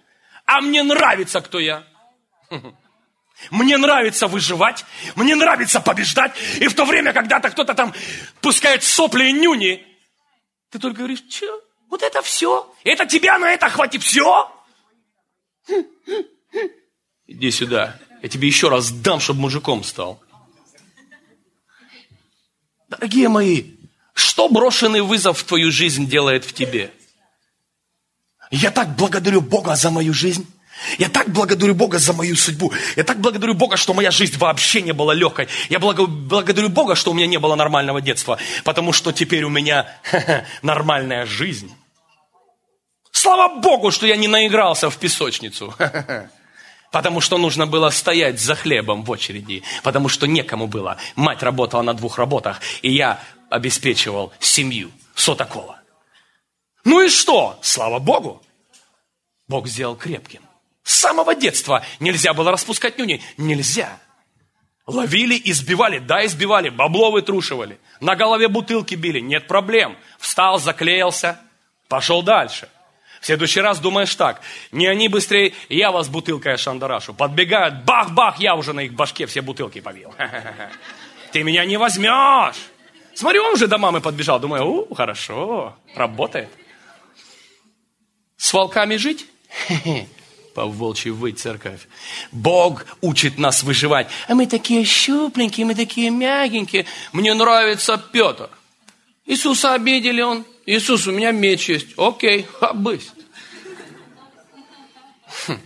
А 0.47 0.63
мне 0.63 0.83
нравится, 0.83 1.43
кто 1.43 1.61
я. 1.61 1.85
Мне 3.51 3.77
нравится 3.77 4.29
выживать, 4.29 4.85
мне 5.17 5.35
нравится 5.35 5.81
побеждать. 5.81 6.33
И 6.61 6.69
в 6.69 6.75
то 6.75 6.85
время, 6.85 7.13
когда-то 7.13 7.51
кто-то 7.51 7.75
там 7.75 7.93
пускает 8.41 8.85
сопли 8.85 9.25
и 9.25 9.33
нюни, 9.33 9.85
ты 10.71 10.79
только 10.79 10.99
говоришь, 10.99 11.25
что? 11.29 11.61
Вот 11.91 12.03
это 12.03 12.23
все? 12.23 12.73
Это 12.85 13.05
тебя 13.05 13.39
на 13.39 13.53
это 13.53 13.69
хватит 13.69 14.03
все? 14.03 14.49
Иди 17.27 17.51
сюда. 17.51 17.99
Я 18.23 18.29
тебе 18.29 18.47
еще 18.47 18.69
раз 18.69 18.91
дам, 18.91 19.21
чтобы 19.21 19.41
мужиком 19.41 19.85
стал. 19.85 20.21
Дорогие 22.89 23.29
мои, 23.29 23.65
что 24.15 24.49
брошенный 24.49 25.01
вызов 25.01 25.39
в 25.39 25.45
твою 25.45 25.73
жизнь 25.73 26.07
делает 26.07 26.45
в 26.45 26.53
тебе? 26.53 26.93
Я 28.51 28.71
так 28.71 28.95
благодарю 28.97 29.41
Бога 29.41 29.77
за 29.77 29.91
мою 29.91 30.13
жизнь. 30.13 30.47
Я 30.99 31.09
так 31.09 31.31
благодарю 31.31 31.75
Бога 31.75 31.99
за 31.99 32.13
мою 32.13 32.37
судьбу. 32.37 32.73
Я 32.97 33.05
так 33.05 33.21
благодарю 33.21 33.55
Бога, 33.55 33.77
что 33.77 33.95
моя 33.95 34.11
жизнь 34.11 34.37
вообще 34.37 34.83
не 34.83 34.93
была 34.93 35.15
легкой. 35.15 35.49
Я 35.71 35.79
благодарю 35.79 36.69
Бога, 36.69 36.95
что 36.95 37.13
у 37.13 37.15
меня 37.15 37.27
не 37.27 37.39
было 37.39 37.55
нормального 37.55 38.01
детства. 38.01 38.39
Потому 38.65 38.93
что 38.93 39.13
теперь 39.13 39.45
у 39.45 39.49
меня 39.49 39.89
нормальная 40.63 41.25
жизнь. 41.25 41.73
Слава 43.23 43.55
Богу, 43.55 43.93
что 43.93 44.05
я 44.05 44.17
не 44.17 44.27
наигрался 44.27 44.91
в 44.91 44.97
песочницу. 44.97 45.73
Потому 46.91 47.21
что 47.21 47.39
нужно 47.39 47.69
было 47.69 47.91
стоять 47.91 48.41
за 48.41 48.57
хлебом 48.57 49.05
в 49.05 49.11
очереди. 49.13 49.63
Потому 49.85 50.09
что 50.09 50.27
некому 50.27 50.67
было. 50.67 50.97
Мать 51.15 51.41
работала 51.45 51.83
на 51.83 51.95
двух 51.95 52.19
работах. 52.19 52.61
И 52.83 52.91
я 52.91 53.21
обеспечивал 53.49 54.33
семью. 54.41 54.91
Сотокола. 55.15 55.81
Ну 56.85 57.01
и 57.01 57.09
что? 57.09 57.61
Слава 57.63 58.01
Богу. 58.01 58.43
Бог 59.47 59.69
сделал 59.69 59.95
крепким. 59.95 60.43
С 60.83 60.97
самого 60.97 61.37
детства 61.37 61.85
нельзя 62.01 62.35
было 62.35 62.51
распускать 62.51 62.99
нюни. 62.99 63.23
Нельзя. 63.37 64.01
Ловили, 64.85 65.41
избивали, 65.45 66.01
да, 66.01 66.27
избивали, 66.27 66.71
бабло 66.71 67.13
вытрушивали. 67.13 67.79
На 68.01 68.17
голове 68.17 68.49
бутылки 68.49 68.97
били, 68.97 69.21
нет 69.21 69.47
проблем. 69.47 69.97
Встал, 70.19 70.59
заклеился, 70.59 71.39
пошел 71.87 72.23
дальше. 72.23 72.69
В 73.23 73.27
следующий 73.27 73.61
раз 73.61 73.79
думаешь 73.79 74.13
так, 74.17 74.41
не 74.73 74.89
они 74.89 75.07
быстрее, 75.07 75.55
я 75.69 75.93
вас 75.93 76.09
бутылкой 76.09 76.57
шандарашу. 76.57 77.15
Подбегают, 77.15 77.85
бах-бах, 77.85 78.41
я 78.41 78.57
уже 78.57 78.73
на 78.73 78.81
их 78.81 78.95
башке 78.95 79.27
все 79.27 79.43
бутылки 79.43 79.81
повел. 79.81 80.13
Ты 81.33 81.45
меня 81.45 81.65
не 81.65 81.77
возьмешь. 81.77 82.57
Смотри, 83.15 83.39
он 83.39 83.53
уже 83.53 83.69
до 83.69 83.79
мамы 83.79 84.01
подбежал. 84.01 84.41
Думаю, 84.41 84.67
у, 84.67 84.93
хорошо, 84.93 85.77
работает. 85.95 86.49
С 88.37 88.53
волками 88.53 88.97
жить? 88.97 89.25
По 90.57 90.67
волчьи 90.67 91.13
выть, 91.13 91.39
церковь. 91.39 91.87
Бог 92.33 92.87
учит 93.03 93.39
нас 93.39 93.63
выживать. 93.63 94.09
А 94.27 94.35
мы 94.35 94.49
такие 94.49 94.85
щупленькие, 94.85 95.65
мы 95.65 95.77
такие 95.77 96.11
мягенькие. 96.11 96.87
Мне 97.13 97.35
нравится 97.35 97.99
Петр. 97.99 98.51
Иисуса 99.27 99.75
обидели 99.75 100.23
он. 100.23 100.45
Иисус, 100.67 101.07
у 101.07 101.13
меня 101.13 101.33
меч 101.33 101.69
есть. 101.69 101.89
Окей, 101.97 102.47
хабысь. 102.61 103.11
Хм. 105.47 105.59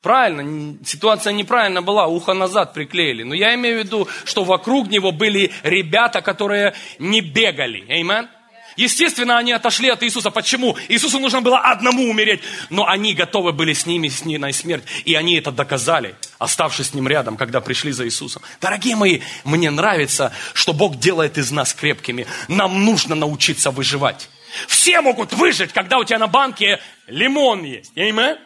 Правильно, 0.00 0.76
ситуация 0.84 1.32
неправильно 1.32 1.80
была, 1.80 2.06
ухо 2.06 2.34
назад 2.34 2.74
приклеили. 2.74 3.22
Но 3.22 3.34
я 3.34 3.54
имею 3.54 3.80
в 3.80 3.84
виду, 3.84 4.08
что 4.24 4.44
вокруг 4.44 4.90
него 4.90 5.12
были 5.12 5.50
ребята, 5.62 6.20
которые 6.20 6.74
не 6.98 7.20
бегали. 7.20 7.84
Аминь. 7.88 8.28
Естественно, 8.76 9.38
они 9.38 9.52
отошли 9.52 9.88
от 9.88 10.02
Иисуса. 10.02 10.30
Почему? 10.30 10.76
Иисусу 10.88 11.18
нужно 11.18 11.40
было 11.40 11.58
одному 11.58 12.08
умереть. 12.08 12.40
Но 12.70 12.86
они 12.86 13.14
готовы 13.14 13.52
были 13.52 13.72
с 13.72 13.86
ними, 13.86 14.08
с 14.08 14.24
ней 14.24 14.38
на 14.38 14.52
смерть. 14.52 14.84
И 15.04 15.14
они 15.14 15.36
это 15.36 15.52
доказали, 15.52 16.14
оставшись 16.38 16.88
с 16.88 16.94
ним 16.94 17.08
рядом, 17.08 17.36
когда 17.36 17.60
пришли 17.60 17.92
за 17.92 18.04
Иисусом. 18.06 18.42
Дорогие 18.60 18.96
мои, 18.96 19.20
мне 19.44 19.70
нравится, 19.70 20.32
что 20.52 20.72
Бог 20.72 20.98
делает 20.98 21.38
из 21.38 21.50
нас 21.50 21.74
крепкими. 21.74 22.26
Нам 22.48 22.84
нужно 22.84 23.14
научиться 23.14 23.70
выживать. 23.70 24.28
Все 24.68 25.00
могут 25.00 25.32
выжить, 25.32 25.72
когда 25.72 25.98
у 25.98 26.04
тебя 26.04 26.18
на 26.18 26.26
банке 26.26 26.80
лимон 27.06 27.64
есть. 27.64 27.92
Аминь. 27.96 28.36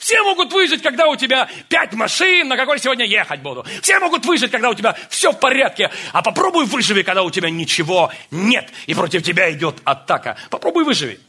Все 0.00 0.22
могут 0.22 0.50
выжить, 0.50 0.82
когда 0.82 1.08
у 1.08 1.14
тебя 1.14 1.46
пять 1.68 1.92
машин, 1.92 2.48
на 2.48 2.56
какой 2.56 2.78
сегодня 2.78 3.04
ехать 3.04 3.42
буду. 3.42 3.66
Все 3.82 4.00
могут 4.00 4.24
выжить, 4.24 4.50
когда 4.50 4.70
у 4.70 4.74
тебя 4.74 4.96
все 5.10 5.30
в 5.30 5.38
порядке. 5.38 5.90
А 6.12 6.22
попробуй 6.22 6.64
выживи, 6.64 7.02
когда 7.02 7.22
у 7.22 7.30
тебя 7.30 7.50
ничего 7.50 8.10
нет, 8.30 8.70
и 8.86 8.94
против 8.94 9.22
тебя 9.22 9.52
идет 9.52 9.76
атака. 9.84 10.38
Попробуй 10.48 10.84
выживи. 10.84 11.20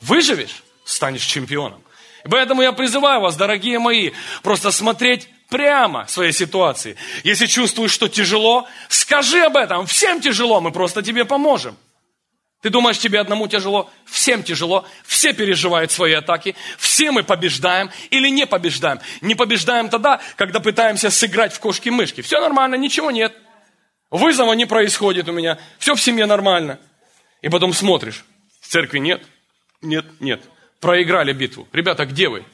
Выживешь, 0.00 0.64
станешь 0.84 1.22
чемпионом. 1.22 1.80
И 2.24 2.28
поэтому 2.28 2.62
я 2.62 2.72
призываю 2.72 3.20
вас, 3.20 3.36
дорогие 3.36 3.78
мои, 3.78 4.10
просто 4.42 4.72
смотреть 4.72 5.28
прямо 5.48 6.04
своей 6.08 6.32
ситуации. 6.32 6.96
Если 7.22 7.46
чувствуешь, 7.46 7.92
что 7.92 8.08
тяжело, 8.08 8.66
скажи 8.88 9.44
об 9.44 9.56
этом. 9.56 9.86
Всем 9.86 10.20
тяжело, 10.20 10.60
мы 10.60 10.72
просто 10.72 11.02
тебе 11.02 11.24
поможем. 11.24 11.76
Ты 12.62 12.70
думаешь, 12.70 12.98
тебе 12.98 13.18
одному 13.18 13.48
тяжело? 13.48 13.90
Всем 14.04 14.44
тяжело. 14.44 14.86
Все 15.04 15.32
переживают 15.32 15.90
свои 15.90 16.12
атаки. 16.12 16.54
Все 16.78 17.10
мы 17.10 17.24
побеждаем 17.24 17.90
или 18.10 18.28
не 18.28 18.46
побеждаем. 18.46 19.00
Не 19.20 19.34
побеждаем 19.34 19.88
тогда, 19.88 20.20
когда 20.36 20.60
пытаемся 20.60 21.10
сыграть 21.10 21.52
в 21.52 21.58
кошки-мышки. 21.58 22.20
Все 22.20 22.40
нормально, 22.40 22.76
ничего 22.76 23.10
нет. 23.10 23.36
Вызова 24.10 24.52
не 24.52 24.64
происходит 24.64 25.28
у 25.28 25.32
меня. 25.32 25.58
Все 25.78 25.96
в 25.96 26.00
семье 26.00 26.24
нормально. 26.26 26.78
И 27.40 27.48
потом 27.48 27.72
смотришь. 27.72 28.24
В 28.60 28.68
церкви 28.68 29.00
нет. 29.00 29.24
Нет, 29.80 30.06
нет. 30.20 30.40
Проиграли 30.80 31.32
битву. 31.32 31.66
Ребята, 31.72 32.06
где 32.06 32.28
вы? 32.28 32.44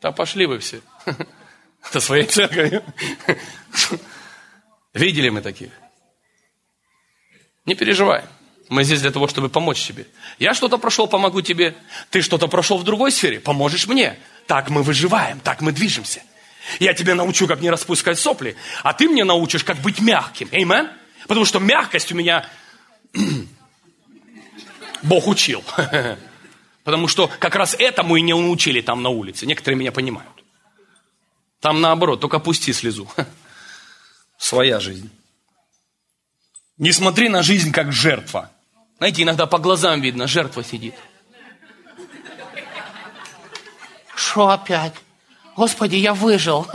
Да 0.00 0.12
пошли 0.12 0.46
вы 0.46 0.60
все. 0.60 0.80
Это 1.90 1.98
своей 1.98 2.24
церковью. 2.26 2.84
Видели 4.94 5.28
мы 5.28 5.40
таких? 5.40 5.70
Не 7.66 7.74
переживай. 7.74 8.22
Мы 8.72 8.84
здесь 8.84 9.02
для 9.02 9.10
того, 9.10 9.28
чтобы 9.28 9.50
помочь 9.50 9.82
тебе. 9.82 10.06
Я 10.38 10.54
что-то 10.54 10.78
прошел, 10.78 11.06
помогу 11.06 11.42
тебе. 11.42 11.76
Ты 12.08 12.22
что-то 12.22 12.48
прошел 12.48 12.78
в 12.78 12.84
другой 12.84 13.12
сфере, 13.12 13.38
поможешь 13.38 13.86
мне. 13.86 14.18
Так 14.46 14.70
мы 14.70 14.82
выживаем, 14.82 15.40
так 15.40 15.60
мы 15.60 15.72
движемся. 15.72 16.22
Я 16.80 16.94
тебе 16.94 17.12
научу, 17.12 17.46
как 17.46 17.60
не 17.60 17.68
распускать 17.68 18.18
сопли, 18.18 18.56
а 18.82 18.94
ты 18.94 19.10
мне 19.10 19.24
научишь, 19.24 19.62
как 19.62 19.76
быть 19.82 20.00
мягким. 20.00 20.48
Эймен? 20.52 20.88
Потому 21.28 21.44
что 21.44 21.58
мягкость 21.58 22.12
у 22.12 22.14
меня 22.14 22.48
Бог 25.02 25.26
учил. 25.26 25.62
Потому 26.82 27.08
что 27.08 27.30
как 27.40 27.54
раз 27.56 27.76
этому 27.78 28.16
и 28.16 28.22
не 28.22 28.32
научили 28.32 28.80
там 28.80 29.02
на 29.02 29.10
улице. 29.10 29.44
Некоторые 29.44 29.78
меня 29.78 29.92
понимают. 29.92 30.42
Там 31.60 31.82
наоборот, 31.82 32.22
только 32.22 32.38
пусти 32.38 32.72
слезу. 32.72 33.06
Своя 34.38 34.80
жизнь. 34.80 35.10
Не 36.78 36.90
смотри 36.90 37.28
на 37.28 37.42
жизнь 37.42 37.70
как 37.70 37.92
жертва. 37.92 38.50
Знаете, 39.02 39.24
иногда 39.24 39.46
по 39.46 39.58
глазам 39.58 40.00
видно, 40.00 40.28
жертва 40.28 40.62
сидит. 40.62 40.94
Что 44.14 44.48
опять? 44.48 44.92
Господи, 45.56 45.96
я 45.96 46.14
выжил. 46.14 46.68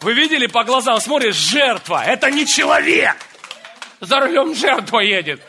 Вы 0.00 0.14
видели 0.14 0.46
по 0.46 0.64
глазам, 0.64 0.98
смотришь, 0.98 1.34
жертва. 1.34 2.02
Это 2.06 2.30
не 2.30 2.46
человек. 2.46 3.18
За 4.00 4.18
рулем 4.18 4.54
жертва 4.54 5.00
едет. 5.00 5.42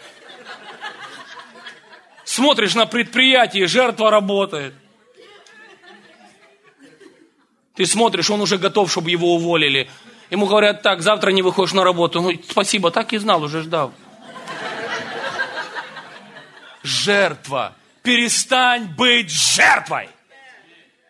Смотришь 2.25 2.75
на 2.75 2.86
предприятие, 2.86 3.65
жертва 3.67 4.11
работает. 4.11 4.73
Ты 7.75 7.86
смотришь, 7.86 8.29
он 8.29 8.41
уже 8.41 8.57
готов, 8.57 8.91
чтобы 8.91 9.09
его 9.09 9.36
уволили. 9.36 9.89
Ему 10.30 10.47
говорят, 10.47 10.82
так, 10.82 11.01
завтра 11.01 11.32
не 11.32 11.41
выходишь 11.41 11.73
на 11.73 11.84
работу. 11.84 12.21
Ну, 12.21 12.32
спасибо, 12.49 12.91
так 12.91 13.13
и 13.13 13.17
знал, 13.17 13.43
уже 13.43 13.61
ждал. 13.61 13.93
Жертва. 16.84 17.76
Перестань 18.01 18.86
быть 18.95 19.32
жертвой. 19.32 20.09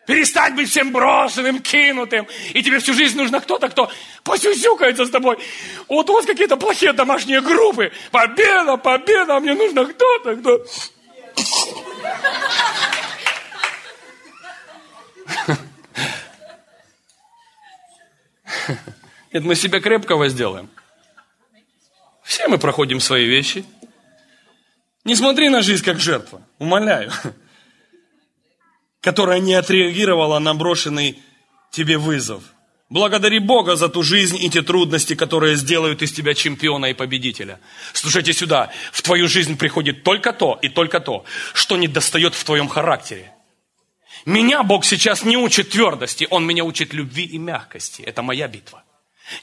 Перестань 0.06 0.54
быть 0.54 0.70
всем 0.70 0.92
брошенным, 0.92 1.60
кинутым. 1.60 2.28
И 2.52 2.62
тебе 2.62 2.78
всю 2.78 2.94
жизнь 2.94 3.16
нужно 3.16 3.40
кто-то, 3.40 3.68
кто 3.68 3.90
посюсюкается 4.22 5.04
с 5.04 5.10
тобой. 5.10 5.36
Вот 5.88 6.08
у 6.08 6.12
вас 6.12 6.24
какие-то 6.26 6.56
плохие 6.56 6.92
домашние 6.92 7.40
группы. 7.40 7.90
Победа, 8.12 8.76
победа, 8.76 9.40
мне 9.40 9.54
нужно 9.54 9.84
кто-то, 9.84 10.36
кто... 10.36 10.64
Нет, 19.32 19.44
мы 19.44 19.54
себя 19.54 19.80
крепкого 19.80 20.28
сделаем. 20.28 20.68
Все 22.22 22.48
мы 22.48 22.58
проходим 22.58 23.00
свои 23.00 23.26
вещи. 23.26 23.64
Не 25.04 25.14
смотри 25.14 25.48
на 25.48 25.62
жизнь 25.62 25.84
как 25.84 26.00
жертва, 26.00 26.42
умоляю, 26.58 27.12
которая 29.00 29.38
не 29.38 29.54
отреагировала 29.54 30.40
на 30.40 30.52
брошенный 30.54 31.22
тебе 31.70 31.96
вызов. 31.96 32.42
Благодари 32.88 33.40
Бога 33.40 33.74
за 33.76 33.88
ту 33.88 34.02
жизнь 34.02 34.36
и 34.40 34.48
те 34.48 34.62
трудности, 34.62 35.14
которые 35.14 35.56
сделают 35.56 36.02
из 36.02 36.12
тебя 36.12 36.34
чемпиона 36.34 36.86
и 36.86 36.94
победителя. 36.94 37.60
Слушайте 37.92 38.32
сюда, 38.32 38.70
в 38.92 39.02
твою 39.02 39.28
жизнь 39.28 39.56
приходит 39.56 40.04
только 40.04 40.32
то 40.32 40.58
и 40.62 40.68
только 40.68 41.00
то, 41.00 41.24
что 41.52 41.76
не 41.76 41.88
достает 41.88 42.34
в 42.34 42.44
твоем 42.44 42.68
характере. 42.68 43.32
Меня 44.24 44.62
Бог 44.62 44.84
сейчас 44.84 45.24
не 45.24 45.36
учит 45.36 45.70
твердости, 45.70 46.26
Он 46.30 46.46
меня 46.46 46.64
учит 46.64 46.92
любви 46.92 47.24
и 47.24 47.38
мягкости. 47.38 48.02
Это 48.02 48.22
моя 48.22 48.48
битва. 48.48 48.82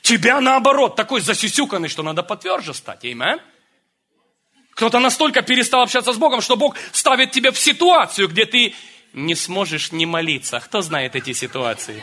Тебя 0.02 0.40
наоборот, 0.40 0.96
такой 0.96 1.22
засюсюканный, 1.22 1.90
что 1.90 2.04
надо 2.04 2.24
потверже 2.24 2.74
стать. 2.74 3.04
Аминь. 3.04 3.40
Кто-то 4.72 5.00
настолько 5.00 5.42
перестал 5.42 5.84
общаться 5.84 6.14
с 6.14 6.18
Богом, 6.18 6.42
что 6.42 6.56
Бог 6.56 6.76
ставит 6.92 7.32
тебя 7.32 7.52
в 7.52 7.60
ситуацию, 7.60 8.28
где 8.28 8.46
ты 8.46 8.74
не 9.14 9.36
сможешь 9.36 9.92
не 9.92 10.06
молиться. 10.06 10.60
Кто 10.60 10.82
знает 10.82 11.16
эти 11.16 11.34
ситуации? 11.34 12.02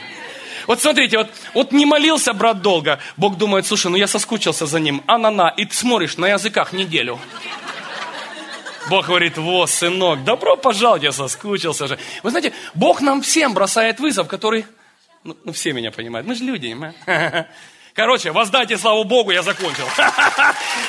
Вот 0.67 0.81
смотрите, 0.81 1.19
вот, 1.19 1.31
вот 1.55 1.73
не 1.73 1.85
молился 1.85 2.33
брат 2.33 2.63
долго. 2.63 3.01
Бог 3.17 3.37
думает, 3.39 3.67
слушай, 3.67 3.91
ну 3.91 3.97
я 3.97 4.07
соскучился 4.07 4.67
за 4.67 4.79
ним. 4.79 5.03
А-на-на. 5.07 5.49
И 5.49 5.65
ты 5.65 5.75
смотришь 5.75 6.17
на 6.17 6.29
языках 6.29 6.73
неделю. 6.73 7.19
Бог 8.89 9.07
говорит, 9.07 9.37
во, 9.37 9.67
сынок, 9.67 10.25
добро 10.25 10.57
пожаловать, 10.57 11.03
я 11.03 11.13
соскучился 11.13 11.87
же. 11.87 11.99
Вы 12.23 12.31
знаете, 12.31 12.53
Бог 12.75 13.01
нам 13.01 13.21
всем 13.23 13.53
бросает 13.53 14.01
вызов, 14.01 14.29
который 14.29 14.65
ну, 15.25 15.37
ну 15.45 15.53
все 15.53 15.73
меня 15.73 15.91
понимают. 15.91 16.27
Мы 16.27 16.35
же 16.35 16.45
люди. 16.45 16.73
Мы. 16.73 16.95
Короче, 17.95 18.31
воздайте 18.31 18.79
славу 18.79 19.05
Богу, 19.05 19.31
я 19.31 19.43
закончил. 19.43 19.87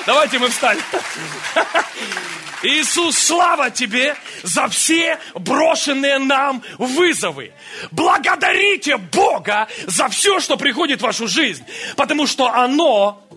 Давайте 0.06 0.40
мы 0.40 0.50
встанем. 0.50 0.84
Иисус, 2.64 3.18
слава 3.18 3.72
тебе 3.72 4.16
за 4.44 4.68
все 4.68 5.20
брошенные 5.34 6.20
нам 6.20 6.62
вызовы. 6.78 7.54
Благодарите 7.90 8.98
Бога 8.98 9.68
за 9.88 10.10
все, 10.10 10.40
что 10.40 10.58
приходит 10.58 11.00
в 11.00 11.04
вашу 11.04 11.28
жизнь, 11.28 11.66
потому 11.98 12.28
что 12.28 12.54
оно 12.54 13.28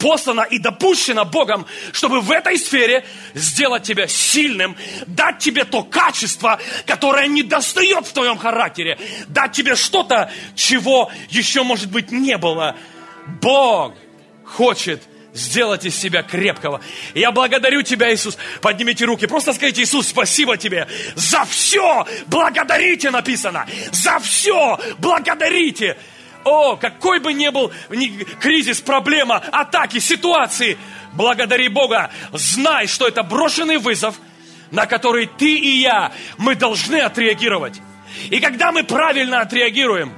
послано 0.00 0.40
и 0.40 0.58
допущено 0.58 1.24
Богом, 1.24 1.66
чтобы 1.92 2.20
в 2.20 2.30
этой 2.32 2.58
сфере 2.58 3.04
сделать 3.34 3.84
тебя 3.84 4.08
сильным, 4.08 4.76
дать 5.06 5.38
тебе 5.38 5.64
то 5.64 5.84
качество, 5.84 6.58
которое 6.86 7.28
не 7.28 7.42
достает 7.42 8.06
в 8.06 8.12
твоем 8.12 8.38
характере, 8.38 8.98
дать 9.28 9.52
тебе 9.52 9.76
что-то, 9.76 10.32
чего 10.56 11.12
еще, 11.28 11.62
может 11.62 11.90
быть, 11.90 12.10
не 12.10 12.36
было. 12.38 12.74
Бог 13.40 13.94
хочет 14.44 15.02
сделать 15.34 15.84
из 15.84 15.96
себя 15.96 16.22
крепкого. 16.22 16.80
Я 17.14 17.30
благодарю 17.30 17.82
Тебя, 17.82 18.12
Иисус. 18.12 18.36
Поднимите 18.60 19.04
руки. 19.04 19.26
Просто 19.26 19.52
скажите, 19.52 19.82
Иисус, 19.82 20.08
спасибо 20.08 20.56
Тебе. 20.56 20.88
За 21.14 21.44
все 21.44 22.06
благодарите 22.26 23.10
написано. 23.10 23.66
За 23.92 24.18
все 24.18 24.78
благодарите. 24.98 25.96
О, 26.44 26.76
какой 26.76 27.18
бы 27.20 27.32
ни 27.32 27.48
был 27.48 27.70
ни 27.90 28.08
кризис, 28.40 28.80
проблема, 28.80 29.36
атаки, 29.36 29.98
ситуации, 29.98 30.78
благодари 31.12 31.68
Бога, 31.68 32.10
знай, 32.32 32.86
что 32.86 33.06
это 33.06 33.22
брошенный 33.22 33.76
вызов, 33.76 34.18
на 34.70 34.86
который 34.86 35.26
ты 35.26 35.54
и 35.54 35.80
я, 35.80 36.12
мы 36.38 36.54
должны 36.54 36.96
отреагировать. 36.96 37.80
И 38.30 38.40
когда 38.40 38.72
мы 38.72 38.84
правильно 38.84 39.40
отреагируем, 39.40 40.12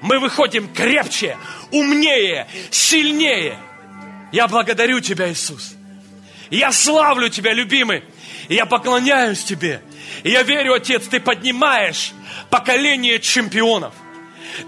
мы 0.00 0.18
выходим 0.18 0.72
крепче, 0.72 1.36
умнее, 1.70 2.46
сильнее. 2.70 3.58
Я 4.32 4.48
благодарю 4.48 5.00
Тебя, 5.00 5.30
Иисус. 5.30 5.74
Я 6.50 6.72
славлю 6.72 7.28
Тебя, 7.28 7.52
любимый. 7.52 8.04
Я 8.48 8.64
поклоняюсь 8.64 9.44
Тебе. 9.44 9.82
Я 10.24 10.42
верю, 10.42 10.74
Отец, 10.74 11.08
Ты 11.08 11.20
поднимаешь 11.20 12.12
поколение 12.48 13.20
чемпионов– 13.20 13.92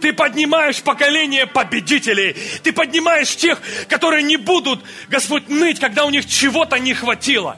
ты 0.01 0.13
поднимаешь 0.13 0.83
поколение 0.83 1.47
победителей. 1.47 2.37
Ты 2.63 2.73
поднимаешь 2.73 3.35
тех, 3.37 3.61
которые 3.89 4.23
не 4.23 4.37
будут, 4.37 4.85
Господь, 5.09 5.49
ныть, 5.49 5.81
когда 5.81 6.05
у 6.05 6.11
них 6.11 6.27
чего-то 6.27 6.79
не 6.79 6.95
хватило. 6.95 7.57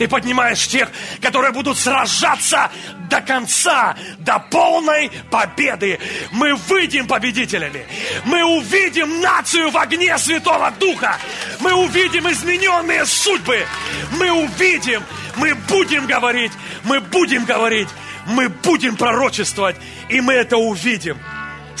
Ты 0.00 0.08
поднимаешь 0.08 0.66
тех, 0.66 0.90
которые 1.20 1.52
будут 1.52 1.76
сражаться 1.76 2.70
до 3.10 3.20
конца, 3.20 3.94
до 4.18 4.38
полной 4.38 5.10
победы. 5.30 5.98
Мы 6.32 6.54
выйдем 6.54 7.06
победителями. 7.06 7.86
Мы 8.24 8.42
увидим 8.42 9.20
нацию 9.20 9.70
в 9.70 9.76
огне 9.76 10.16
Святого 10.16 10.70
Духа. 10.80 11.18
Мы 11.58 11.74
увидим 11.74 12.30
измененные 12.30 13.04
судьбы. 13.04 13.66
Мы 14.12 14.30
увидим, 14.30 15.02
мы 15.36 15.54
будем 15.54 16.06
говорить, 16.06 16.52
мы 16.84 17.00
будем 17.00 17.44
говорить, 17.44 17.88
мы 18.24 18.48
будем 18.48 18.96
пророчествовать, 18.96 19.76
и 20.08 20.22
мы 20.22 20.32
это 20.32 20.56
увидим. 20.56 21.18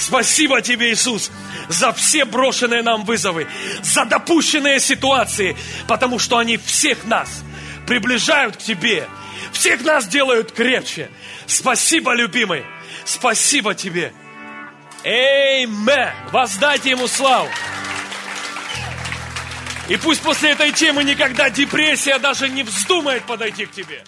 Спасибо 0.00 0.62
тебе, 0.62 0.92
Иисус, 0.92 1.30
за 1.68 1.92
все 1.92 2.24
брошенные 2.24 2.82
нам 2.82 3.04
вызовы, 3.04 3.46
за 3.82 4.06
допущенные 4.06 4.80
ситуации, 4.80 5.54
потому 5.86 6.18
что 6.18 6.38
они 6.38 6.56
всех 6.56 7.04
нас 7.04 7.44
приближают 7.86 8.56
к 8.56 8.60
тебе, 8.60 9.06
всех 9.52 9.84
нас 9.84 10.06
делают 10.06 10.52
крепче. 10.52 11.10
Спасибо, 11.46 12.14
любимый, 12.14 12.64
спасибо 13.04 13.74
тебе. 13.74 14.14
Эймен. 15.04 16.12
Воздайте 16.32 16.90
ему 16.90 17.06
славу. 17.06 17.48
И 19.88 19.96
пусть 19.96 20.22
после 20.22 20.52
этой 20.52 20.72
темы 20.72 21.04
никогда 21.04 21.50
депрессия 21.50 22.18
даже 22.18 22.48
не 22.48 22.62
вздумает 22.62 23.24
подойти 23.24 23.66
к 23.66 23.72
тебе. 23.72 24.02